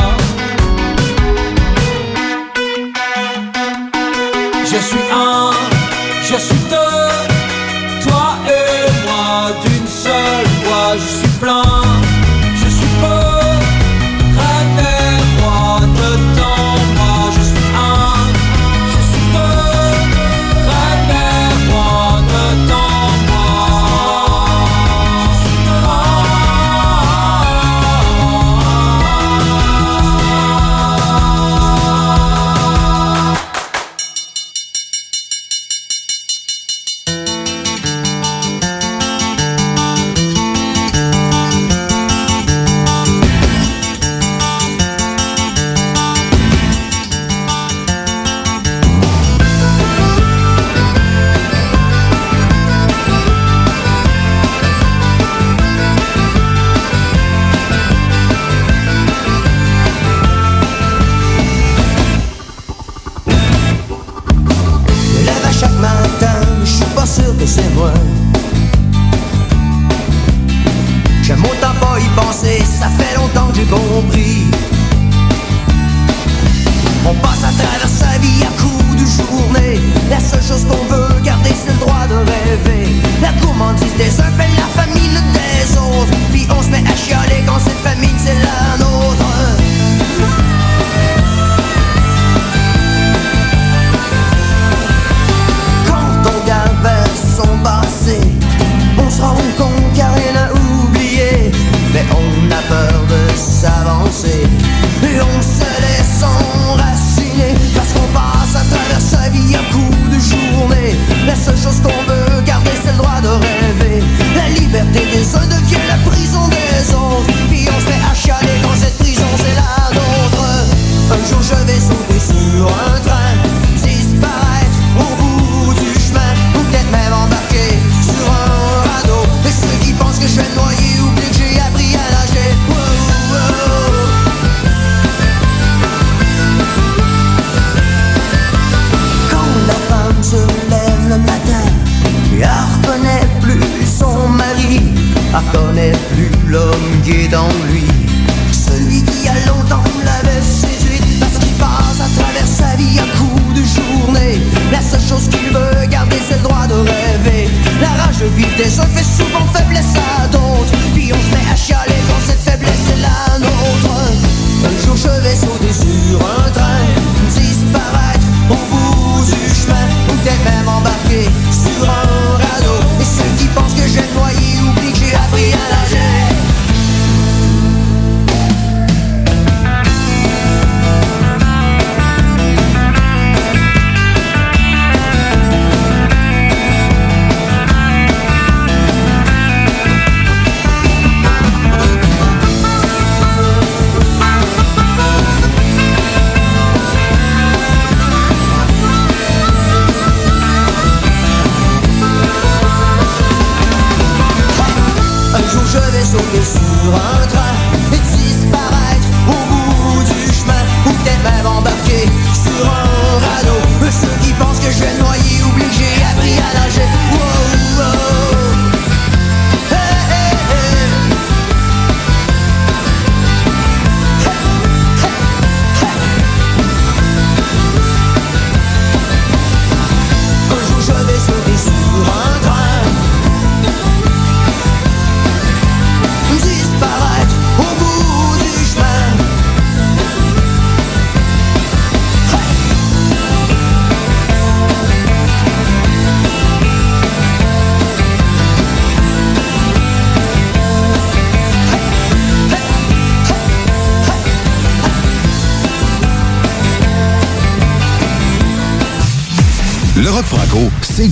Je 4.64 4.78
suis 4.78 5.06
un, 5.12 5.52
je 6.24 6.36
suis 6.38 6.70
deux. 6.70 7.11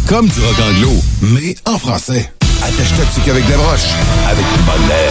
Comme 0.05 0.27
du 0.27 0.39
rock 0.39 0.55
anglo, 0.69 0.91
mais 1.21 1.55
en 1.65 1.79
français. 1.79 2.31
Attache-toi 2.61 3.05
qu'avec 3.25 3.43
des 3.47 3.53
broches, 3.53 3.89
avec 4.29 4.45
une 4.55 4.63
bonne 4.63 4.87
lèvre 4.87 5.08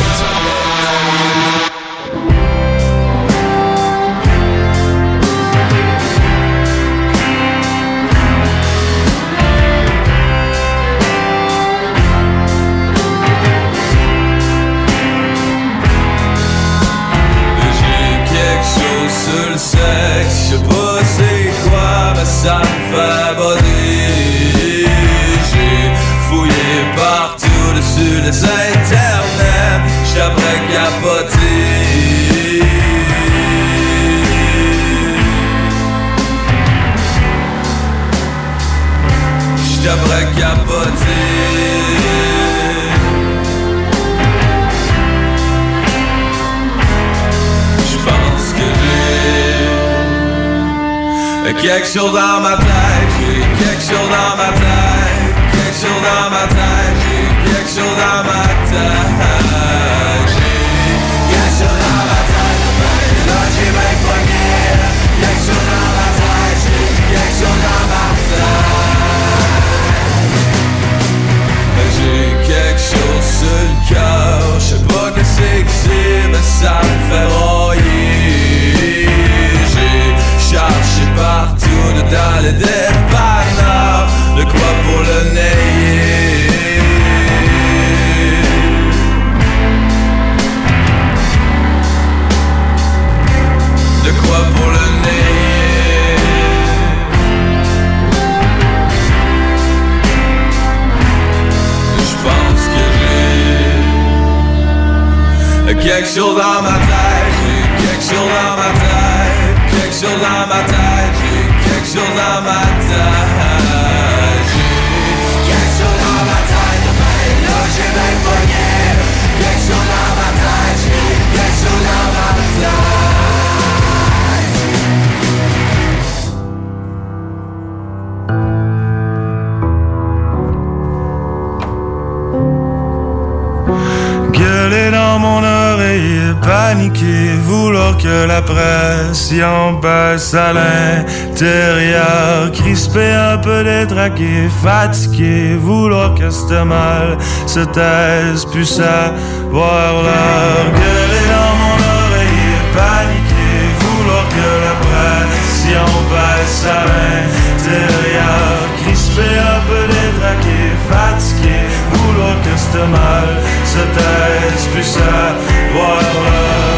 pression 139.68 139.80
baisse 139.80 140.34
à 140.34 140.52
l'intérieur, 140.52 142.52
crisper 142.52 143.12
un 143.12 143.38
peu 143.38 143.64
détraqué, 143.64 144.50
fatigué, 144.62 145.56
vouloir 145.56 146.14
que 146.14 146.30
ce 146.30 146.62
mal 146.64 147.16
se 147.46 147.60
taise, 147.60 148.44
puis 148.46 148.66
savoir 148.66 150.02
l'heure. 150.04 150.72
Gueuler 150.74 151.26
dans 151.34 151.54
mon 151.62 151.78
oreille, 152.00 152.58
paniquer, 152.74 153.56
vouloir 153.80 154.26
que 154.28 154.48
la 154.66 154.74
pression 154.86 155.88
baisse 156.12 156.66
à 156.66 156.68
l'intérieur, 156.90 158.56
crisper 158.82 159.38
un 159.38 159.60
peu 159.68 159.82
détraqué, 159.86 160.60
fatigué, 160.90 161.58
vouloir 161.92 162.36
que 162.42 162.54
ce 162.56 162.78
mal 162.78 163.28
se 163.64 163.82
taise, 163.98 164.64
puis 164.72 164.84
savoir 164.84 166.00
l'heure. 166.00 166.77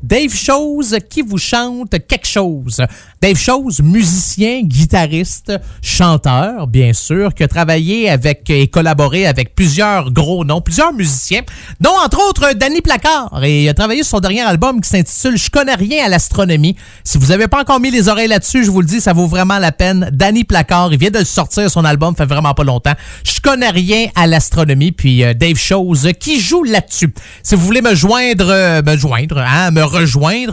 Dave 0.11 0.35
Chose 0.35 0.97
qui 1.09 1.21
vous 1.21 1.37
chante 1.37 1.91
quelque 2.05 2.27
chose. 2.27 2.81
Dave 3.21 3.37
Chose, 3.37 3.79
musicien, 3.81 4.61
guitariste, 4.61 5.53
chanteur, 5.81 6.67
bien 6.67 6.91
sûr, 6.91 7.33
qui 7.33 7.43
a 7.43 7.47
travaillé 7.47 8.09
avec 8.09 8.49
et 8.49 8.67
collaboré 8.67 9.25
avec 9.25 9.55
plusieurs 9.55 10.11
gros 10.11 10.43
noms, 10.43 10.59
plusieurs 10.59 10.91
musiciens, 10.91 11.43
dont 11.79 11.93
entre 12.03 12.27
autres 12.27 12.51
Danny 12.55 12.81
Placard. 12.81 13.41
Et 13.45 13.63
il 13.63 13.69
a 13.69 13.73
travaillé 13.73 14.03
sur 14.03 14.17
son 14.17 14.19
dernier 14.19 14.41
album 14.41 14.81
qui 14.81 14.89
s'intitule 14.89 15.37
Je 15.37 15.49
connais 15.49 15.75
rien 15.75 16.03
à 16.03 16.09
l'astronomie. 16.09 16.75
Si 17.05 17.17
vous 17.17 17.27
n'avez 17.27 17.47
pas 17.47 17.61
encore 17.61 17.79
mis 17.79 17.89
les 17.89 18.09
oreilles 18.09 18.27
là-dessus, 18.27 18.65
je 18.65 18.71
vous 18.71 18.81
le 18.81 18.87
dis, 18.87 18.99
ça 18.99 19.13
vaut 19.13 19.27
vraiment 19.27 19.59
la 19.59 19.71
peine. 19.71 20.09
Danny 20.11 20.43
Placard, 20.43 20.91
il 20.91 20.99
vient 20.99 21.11
de 21.11 21.23
sortir, 21.23 21.71
son 21.71 21.85
album, 21.85 22.17
fait 22.17 22.25
vraiment 22.25 22.53
pas 22.53 22.65
longtemps. 22.65 22.95
Je 23.23 23.39
connais 23.39 23.69
rien 23.69 24.07
à 24.15 24.27
l'astronomie, 24.27 24.91
puis 24.91 25.23
euh, 25.23 25.33
Dave 25.33 25.55
Chose 25.55 26.09
qui 26.19 26.41
joue 26.41 26.63
là-dessus. 26.63 27.13
Si 27.43 27.55
vous 27.55 27.65
voulez 27.65 27.81
me 27.81 27.95
joindre, 27.95 28.49
euh, 28.49 28.81
me 28.81 28.97
joindre, 28.97 29.37
hein, 29.37 29.71
me 29.71 29.83
rejoindre, 29.83 30.00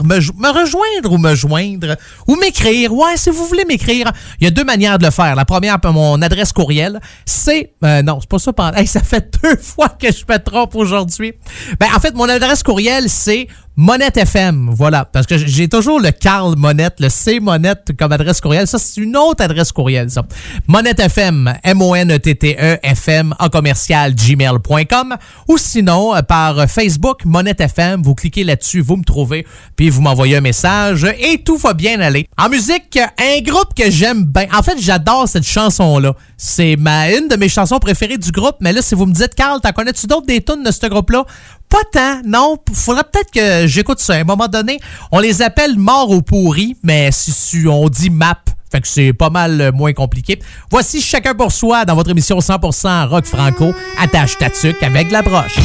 me, 0.05 0.21
jo- 0.21 0.33
me 0.37 0.49
rejoindre 0.49 1.13
ou 1.13 1.19
me 1.19 1.35
joindre, 1.35 1.97
ou 2.27 2.37
m'écrire, 2.37 2.93
ouais, 2.93 3.17
si 3.17 3.31
vous 3.31 3.47
voulez 3.47 3.65
m'écrire, 3.65 4.13
il 4.41 4.45
y 4.45 4.47
a 4.47 4.51
deux 4.51 4.65
manières 4.65 4.99
de 4.99 5.05
le 5.05 5.11
faire. 5.11 5.35
La 5.35 5.45
première, 5.45 5.79
mon 5.93 6.21
adresse 6.23 6.53
courriel, 6.53 7.01
c'est, 7.25 7.73
euh, 7.85 8.03
non, 8.03 8.19
c'est 8.21 8.29
pas 8.29 8.39
ça, 8.39 8.53
hey, 8.77 8.87
ça 8.87 9.01
fait 9.03 9.33
deux 9.43 9.57
fois 9.61 9.89
que 9.89 10.09
je 10.13 10.25
me 10.29 10.39
trompe 10.39 10.75
aujourd'hui. 10.75 11.33
Ben, 11.81 11.89
en 11.95 12.01
fait, 12.01 12.15
mon 12.15 12.29
adresse 12.29 12.63
courriel, 12.63 13.09
c'est 13.09 13.49
Monette 13.81 14.17
FM, 14.17 14.71
voilà. 14.73 15.05
Parce 15.05 15.25
que 15.25 15.39
j'ai 15.39 15.69
toujours 15.69 16.01
le 16.01 16.11
Carl 16.11 16.57
Monette, 16.57 16.97
le 16.99 17.09
C 17.09 17.39
Monette 17.39 17.93
comme 17.97 18.11
adresse 18.11 18.41
courriel. 18.41 18.67
Ça, 18.67 18.77
c'est 18.77 19.01
une 19.01 19.17
autre 19.17 19.45
adresse 19.45 19.71
courriel, 19.71 20.11
ça. 20.11 20.25
Monette 20.67 20.99
FM, 20.99 21.55
M-O-N-E-T-T-E, 21.63 22.79
FM, 22.83 23.37
en 23.39 23.49
commercial, 23.49 24.17
gmail.com. 24.17 25.15
Ou 25.47 25.59
sinon, 25.59 26.13
euh, 26.17 26.23
par 26.23 26.69
Facebook, 26.69 27.25
Monette 27.25 27.61
FM, 27.61 28.03
vous 28.03 28.17
cliquez 28.17 28.43
là-dessus, 28.43 28.81
vous 28.81 28.97
me 28.97 29.05
trouvez, 29.05 29.47
puis 29.77 29.91
vous 29.91 30.01
m'envoyez 30.01 30.39
un 30.39 30.41
message 30.41 31.07
et 31.17 31.45
tout 31.45 31.57
va 31.57 31.73
bien 31.73 32.01
aller. 32.01 32.27
En 32.37 32.49
musique, 32.49 32.99
un 32.99 33.41
groupe 33.43 33.75
que 33.77 33.93
j'aime 33.93 34.25
bien. 34.25 34.49
En 34.59 34.65
fait, 34.65 34.77
j'adore 34.81 35.29
cette 35.29 35.47
chanson-là. 35.47 36.15
C'est 36.37 36.75
ma, 36.75 37.13
une 37.13 37.29
de 37.29 37.37
mes 37.37 37.49
chansons 37.49 37.79
préférées 37.79 38.19
du 38.19 38.33
groupe, 38.33 38.57
mais 38.59 38.73
là, 38.73 38.83
si 38.83 38.97
vous 38.97 39.07
me 39.07 39.15
dites, 39.15 39.37
Carl, 39.37 39.61
t'en 39.61 39.71
connais-tu 39.71 40.09
d'autres 40.09 40.27
des 40.27 40.43
tunes 40.43 40.65
de 40.65 40.73
ce 40.73 40.85
groupe-là? 40.89 41.25
Pas 41.69 41.85
tant, 41.93 42.21
non. 42.25 42.57
Faudrait 42.73 43.05
peut-être 43.05 43.31
que 43.31 43.67
j'écoute 43.67 44.01
ça. 44.01 44.15
À 44.15 44.17
un 44.19 44.25
moment 44.25 44.49
donné, 44.49 44.81
on 45.13 45.19
les 45.19 45.43
appelle 45.43 45.77
morts 45.77 46.11
au 46.11 46.23
pourri, 46.23 46.77
mais 46.83 47.11
si, 47.13 47.33
si 47.33 47.67
on 47.69 47.89
dit 47.89 48.11
map, 48.11 48.39
fait 48.71 48.81
que 48.81 48.89
c'est 48.89 49.13
pas 49.13 49.31
mal 49.31 49.61
euh, 49.61 49.73
moins 49.73 49.93
compliqué. 49.93 50.39
Voici 50.71 51.01
chacun 51.01 51.35
pour 51.35 51.53
soi 51.53 51.85
dans 51.85 51.95
votre 51.95 52.11
émission 52.11 52.39
100% 52.39 53.09
rock 53.09 53.25
franco. 53.25 53.75
Attache 53.99 54.39
ta 54.39 54.51
tuque 54.51 54.83
avec 54.83 55.11
la 55.11 55.23
broche. 55.23 55.59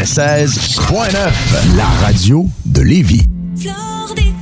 96.9, 0.00 1.76
la 1.76 1.84
radio 2.00 2.46
de 2.64 2.80
Lévis. 2.80 3.26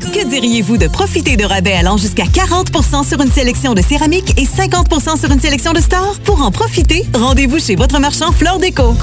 Que 0.01 0.29
diriez-vous 0.29 0.77
de 0.77 0.87
profiter 0.87 1.37
de 1.37 1.45
rabais 1.45 1.73
allant 1.73 1.97
jusqu'à 1.97 2.27
40% 2.27 3.05
sur 3.05 3.21
une 3.21 3.33
sélection 3.33 3.75
de 3.75 3.83
céramique 3.83 4.39
et 4.39 4.45
50% 4.45 5.19
sur 5.19 5.33
une 5.33 5.41
sélection 5.41 5.73
de 5.73 5.81
stores? 5.81 6.17
Pour 6.23 6.43
en 6.43 6.53
profiter, 6.53 7.05
rendez-vous 7.13 7.59
chez 7.59 7.75
votre 7.75 7.99
marchand 7.99 8.31
Flore 8.31 8.61
Déco. 8.61 8.95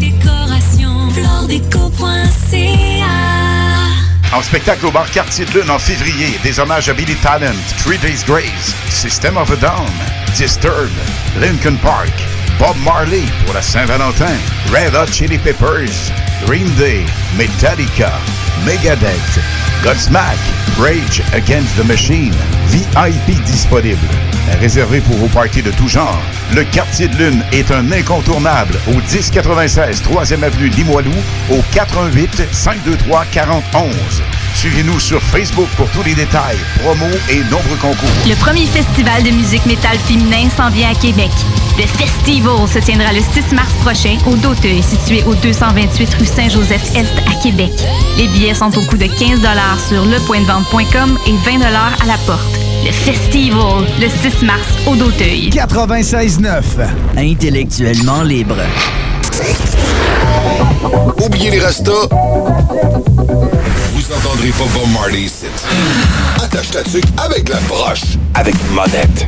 Décoration, 0.00 1.10
floredeco.ca 1.10 2.56
En 4.36 4.42
spectacle 4.42 4.86
au 4.86 4.90
bar 4.90 5.08
Quartier 5.08 5.44
de 5.44 5.60
Lune 5.60 5.70
en 5.70 5.78
février, 5.78 6.36
des 6.42 6.58
hommages 6.58 6.88
à 6.88 6.94
Billy 6.94 7.14
Talent, 7.22 7.54
Three 7.78 7.98
Days 7.98 8.24
Grace, 8.26 8.74
System 8.90 9.36
of 9.36 9.52
a 9.52 9.56
Down, 9.56 9.86
Disturbed, 10.36 10.90
Lincoln 11.40 11.76
Park, 11.80 12.10
Bob 12.64 12.76
Marley 12.82 13.24
pour 13.44 13.52
la 13.52 13.60
Saint-Valentin, 13.60 14.38
Red 14.72 14.94
Hot 14.94 15.12
Chili 15.12 15.36
Peppers, 15.36 16.10
Green 16.46 16.66
Day, 16.78 17.04
Metallica, 17.36 18.10
Megadeth, 18.64 19.38
Godsmack, 19.82 20.38
Rage 20.78 21.20
Against 21.34 21.76
the 21.76 21.84
Machine, 21.84 22.32
VIP 22.68 23.38
disponible. 23.44 24.08
Réservé 24.62 25.02
pour 25.02 25.16
vos 25.16 25.28
parties 25.28 25.60
de 25.60 25.72
tout 25.72 25.88
genre, 25.88 26.22
le 26.54 26.64
Quartier 26.64 27.08
de 27.08 27.16
Lune 27.16 27.44
est 27.52 27.70
un 27.70 27.92
incontournable 27.92 28.80
au 28.88 28.94
1096 28.94 30.02
3e 30.02 30.42
Avenue 30.42 30.68
Limoilou 30.68 31.12
au 31.50 31.60
88 31.74 32.44
523 32.50 33.26
4011. 33.26 34.22
Suivez-nous 34.54 35.00
sur 35.00 35.22
Facebook 35.22 35.68
pour 35.76 35.90
tous 35.90 36.02
les 36.02 36.14
détails, 36.14 36.56
promos 36.82 37.14
et 37.28 37.40
nombreux 37.50 37.76
concours. 37.78 38.08
Le 38.26 38.36
premier 38.36 38.64
festival 38.64 39.22
de 39.22 39.32
musique 39.32 39.66
métal 39.66 39.98
féminin 39.98 40.48
s'en 40.56 40.70
vient 40.70 40.92
à 40.92 40.94
Québec. 40.94 41.30
Le 41.76 41.86
Festival 41.86 42.68
se 42.68 42.78
tiendra 42.78 43.12
le 43.12 43.20
6 43.20 43.52
mars 43.52 43.72
prochain 43.84 44.16
au 44.26 44.36
Doteuil, 44.36 44.80
situé 44.80 45.24
au 45.24 45.34
228 45.34 46.14
rue 46.14 46.24
Saint-Joseph-Est 46.24 47.12
à 47.28 47.42
Québec. 47.42 47.72
Les 48.16 48.28
billets 48.28 48.54
sont 48.54 48.76
au 48.78 48.82
coût 48.82 48.96
de 48.96 49.06
15 49.06 49.40
sur 49.88 50.04
lepointdevente.com 50.04 51.18
et 51.26 51.32
20 51.44 51.62
à 51.64 52.06
la 52.06 52.16
porte. 52.26 52.40
Le 52.84 52.92
Festival, 52.92 53.86
le 54.00 54.08
6 54.08 54.44
mars 54.44 54.68
au 54.86 54.94
Doteuil. 54.94 55.50
96.9, 55.50 56.62
intellectuellement 57.16 58.22
libre. 58.22 58.56
Oubliez 61.24 61.50
les 61.50 61.60
restos. 61.60 62.08
Vous 63.94 64.12
entendrez 64.12 64.50
pas 64.50 64.64
Bob 64.74 64.92
Marley 64.92 65.22
ici. 65.22 65.46
Attache 66.40 66.70
ta 66.70 66.84
tuque 66.84 67.04
avec 67.18 67.48
la 67.48 67.58
broche. 67.68 68.16
Avec 68.34 68.54
monette. 68.72 69.26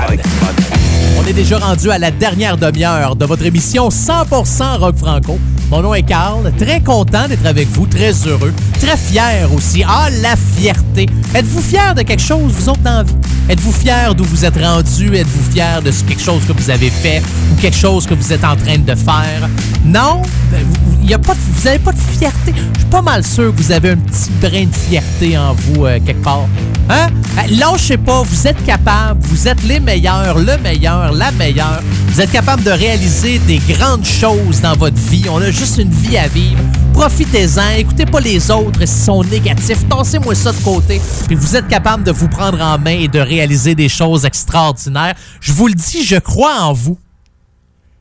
On 1.18 1.26
est 1.26 1.32
déjà 1.32 1.58
rendu 1.58 1.90
à 1.90 1.98
la 1.98 2.10
dernière 2.10 2.56
demi-heure 2.56 3.16
de 3.16 3.24
votre 3.24 3.44
émission 3.44 3.88
100% 3.88 4.78
Rock 4.78 4.96
Franco. 4.96 5.38
Mon 5.70 5.82
nom 5.82 5.94
est 5.94 6.02
Carl, 6.02 6.52
très 6.58 6.80
content 6.80 7.26
d'être 7.28 7.46
avec 7.46 7.68
vous, 7.70 7.86
très 7.86 8.12
heureux, 8.26 8.52
très 8.80 8.96
fier 8.96 9.48
aussi. 9.52 9.82
Ah, 9.86 10.08
la 10.22 10.36
fierté. 10.36 11.06
Êtes-vous 11.34 11.60
fier 11.60 11.94
de 11.94 12.02
quelque 12.02 12.22
chose, 12.22 12.52
vous 12.52 12.68
autres, 12.68 12.80
dans? 12.82 13.04
Êtes-vous 13.48 13.72
fier 13.72 14.14
d'où 14.14 14.24
vous 14.24 14.44
êtes 14.44 14.56
rendu? 14.62 15.14
Êtes-vous 15.16 15.50
fier 15.52 15.82
de 15.82 15.90
quelque 15.90 16.22
chose 16.22 16.42
que 16.46 16.52
vous 16.52 16.70
avez 16.70 16.90
fait 16.90 17.20
ou 17.52 17.60
quelque 17.60 17.76
chose 17.76 18.06
que 18.06 18.14
vous 18.14 18.32
êtes 18.32 18.44
en 18.44 18.54
train 18.56 18.78
de 18.78 18.94
faire? 18.94 19.48
Non? 19.84 20.22
Vous- 20.50 20.96
il 21.02 21.10
y 21.10 21.14
a 21.14 21.18
pas 21.18 21.34
vous 21.34 21.64
n'avez 21.64 21.78
pas 21.78 21.92
de 21.92 21.98
fierté. 22.18 22.52
Je 22.74 22.80
suis 22.80 22.88
pas 22.90 23.02
mal 23.02 23.24
sûr 23.24 23.54
que 23.54 23.62
vous 23.62 23.72
avez 23.72 23.90
un 23.90 23.96
petit 23.96 24.30
brin 24.40 24.64
de 24.64 24.74
fierté 24.74 25.36
en 25.38 25.54
vous 25.54 25.86
euh, 25.86 25.98
quelque 26.04 26.22
part. 26.22 26.46
Hein? 26.88 27.08
Euh, 27.38 27.56
Lâchez 27.58 27.96
pas, 27.96 28.22
vous 28.22 28.46
êtes 28.46 28.64
capable, 28.64 29.20
vous 29.24 29.48
êtes 29.48 29.62
les 29.64 29.80
meilleurs, 29.80 30.38
le 30.38 30.56
meilleur, 30.58 31.12
la 31.12 31.32
meilleure. 31.32 31.80
Vous 32.08 32.20
êtes 32.20 32.30
capable 32.30 32.62
de 32.62 32.70
réaliser 32.70 33.38
des 33.40 33.58
grandes 33.58 34.04
choses 34.04 34.60
dans 34.60 34.74
votre 34.74 34.96
vie. 34.96 35.24
On 35.28 35.40
a 35.40 35.50
juste 35.50 35.78
une 35.78 35.90
vie 35.90 36.16
à 36.16 36.28
vivre. 36.28 36.60
Profitez-en, 36.92 37.76
écoutez 37.76 38.06
pas 38.06 38.20
les 38.20 38.50
autres 38.50 38.78
s'ils 38.86 39.04
sont 39.04 39.22
négatifs. 39.24 39.86
Tassez-moi 39.88 40.34
ça 40.34 40.52
de 40.52 40.58
côté. 40.58 41.00
Puis 41.26 41.34
vous 41.34 41.56
êtes 41.56 41.68
capable 41.68 42.04
de 42.04 42.12
vous 42.12 42.28
prendre 42.28 42.60
en 42.60 42.78
main 42.78 42.98
et 42.98 43.08
de 43.08 43.18
réaliser 43.18 43.74
des 43.74 43.88
choses 43.88 44.24
extraordinaires. 44.24 45.14
Je 45.40 45.52
vous 45.52 45.66
le 45.66 45.74
dis, 45.74 46.04
je 46.04 46.16
crois 46.16 46.60
en 46.60 46.72
vous. 46.72 46.98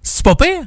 C'est 0.01 0.23
pas 0.23 0.35
pire? 0.35 0.63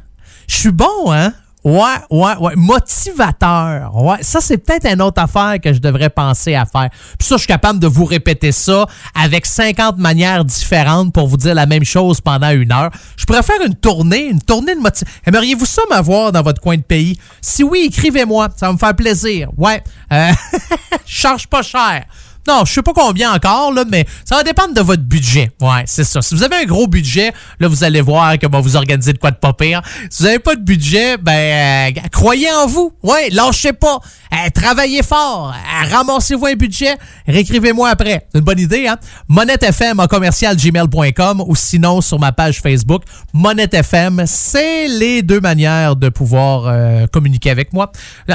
Je 0.48 0.56
suis 0.56 0.72
bon, 0.72 1.12
hein? 1.12 1.32
Ouais, 1.64 1.82
ouais, 2.10 2.36
ouais. 2.40 2.52
Motivateur. 2.56 3.94
Ouais, 3.96 4.18
ça, 4.22 4.40
c'est 4.40 4.58
peut-être 4.58 4.86
une 4.86 5.02
autre 5.02 5.20
affaire 5.20 5.56
que 5.62 5.72
je 5.72 5.80
devrais 5.80 6.08
penser 6.08 6.54
à 6.54 6.64
faire. 6.64 6.88
Puis 7.18 7.26
ça, 7.26 7.34
je 7.34 7.40
suis 7.40 7.48
capable 7.48 7.78
de 7.80 7.86
vous 7.86 8.04
répéter 8.04 8.52
ça 8.52 8.86
avec 9.14 9.44
50 9.44 9.98
manières 9.98 10.44
différentes 10.44 11.12
pour 11.12 11.26
vous 11.26 11.36
dire 11.36 11.54
la 11.54 11.66
même 11.66 11.84
chose 11.84 12.20
pendant 12.20 12.50
une 12.50 12.72
heure. 12.72 12.90
Je 13.16 13.24
pourrais 13.24 13.42
faire 13.42 13.60
une 13.66 13.74
tournée, 13.74 14.28
une 14.28 14.40
tournée 14.40 14.74
de 14.74 14.80
motivation. 14.80 15.06
Aimeriez-vous 15.26 15.66
ça 15.66 15.82
m'avoir 15.90 16.32
dans 16.32 16.42
votre 16.42 16.60
coin 16.60 16.76
de 16.76 16.82
pays? 16.82 17.18
Si 17.40 17.64
oui, 17.64 17.86
écrivez-moi. 17.88 18.48
Ça 18.56 18.66
va 18.66 18.72
me 18.72 18.78
faire 18.78 18.94
plaisir. 18.94 19.50
Ouais. 19.56 19.82
Euh, 20.12 20.30
charge 21.06 21.48
pas 21.48 21.62
cher. 21.62 22.04
Non, 22.48 22.64
je 22.64 22.72
sais 22.72 22.82
pas 22.82 22.94
combien 22.94 23.34
encore, 23.34 23.74
là, 23.74 23.84
mais 23.86 24.06
ça 24.24 24.36
va 24.36 24.42
dépendre 24.42 24.72
de 24.72 24.80
votre 24.80 25.02
budget. 25.02 25.50
Ouais, 25.60 25.82
c'est 25.84 26.04
ça. 26.04 26.22
Si 26.22 26.34
vous 26.34 26.42
avez 26.42 26.56
un 26.56 26.64
gros 26.64 26.86
budget, 26.86 27.34
là, 27.60 27.68
vous 27.68 27.84
allez 27.84 28.00
voir 28.00 28.38
comment 28.40 28.62
vous 28.62 28.74
organisez 28.74 29.12
de 29.12 29.18
quoi 29.18 29.30
de 29.30 29.36
pas 29.36 29.52
pire. 29.52 29.82
Si 30.08 30.22
vous 30.22 30.28
n'avez 30.28 30.38
pas 30.38 30.54
de 30.54 30.62
budget, 30.62 31.18
ben, 31.18 31.92
euh, 31.94 32.00
croyez 32.10 32.50
en 32.50 32.66
vous. 32.66 32.90
Ouais, 33.02 33.28
lâchez 33.32 33.74
pas. 33.74 33.98
Euh, 34.32 34.48
travaillez 34.54 35.02
fort. 35.02 35.54
Euh, 35.54 35.94
ramassez-vous 35.94 36.46
un 36.46 36.54
budget. 36.54 36.96
Réécrivez-moi 37.26 37.90
après. 37.90 38.26
C'est 38.32 38.38
une 38.38 38.44
bonne 38.44 38.60
idée, 38.60 38.86
hein? 38.86 38.96
MonnetteFM 39.28 40.00
en 40.00 40.06
commercial 40.06 40.56
gmail.com 40.56 41.44
ou 41.46 41.54
sinon 41.54 42.00
sur 42.00 42.18
ma 42.18 42.32
page 42.32 42.60
Facebook. 42.60 43.02
MonnetteFM, 43.34 44.24
c'est 44.26 44.88
les 44.88 45.20
deux 45.20 45.40
manières 45.40 45.96
de 45.96 46.08
pouvoir 46.08 46.64
euh, 46.66 47.06
communiquer 47.08 47.50
avec 47.50 47.74
moi. 47.74 47.92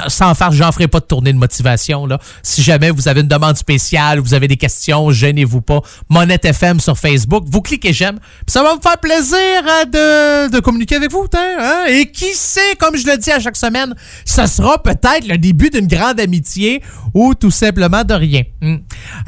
Sans 0.07 0.35
faire, 0.35 0.52
j'en 0.52 0.72
ferai 0.72 0.88
pas 0.88 0.99
de 0.99 1.06
tournée 1.06 1.34
de 1.34 1.38
motivation, 1.40 2.06
là. 2.06 2.19
Si 2.44 2.61
jamais 2.61 2.91
vous 2.91 3.07
avez 3.07 3.22
une 3.22 3.27
demande 3.27 3.57
spéciale, 3.57 4.02
vous 4.19 4.34
avez 4.34 4.47
des 4.47 4.57
questions, 4.57 5.11
gênez-vous 5.11 5.61
pas. 5.61 5.81
Monette 6.09 6.45
FM 6.45 6.80
sur 6.80 6.97
Facebook. 6.97 7.45
Vous 7.47 7.61
cliquez 7.61 7.93
j'aime. 7.93 8.19
Ça 8.47 8.63
va 8.63 8.75
me 8.75 8.81
faire 8.81 8.97
plaisir 8.97 9.38
hein, 9.67 10.49
de, 10.51 10.59
communiquer 10.59 10.95
avec 10.95 11.11
vous. 11.11 11.25
Hein? 11.34 11.85
Et 11.88 12.11
qui 12.11 12.34
sait, 12.34 12.75
comme 12.80 12.95
je 12.95 13.05
le 13.05 13.17
dis 13.17 13.31
à 13.31 13.39
chaque 13.39 13.55
semaine, 13.55 13.93
ce 14.25 14.45
sera 14.45 14.81
peut-être 14.81 15.27
le 15.27 15.38
début 15.38 15.69
d'une 15.69 15.88
grande 15.88 16.19
amitié 16.19 16.81
ou 17.13 17.34
tout 17.34 17.51
simplement 17.51 18.03
de 18.03 18.13
rien. 18.13 18.43
Hmm. 18.61 18.77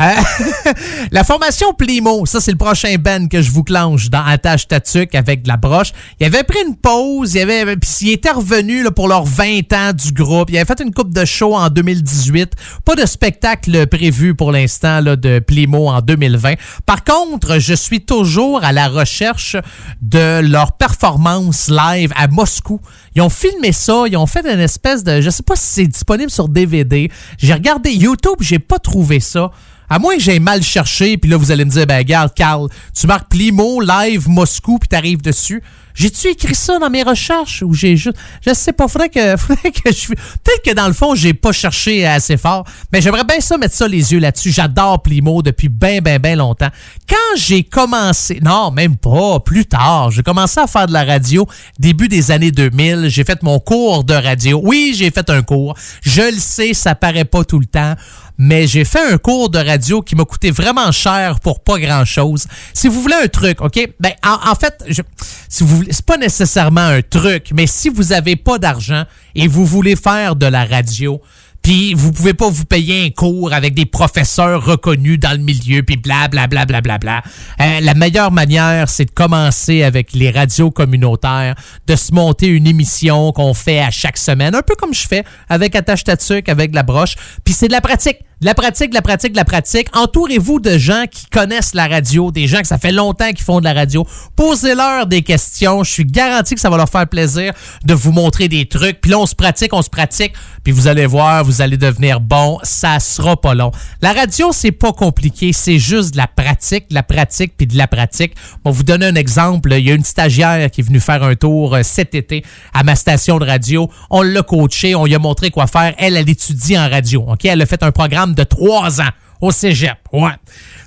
Euh, 0.02 0.72
la 1.12 1.24
formation 1.24 1.74
Plimo, 1.74 2.26
ça 2.26 2.42
c'est 2.42 2.52
le 2.52 2.58
prochain 2.58 2.96
band 2.98 3.28
que 3.28 3.42
je 3.42 3.52
vous 3.52 3.64
clenche 3.64 4.10
dans 4.10 4.24
Attache 4.24 4.68
Tatuc 4.68 5.16
avec 5.16 5.44
de 5.44 5.48
la 5.48 5.58
broche. 5.58 5.92
Il 6.20 6.26
avait 6.26 6.44
pris 6.44 6.60
une 6.68 6.76
pause, 6.76 7.36
il 7.36 7.42
avait 7.42 7.78
puis 7.78 7.90
il 8.02 8.12
était 8.12 8.32
revenu 8.32 8.86
pour 8.96 9.08
leurs 9.08 9.26
20 9.26 9.74
ans 9.74 9.94
du 9.94 10.12
groupe. 10.12 10.50
Il 10.50 10.58
avait 10.58 10.66
fait 10.66 10.82
une 10.84 10.94
coupe 10.94 11.14
de 11.14 11.26
show 11.26 11.56
en 11.56 11.70
2018. 11.70 12.54
Pas 12.84 12.96
de 12.96 13.06
spectacle 13.06 13.88
prévu 13.88 14.36
pour 14.36 14.52
l'instant 14.52 14.65
de 14.68 15.40
Plimo 15.40 15.90
en 15.90 16.02
2020. 16.02 16.56
Par 16.86 17.04
contre, 17.04 17.60
je 17.60 17.74
suis 17.74 18.02
toujours 18.02 18.64
à 18.64 18.72
la 18.72 18.88
recherche 18.88 19.56
de 20.02 20.40
leur 20.42 20.74
performance 20.74 21.70
live 21.70 22.12
à 22.16 22.28
Moscou. 22.28 22.80
Ils 23.16 23.22
ont 23.22 23.30
filmé 23.30 23.72
ça, 23.72 24.04
ils 24.08 24.18
ont 24.18 24.28
fait 24.28 24.46
une 24.46 24.60
espèce 24.60 25.04
de 25.04 25.22
je 25.22 25.30
sais 25.30 25.44
pas 25.44 25.56
si 25.56 25.68
c'est 25.68 25.88
disponible 25.88 26.32
sur 26.32 26.50
DVD. 26.50 27.12
J'ai 27.38 27.54
regardé 27.54 27.92
YouTube, 27.92 28.38
j'ai 28.42 28.60
pas 28.60 28.80
trouvé 28.80 29.20
ça. 29.20 29.52
À 29.90 30.00
moins 30.00 30.16
que 30.16 30.22
j'ai 30.22 30.40
mal 30.40 30.64
cherché, 30.64 31.18
puis 31.18 31.30
là, 31.30 31.38
vous 31.38 31.52
allez 31.52 31.64
me 31.64 31.70
dire, 31.70 31.86
ben, 31.86 31.98
regarde, 31.98 32.34
Carl, 32.34 32.70
tu 32.98 33.06
marques 33.06 33.30
Plimo, 33.30 33.82
live, 33.82 34.28
Moscou, 34.28 34.80
puis 34.80 34.90
t'arrives 34.90 35.22
dessus. 35.22 35.62
J'ai-tu 35.96 36.28
écrit 36.28 36.56
ça 36.56 36.78
dans 36.78 36.90
mes 36.90 37.04
recherches 37.04 37.64
ou 37.64 37.74
j'ai 37.74 37.96
juste. 37.96 38.18
Je 38.46 38.54
sais 38.54 38.74
pas, 38.74 38.88
faudrait 38.88 39.10
que, 39.10 39.38
faudrait 39.38 39.72
que 39.72 39.92
je. 39.92 40.08
Peut-être 40.08 40.64
que 40.64 40.74
dans 40.74 40.88
le 40.88 40.94
fond, 40.94 41.16
j'ai 41.16 41.34
pas 41.34 41.52
cherché 41.52 42.06
assez 42.06 42.38
fort, 42.38 42.66
mais 42.92 43.02
j'aimerais 43.02 43.24
bien 43.24 43.40
ça 43.40 43.58
mettre 43.58 43.74
ça 43.74 43.88
les 43.88 44.14
yeux 44.14 44.20
là-dessus. 44.20 44.52
J'adore 44.52 45.02
Plimo 45.02 45.42
depuis 45.42 45.70
ben, 45.70 46.02
ben, 46.02 46.20
ben 46.20 46.38
longtemps. 46.38 46.70
Quand 47.10 47.38
j'ai 47.38 47.64
commencé, 47.64 48.40
non, 48.42 48.72
même 48.72 48.98
pas, 48.98 49.40
plus 49.40 49.66
tard, 49.66 50.12
j'ai 50.12 50.24
commencé 50.24 50.60
à 50.60 50.68
faire 50.68 50.88
de 50.88 50.94
la 50.94 51.06
radio 51.06 51.48
début 51.80 52.08
des 52.08 52.32
années 52.32 52.52
2000. 52.52 53.08
J'ai 53.08 53.24
fait 53.24 53.42
mon 53.42 53.60
cours 53.60 54.04
de 54.04 54.14
radio. 54.14 54.60
Oui, 54.64 54.94
j'ai 54.96 55.12
fait 55.12 55.30
un 55.30 55.42
cours. 55.42 55.76
Je 56.02 56.22
le 56.22 56.38
sais, 56.38 56.74
ça 56.74 56.94
paraît 56.94 57.26
pas 57.26 57.44
tout 57.44 57.60
le 57.60 57.66
temps 57.66 57.96
mais 58.38 58.68
j'ai 58.68 58.86
fait 58.86 59.14
un 59.14 59.18
cours 59.18 59.50
de 59.50 59.60
radio 59.60 60.02
qui 60.02 60.16
m'a 60.16 60.26
coûté 60.26 60.52
vraiment 60.52 60.92
cher 60.92 61.40
pour 61.40 61.62
pas 61.62 61.80
grand 61.80 62.06
chose. 62.06 62.48
Si 62.74 62.88
vous 62.88 63.02
voulez 63.02 63.16
un 63.24 63.28
truc, 63.28 63.62
OK? 63.62 63.90
Ben, 64.00 64.12
en, 64.24 64.56
fait, 64.56 64.84
je, 64.88 65.02
si 65.50 65.66
c'est 65.90 66.06
pas 66.06 66.18
nécessairement 66.18 66.82
un 66.82 67.02
truc, 67.02 67.52
mais 67.54 67.68
si 67.68 67.90
vous 67.90 68.14
avez 68.14 68.36
pas 68.36 68.58
d'argent 68.58 69.04
et 69.36 69.48
vous 69.48 69.66
voulez 69.66 69.96
faire 69.96 70.36
de 70.36 70.46
la 70.46 70.66
radio, 70.66 71.22
puis 71.66 71.96
vous 71.96 72.12
pouvez 72.12 72.36
pas 72.36 72.48
vous 72.48 72.66
payer 72.66 73.08
un 73.08 73.10
cours 73.10 73.52
avec 73.52 73.74
des 73.74 73.88
professeurs 73.88 74.64
reconnus 74.64 75.20
dans 75.20 75.32
le 75.32 75.44
milieu, 75.44 75.82
puis 75.82 75.98
bla 75.98 76.28
bla 76.28 76.46
bla 76.46 76.68
bla 76.68 76.80
bla 76.80 77.00
bla. 77.00 77.24
Euh, 77.60 77.80
la 77.82 77.96
meilleure 77.96 78.32
manière, 78.32 78.88
c'est 78.88 79.06
de 79.06 79.12
commencer 79.12 79.82
avec 79.82 80.14
les 80.14 80.30
radios 80.30 80.70
communautaires, 80.70 81.56
de 81.88 81.96
se 81.96 82.14
monter 82.14 82.46
une 82.46 82.68
émission 82.68 83.32
qu'on 83.32 83.56
fait 83.56 83.80
à 83.80 83.90
chaque 83.90 84.18
semaine, 84.18 84.54
un 84.54 84.62
peu 84.62 84.76
comme 84.76 84.94
je 84.94 85.08
fais 85.08 85.24
avec 85.50 85.76
Attache 85.76 86.04
Tatuc, 86.04 86.50
avec 86.50 86.76
la 86.76 86.84
broche. 86.84 87.16
Puis 87.44 87.56
c'est 87.56 87.68
de 87.68 87.72
la 87.72 87.82
pratique. 87.82 88.18
De 88.42 88.48
la 88.48 88.54
pratique, 88.54 88.90
de 88.90 88.96
la 88.96 89.02
pratique, 89.02 89.32
de 89.32 89.38
la 89.38 89.46
pratique. 89.46 89.88
Entourez-vous 89.96 90.60
de 90.60 90.78
gens 90.78 91.06
qui 91.10 91.26
connaissent 91.28 91.74
la 91.74 91.88
radio, 91.88 92.32
des 92.32 92.48
gens 92.48 92.60
que 92.60 92.68
ça 92.68 92.78
fait 92.78 92.92
longtemps 92.92 93.30
qu'ils 93.30 93.46
font 93.46 93.60
de 93.60 93.64
la 93.64 93.74
radio. 93.74 94.06
Posez-leur 94.36 95.08
des 95.08 95.22
questions. 95.22 95.86
Je 95.86 95.92
suis 95.92 96.06
garanti 96.06 96.54
que 96.54 96.60
ça 96.60 96.70
va 96.70 96.76
leur 96.76 96.90
faire 96.90 97.08
plaisir 97.08 97.54
de 97.86 97.94
vous 97.94 98.12
montrer 98.12 98.50
des 98.50 98.68
trucs. 98.68 99.00
Puis 99.00 99.12
là, 99.12 99.20
on 99.20 99.26
se 99.26 99.36
pratique, 99.36 99.74
on 99.74 99.82
se 99.82 99.90
pratique. 99.90 100.34
Puis 100.66 100.74
vous 100.74 100.88
allez 100.88 101.06
voir, 101.06 101.46
vous 101.46 101.62
allez 101.62 101.78
devenir 101.78 102.20
bon. 102.20 102.60
Ça 102.64 103.00
sera 103.00 103.40
pas 103.40 103.54
long. 103.54 103.72
La 104.02 104.12
radio, 104.12 104.50
c'est 104.52 104.74
pas 104.74 104.92
compliqué. 104.92 105.54
C'est 105.54 105.80
juste 105.80 106.12
de 106.12 106.18
la 106.18 106.28
pratique, 106.28 106.90
de 106.90 106.96
la 106.96 107.04
pratique, 107.04 107.54
puis 107.56 107.68
de 107.68 107.78
la 107.78 107.88
pratique. 107.88 108.34
On 108.66 108.72
vous 108.72 108.84
donner 108.84 109.06
un 109.06 109.16
exemple. 109.16 109.72
Il 109.72 109.88
y 109.88 109.92
a 109.92 109.94
une 109.94 110.04
stagiaire 110.04 110.70
qui 110.72 110.82
est 110.82 110.84
venue 110.84 111.00
faire 111.00 111.24
un 111.24 111.36
tour 111.36 111.74
euh, 111.74 111.84
cet 111.84 112.14
été 112.16 112.44
à 112.74 112.84
ma 112.84 112.96
station 112.96 113.40
de 113.40 113.46
radio. 113.46 113.90
On 114.10 114.24
l'a 114.24 114.44
coachée, 114.44 114.94
on 114.94 115.06
lui 115.06 115.16
a 115.16 115.20
montré 115.20 115.52
quoi 115.52 115.68
faire. 115.68 115.94
Elle, 115.98 116.18
elle 116.18 116.30
étudie 116.30 116.78
en 116.78 116.90
radio. 116.90 117.24
OK? 117.30 117.46
Elle 117.46 117.62
a 117.62 117.66
fait 117.66 117.82
un 117.82 117.94
programme 117.94 118.25
de 118.34 118.44
trois 118.44 119.02
ans 119.02 119.10
au 119.42 119.52
cégep. 119.52 119.98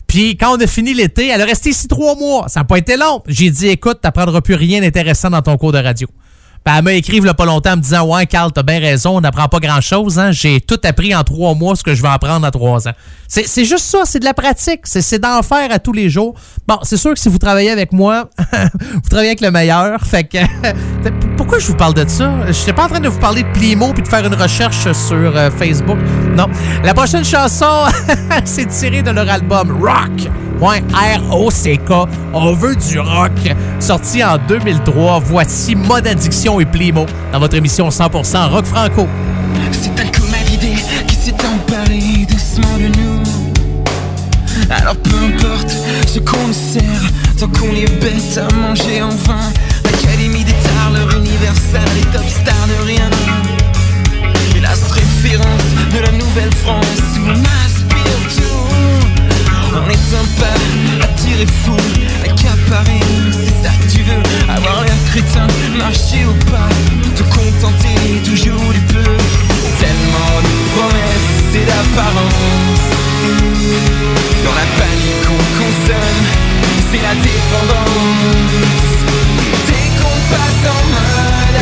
Puis 0.06 0.36
quand 0.36 0.56
on 0.56 0.60
a 0.60 0.66
fini 0.66 0.94
l'été, 0.94 1.28
elle 1.28 1.40
est 1.40 1.44
restée 1.44 1.70
ici 1.70 1.86
trois 1.86 2.16
mois. 2.16 2.48
Ça 2.48 2.60
n'a 2.60 2.64
pas 2.64 2.78
été 2.78 2.96
long. 2.96 3.22
J'ai 3.26 3.50
dit, 3.50 3.68
écoute, 3.68 4.00
t'apprendras 4.00 4.40
plus 4.40 4.54
rien 4.54 4.80
d'intéressant 4.80 5.30
dans 5.30 5.42
ton 5.42 5.56
cours 5.56 5.72
de 5.72 5.78
radio. 5.78 6.08
Puis 6.64 6.74
elle 6.76 6.84
m'a 6.84 6.92
écrit 6.92 7.20
pas 7.20 7.44
longtemps 7.44 7.72
en 7.72 7.76
me 7.76 7.82
disant 7.82 8.06
Ouais, 8.06 8.26
Carl, 8.26 8.52
t'as 8.52 8.62
bien 8.62 8.78
raison, 8.78 9.16
on 9.16 9.20
n'apprend 9.20 9.48
pas 9.48 9.60
grand 9.60 9.80
chose. 9.80 10.18
Hein? 10.18 10.32
J'ai 10.32 10.60
tout 10.60 10.78
appris 10.84 11.14
en 11.14 11.22
trois 11.24 11.54
mois 11.54 11.76
ce 11.76 11.82
que 11.82 11.94
je 11.94 12.02
vais 12.02 12.08
apprendre 12.08 12.46
en 12.46 12.50
trois 12.50 12.88
ans. 12.88 12.92
C'est 13.28 13.64
juste 13.64 13.84
ça, 13.84 14.02
c'est 14.04 14.20
de 14.20 14.24
la 14.24 14.32
pratique. 14.34 14.80
C'est 14.84 15.18
d'en 15.18 15.42
faire 15.42 15.70
à 15.70 15.78
tous 15.78 15.92
les 15.92 16.08
jours. 16.08 16.34
Bon, 16.66 16.78
c'est 16.82 16.96
sûr 16.96 17.12
que 17.12 17.20
si 17.20 17.28
vous 17.28 17.38
travaillez 17.38 17.70
avec 17.70 17.92
moi, 17.92 18.30
vous 18.52 19.08
travaillez 19.08 19.30
avec 19.30 19.40
le 19.40 19.50
meilleur. 19.50 20.00
Fait 20.00 20.24
que 20.24 20.38
pourquoi 21.36 21.58
je 21.58 21.66
vous 21.66 21.76
parle 21.76 21.94
de 21.94 22.08
ça? 22.08 22.46
Je 22.46 22.52
suis 22.52 22.72
pas 22.72 22.84
en 22.84 22.88
train 22.88 23.00
de 23.00 23.08
vous 23.08 23.20
parler 23.20 23.42
de 23.42 23.52
Plimo 23.52 23.92
puis 23.92 24.02
de 24.02 24.08
faire 24.08 24.24
une 24.24 24.34
recherche 24.34 24.90
sur 24.92 25.36
euh, 25.36 25.50
Facebook. 25.50 25.98
Non. 26.36 26.46
La 26.84 26.94
prochaine 26.94 27.24
chanson, 27.24 27.86
c'est 28.44 28.66
tiré 28.66 29.02
de 29.02 29.10
leur 29.10 29.28
album 29.28 29.82
Rock. 29.82 30.30
R-O-C-K. 30.60 31.90
On 32.34 32.52
veut 32.52 32.76
du 32.76 32.98
rock. 32.98 33.32
Sorti 33.80 34.22
en 34.24 34.38
2003. 34.38 35.20
Voici 35.20 35.74
Mode 35.74 36.06
Addiction 36.06 36.60
et 36.60 36.66
Plimo 36.66 37.06
dans 37.32 37.38
votre 37.38 37.56
émission 37.56 37.88
100% 37.88 38.48
Rock 38.50 38.66
Franco. 38.66 39.06
C'est 39.72 39.90
un 40.00 40.50
d'idées 40.50 40.82
qui 41.06 41.14
s'est 41.14 41.34
emparé 41.34 42.26
doucement 42.28 42.76
de 42.78 42.88
nous. 42.98 43.22
Alors 44.70 44.96
peu 44.96 45.16
importe 45.16 45.72
ce 46.06 46.18
qu'on 46.18 46.52
sert, 46.52 46.82
tant 47.38 47.48
qu'on 47.48 47.74
est 47.74 47.90
bête 48.00 48.38
à 48.38 48.52
manger 48.54 49.02
en 49.02 49.10
vain. 49.10 49.52
L'Académie 49.84 50.44
des 50.44 50.52
Arts, 50.52 50.92
leur 50.92 51.16
universal, 51.16 51.88
les 51.96 52.04
top 52.12 52.28
stars 52.28 52.66
de 52.66 52.86
rien. 52.86 53.08
La 54.60 54.70
référence 54.70 55.46
de 55.94 56.00
la 56.00 56.12
Nouvelle-France 56.12 56.84
où 57.16 57.30
on 57.30 57.77
aspire 59.78 59.84
tout. 59.84 59.84
En 59.84 59.88
étant 59.88 60.26
pas 60.38 61.04
attiré 61.04 61.46
fou, 61.64 61.76
accaparé, 62.24 63.00
c'est 63.32 63.56
ça 63.62 63.72
que 63.80 63.88
tu 63.90 64.02
veux. 64.02 64.22
Avoir 64.48 64.84
l'air 64.84 64.96
crétin, 65.10 65.46
marcher 65.76 66.24
au 66.24 66.34
pas, 66.50 66.68
te 67.14 67.22
contenter 67.22 68.22
toujours 68.24 68.72
du 68.72 68.80
peu. 68.80 69.16
Tellement 69.78 70.40
de 70.42 70.52
promesses 70.74 71.54
et 71.54 71.64
d'apparence. 71.64 72.86
Dans 74.44 74.54
la 74.54 74.66
panique 74.78 75.22
qu'on 75.26 75.44
consomme, 75.58 76.26
c'est 76.90 77.02
la 77.02 77.14
dépendance. 77.14 78.58
Dès 79.66 79.88
qu'on 79.98 80.18
passe 80.30 80.64
en 80.66 80.82
mode 80.90 81.58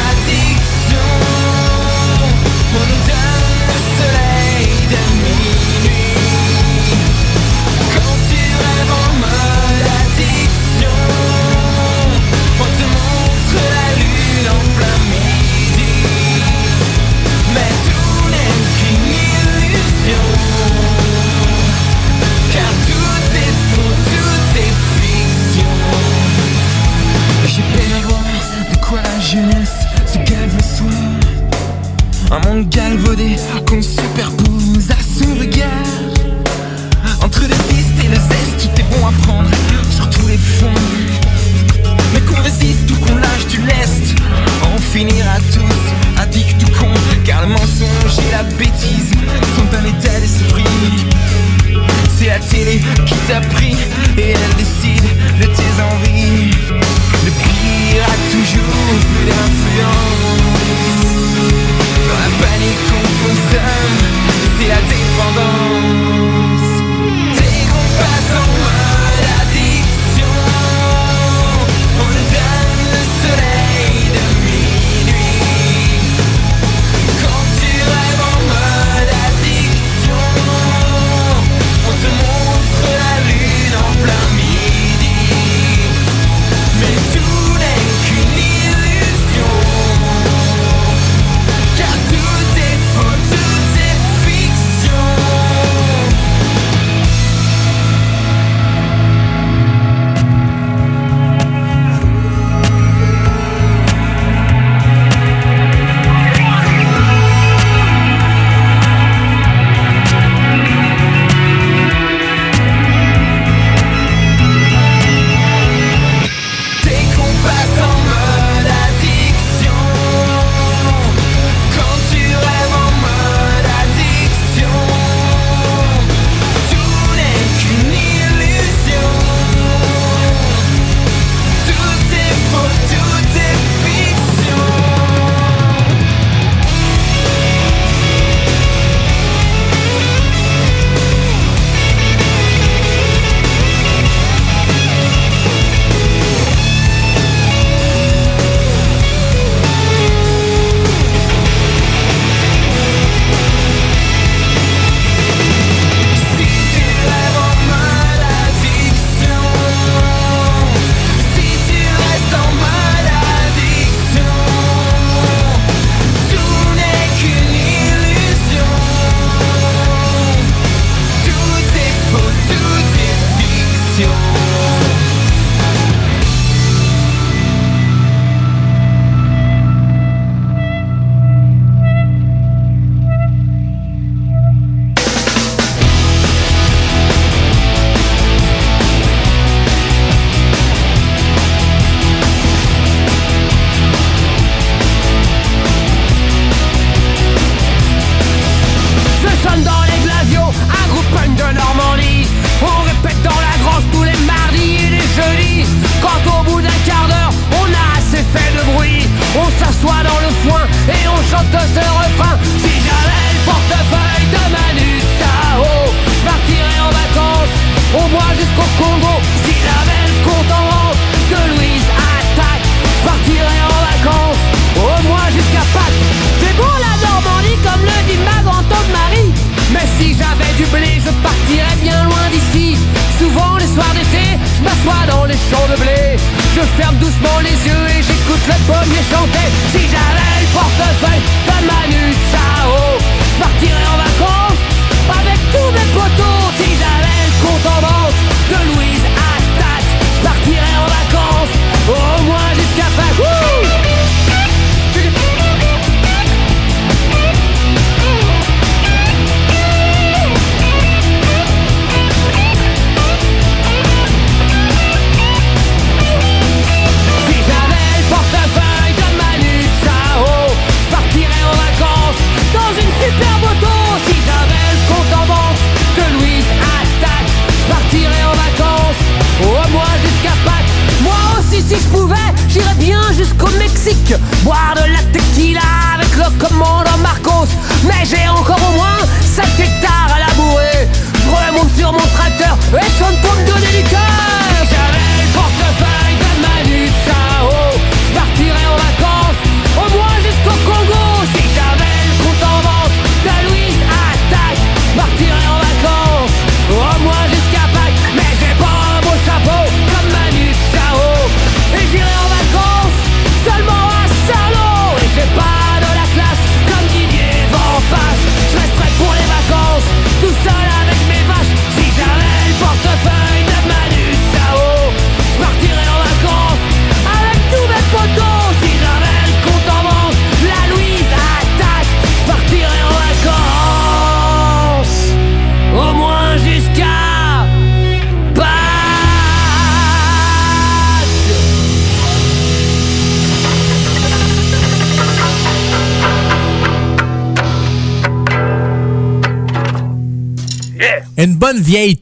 Un 32.37 32.41
monde 32.51 32.69
galvaudé 32.69 33.37
qu'on 33.67 33.81
superpose 33.81 34.91
à 34.91 35.01
son 35.01 35.35
regard. 35.41 35.71
Entre 37.23 37.41
le 37.41 37.49
zeste 37.49 38.05
et 38.05 38.09
le 38.09 38.17
zeste, 38.17 38.61
tout 38.61 38.79
est 38.79 38.85
bon 38.95 39.07
à 39.07 39.13
prendre 39.27 39.49
sur 39.91 40.11
tous 40.11 40.29
les 40.29 40.37
fonds. 40.37 40.67
Mais 42.13 42.21
qu'on 42.21 42.43
résiste 42.43 42.91
ou 42.91 42.97
qu'on 42.97 43.17
lâche 43.17 43.47
du 43.49 43.63
lest, 43.63 44.15
on 44.75 44.79
finira 44.79 45.39
tous 45.51 46.21
addicts 46.21 46.63
ou 46.63 46.71
cons. 46.79 47.01
Car 47.25 47.41
le 47.41 47.49
mensonge 47.49 48.19
et 48.19 48.31
la 48.33 48.43
bêtise 48.43 49.13
sont 49.57 49.75
un 49.75 49.85
état 49.87 50.21
d'esprit. 50.21 50.65
C'est 52.19 52.27
la 52.27 52.39
télé 52.39 52.83
qui 53.07 53.15
t'a 53.29 53.41
pris 53.41 53.79
et 54.19 54.33
elle 54.33 54.57
décide 54.59 55.09
de 55.41 55.47
tes 55.47 55.73
envies. 55.81 56.51
Le 57.25 57.31
pire 57.31 58.05
a 58.05 58.17
toujours 58.31 58.77
nous 63.29 63.35
c'est 64.59 64.69
la 64.69 64.81
dépendance. 64.83 66.27
Des 67.37 67.67
groupes. 67.67 68.86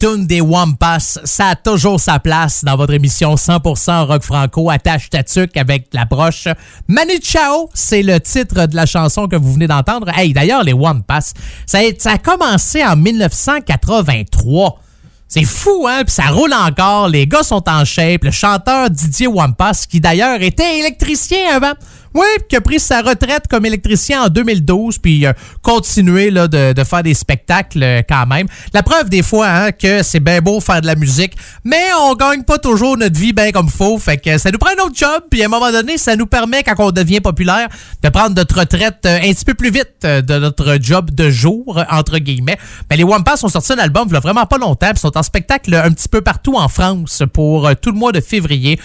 Tune 0.05 0.27
des 0.27 0.43
Wampas, 0.43 1.19
ça 1.25 1.49
a 1.49 1.57
toujours 1.57 1.99
sa 1.99 2.19
place 2.19 2.63
dans 2.63 2.77
votre 2.77 2.93
émission 2.93 3.37
100% 3.37 4.05
rock 4.05 4.23
franco 4.23 4.69
attache 4.69 5.09
ta 5.09 5.23
tuque 5.23 5.57
avec 5.57 5.87
la 5.95 6.05
broche. 6.05 6.47
Manu 6.89 7.15
Chao, 7.23 7.71
c'est 7.73 8.03
le 8.03 8.21
titre 8.21 8.67
de 8.67 8.77
la 8.77 8.85
chanson 8.85 9.29
que 9.29 9.37
vous 9.37 9.55
venez 9.55 9.67
d'entendre. 9.67 10.11
Hey, 10.15 10.35
d'ailleurs 10.35 10.63
les 10.63 10.75
Wampas, 10.75 11.33
ça 11.65 11.79
ça 11.99 12.13
a 12.13 12.19
commencé 12.19 12.85
en 12.85 12.97
1983. 12.97 14.79
C'est 15.27 15.45
fou, 15.45 15.87
hein? 15.89 16.03
Puis 16.05 16.13
ça 16.13 16.27
roule 16.27 16.53
encore. 16.53 17.09
Les 17.09 17.27
gars 17.27 17.43
sont 17.43 17.67
en 17.67 17.87
shape. 17.87 18.25
Le 18.25 18.31
chanteur 18.31 18.91
Didier 18.91 19.27
Wampas, 19.27 19.87
qui 19.89 20.01
d'ailleurs 20.01 20.43
était 20.43 20.81
électricien 20.81 21.57
avant. 21.57 21.73
Oui, 22.15 22.27
qui 22.49 22.55
a 22.55 22.61
pris 22.61 22.79
sa 22.79 23.03
retraite 23.03 23.49
comme 23.51 23.67
électricien 23.67 24.23
en 24.23 24.29
2012, 24.29 24.99
puis 24.99 25.27
euh, 25.27 25.33
continué 25.63 26.31
là, 26.31 26.47
de, 26.47 26.73
de 26.73 26.85
faire 26.85 27.03
des 27.03 27.13
spectacles 27.13 27.83
euh, 27.83 28.03
quand 28.09 28.25
même. 28.27 28.47
La 28.73 28.85
preuve 28.85 29.09
des 29.09 29.25
fois 29.25 29.49
hein, 29.49 29.73
que 29.73 30.05
c'est 30.05 30.21
bien 30.21 30.41
beau 30.41 30.61
faire 30.61 30.81
de 30.81 30.87
la 30.87 30.95
musique, 30.95 31.33
mais 31.65 31.83
on 32.03 32.15
gagne 32.15 32.45
pas 32.45 32.59
toujours 32.59 32.97
notre 32.97 33.19
vie 33.19 33.33
bien 33.33 33.51
comme 33.51 33.69
faut. 33.69 33.99
Fait 33.99 34.17
que 34.17 34.39
ça 34.39 34.53
nous 34.53 34.59
prend 34.59 34.71
un 34.71 34.85
autre 34.85 34.95
job, 34.95 35.25
puis 35.29 35.43
à 35.43 35.47
un 35.47 35.49
moment 35.49 35.73
donné, 35.73 35.99
ça 35.99 36.15
nous 36.15 36.27
permet, 36.27 36.63
quand 36.63 36.75
on 36.79 36.93
devient 36.93 37.21
populaire, 37.21 37.67
de 38.05 38.09
prendre 38.11 38.37
notre 38.37 38.61
retraite 38.61 39.05
euh, 39.07 39.19
un 39.19 39.33
petit 39.33 39.45
peu 39.45 39.55
plus 39.55 39.73
vite 39.73 39.97
euh, 40.05 40.23
de 40.23 40.39
notre 40.39 40.79
job 40.81 41.11
de 41.11 41.31
jour, 41.31 41.83
entre 41.91 42.19
guillemets. 42.19 42.59
Mais 42.91 42.97
les 42.97 43.05
Wampas 43.05 43.43
ont 43.43 43.49
sorti 43.49 43.73
un 43.73 43.79
album 43.79 44.07
il 44.09 44.17
vraiment 44.19 44.47
pas 44.47 44.59
longtemps, 44.59 44.91
puis 44.91 45.01
sont 45.01 45.19
en 45.19 45.25
spectacle 45.25 45.75
un 45.75 45.91
petit 45.91 46.09
peu 46.09 46.21
partout 46.21 46.55
en 46.55 46.69
France 46.69 47.25
pour 47.33 47.69
tout 47.83 47.91
le 47.91 47.99
mois 47.99 48.13
de 48.13 48.21
février. 48.21 48.79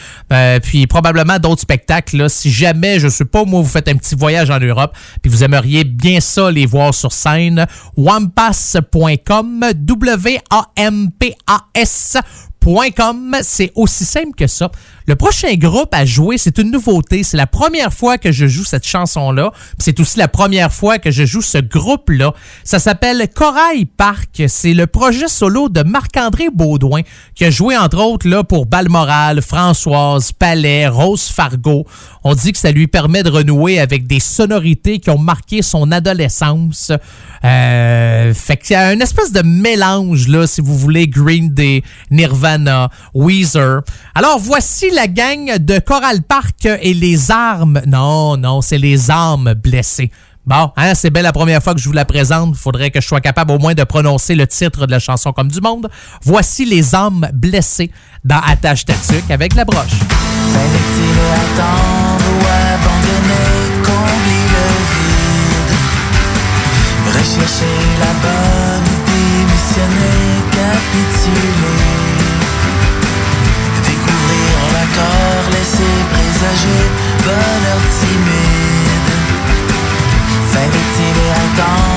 Puis 0.63 0.87
probablement 0.87 1.37
d'autres 1.37 1.61
spectacles, 1.61 2.17
là, 2.17 2.29
si 2.29 2.49
jamais, 2.49 2.99
je 2.99 3.18
sais 3.19 3.25
pas, 3.25 3.45
moi, 3.45 3.61
vous 3.61 3.67
faites 3.67 3.87
un 3.87 3.95
petit 3.95 4.15
voyage 4.15 4.49
en 4.49 4.59
Europe, 4.59 4.95
puis 5.21 5.31
vous 5.31 5.43
aimeriez 5.43 5.83
bien 5.83 6.19
ça 6.19 6.49
les 6.51 6.65
voir 6.65 6.93
sur 6.93 7.13
scène, 7.13 7.67
wampas.com, 7.95 9.65
W-A-M-P-A-S. 9.75 10.57
.com, 12.95 13.35
c'est 13.41 13.71
aussi 13.75 14.05
simple 14.05 14.35
que 14.37 14.45
ça. 14.45 14.69
Le 15.09 15.15
prochain 15.15 15.55
groupe 15.55 15.95
à 15.95 16.05
jouer, 16.05 16.37
c'est 16.37 16.59
une 16.59 16.69
nouveauté. 16.69 17.23
C'est 17.23 17.35
la 17.35 17.47
première 17.47 17.91
fois 17.91 18.19
que 18.19 18.31
je 18.31 18.45
joue 18.45 18.63
cette 18.63 18.85
chanson-là. 18.85 19.51
C'est 19.79 19.99
aussi 19.99 20.19
la 20.19 20.27
première 20.27 20.71
fois 20.71 20.99
que 20.99 21.09
je 21.09 21.25
joue 21.25 21.41
ce 21.41 21.57
groupe-là. 21.57 22.31
Ça 22.63 22.77
s'appelle 22.77 23.27
Corail 23.33 23.85
Park. 23.85 24.43
C'est 24.47 24.75
le 24.75 24.85
projet 24.85 25.27
solo 25.27 25.67
de 25.67 25.81
Marc-André 25.81 26.49
Baudouin 26.53 27.01
qui 27.33 27.43
a 27.43 27.49
joué 27.49 27.75
entre 27.75 27.97
autres 27.97 28.43
pour 28.43 28.67
Balmoral, 28.67 29.41
Françoise, 29.41 30.31
Palais, 30.31 30.87
Rose 30.87 31.27
Fargo. 31.27 31.87
On 32.23 32.35
dit 32.35 32.51
que 32.51 32.59
ça 32.59 32.69
lui 32.69 32.85
permet 32.85 33.23
de 33.23 33.31
renouer 33.31 33.79
avec 33.79 34.05
des 34.05 34.19
sonorités 34.19 34.99
qui 34.99 35.09
ont 35.09 35.17
marqué 35.17 35.63
son 35.63 35.91
adolescence. 35.91 36.91
Euh, 37.43 38.31
fait 38.35 38.57
qu'il 38.57 38.73
y 38.73 38.75
a 38.75 38.93
une 38.93 39.01
espèce 39.01 39.31
de 39.31 39.41
mélange 39.41 40.27
si 40.45 40.61
vous 40.61 40.77
voulez, 40.77 41.07
Green 41.07 41.49
Day, 41.49 41.81
Nirvana, 42.11 42.91
Weezer. 43.15 43.81
Alors 44.13 44.37
voici 44.37 44.91
la 44.91 44.98
gang 45.07 45.57
de 45.57 45.79
Coral 45.79 46.21
Park 46.21 46.65
et 46.65 46.93
les 46.93 47.31
armes. 47.31 47.81
Non, 47.87 48.37
non, 48.37 48.61
c'est 48.61 48.77
les 48.77 49.09
armes 49.09 49.53
blessées. 49.53 50.11
Bon, 50.45 50.71
hein, 50.77 50.95
c'est 50.95 51.11
bien 51.11 51.21
la 51.21 51.31
première 51.31 51.61
fois 51.61 51.73
que 51.73 51.79
je 51.79 51.85
vous 51.85 51.93
la 51.93 52.05
présente. 52.05 52.55
Faudrait 52.55 52.91
que 52.91 53.01
je 53.01 53.07
sois 53.07 53.21
capable 53.21 53.51
au 53.51 53.59
moins 53.59 53.75
de 53.75 53.83
prononcer 53.83 54.35
le 54.35 54.47
titre 54.47 54.85
de 54.87 54.91
la 54.91 54.99
chanson 54.99 55.31
comme 55.31 55.49
du 55.49 55.61
monde. 55.61 55.89
Voici 56.23 56.65
les 56.65 56.95
âmes 56.95 57.27
blessées 57.33 57.91
dans 58.23 58.41
Attache 58.45 58.85
Tatuc 58.85 59.29
avec 59.29 59.53
la 59.55 59.65
broche. 59.65 59.99
Bonheur 77.37 77.81
timide. 77.99 79.09
Fallait-il 80.51 81.88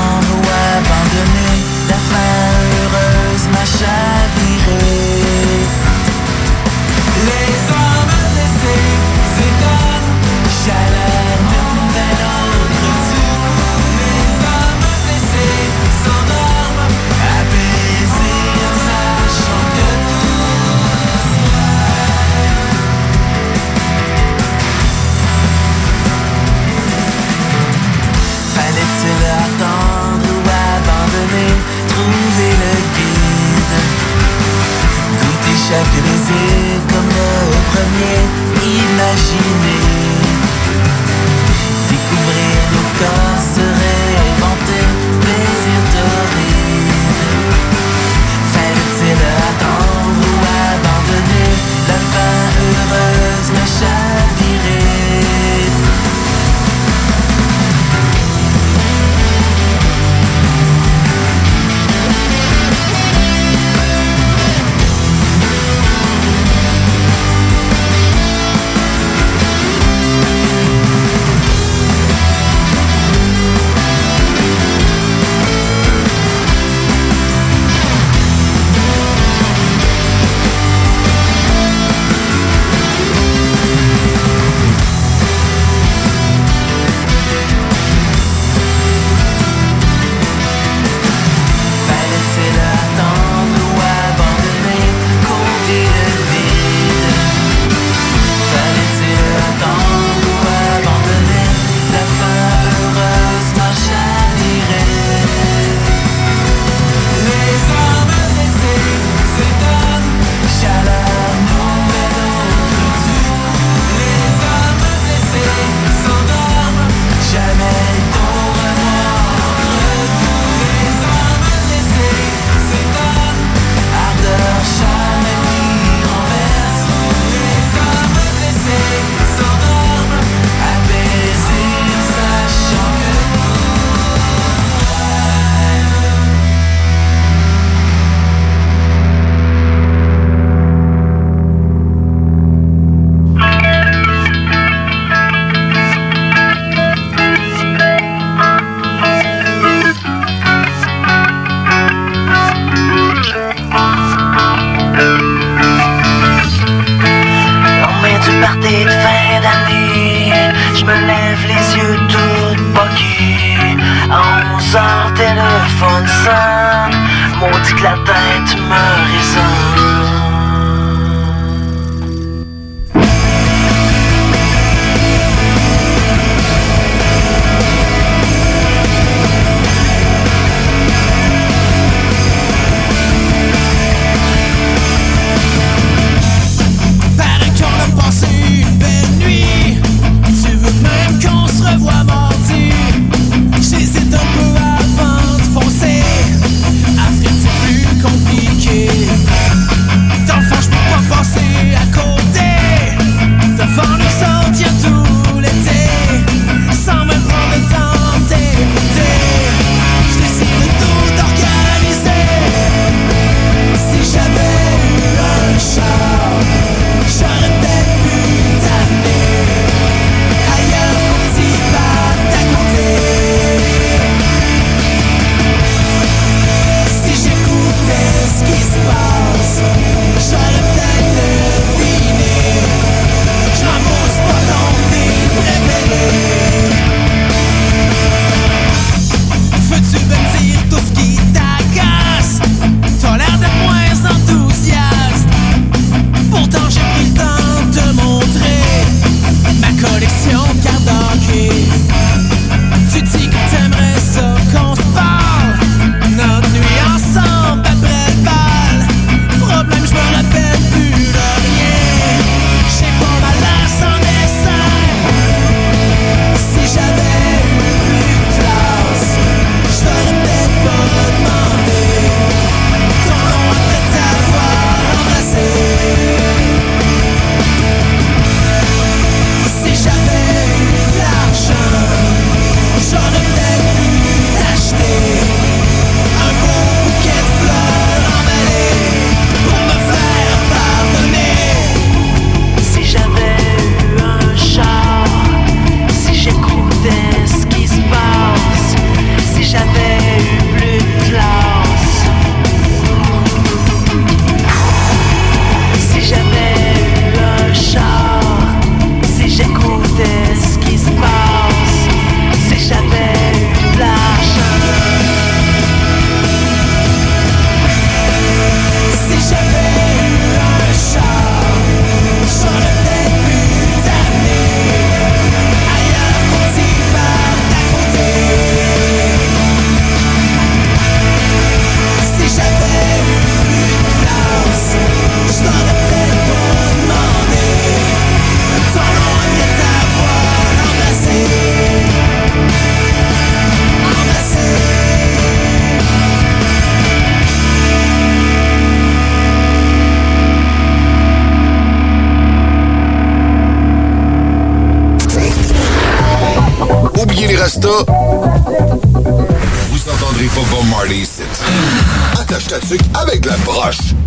chaque 35.73 36.03
baiser 36.05 36.81
comme 36.87 37.09
le 37.09 37.31
premier 37.73 38.21
imaginé 38.63 39.92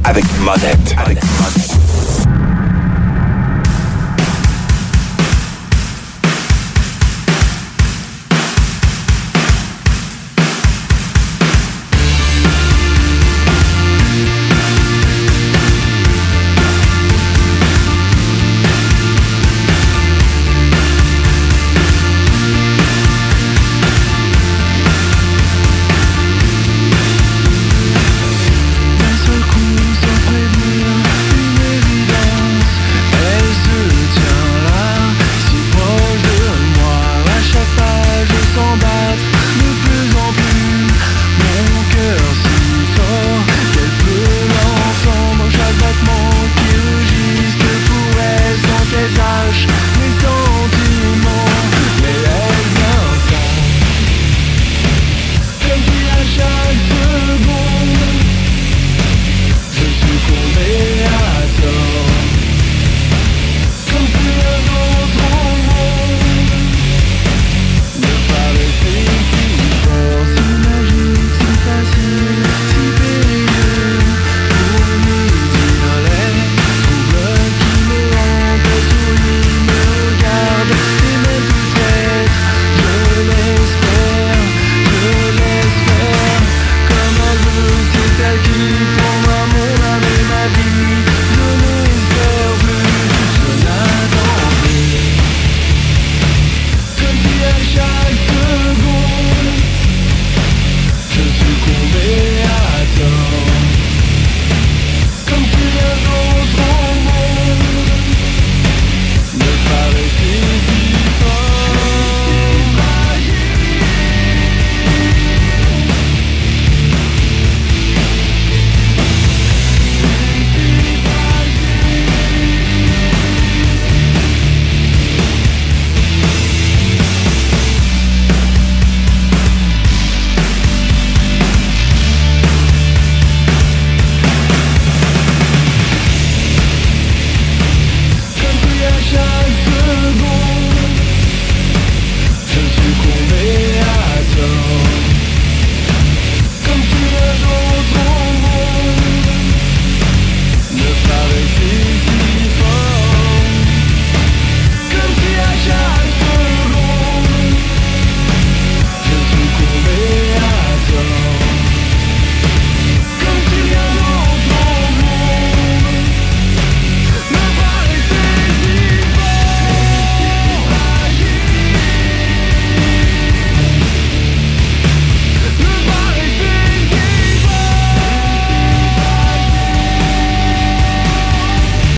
avec 0.06 0.24
de 0.24 0.85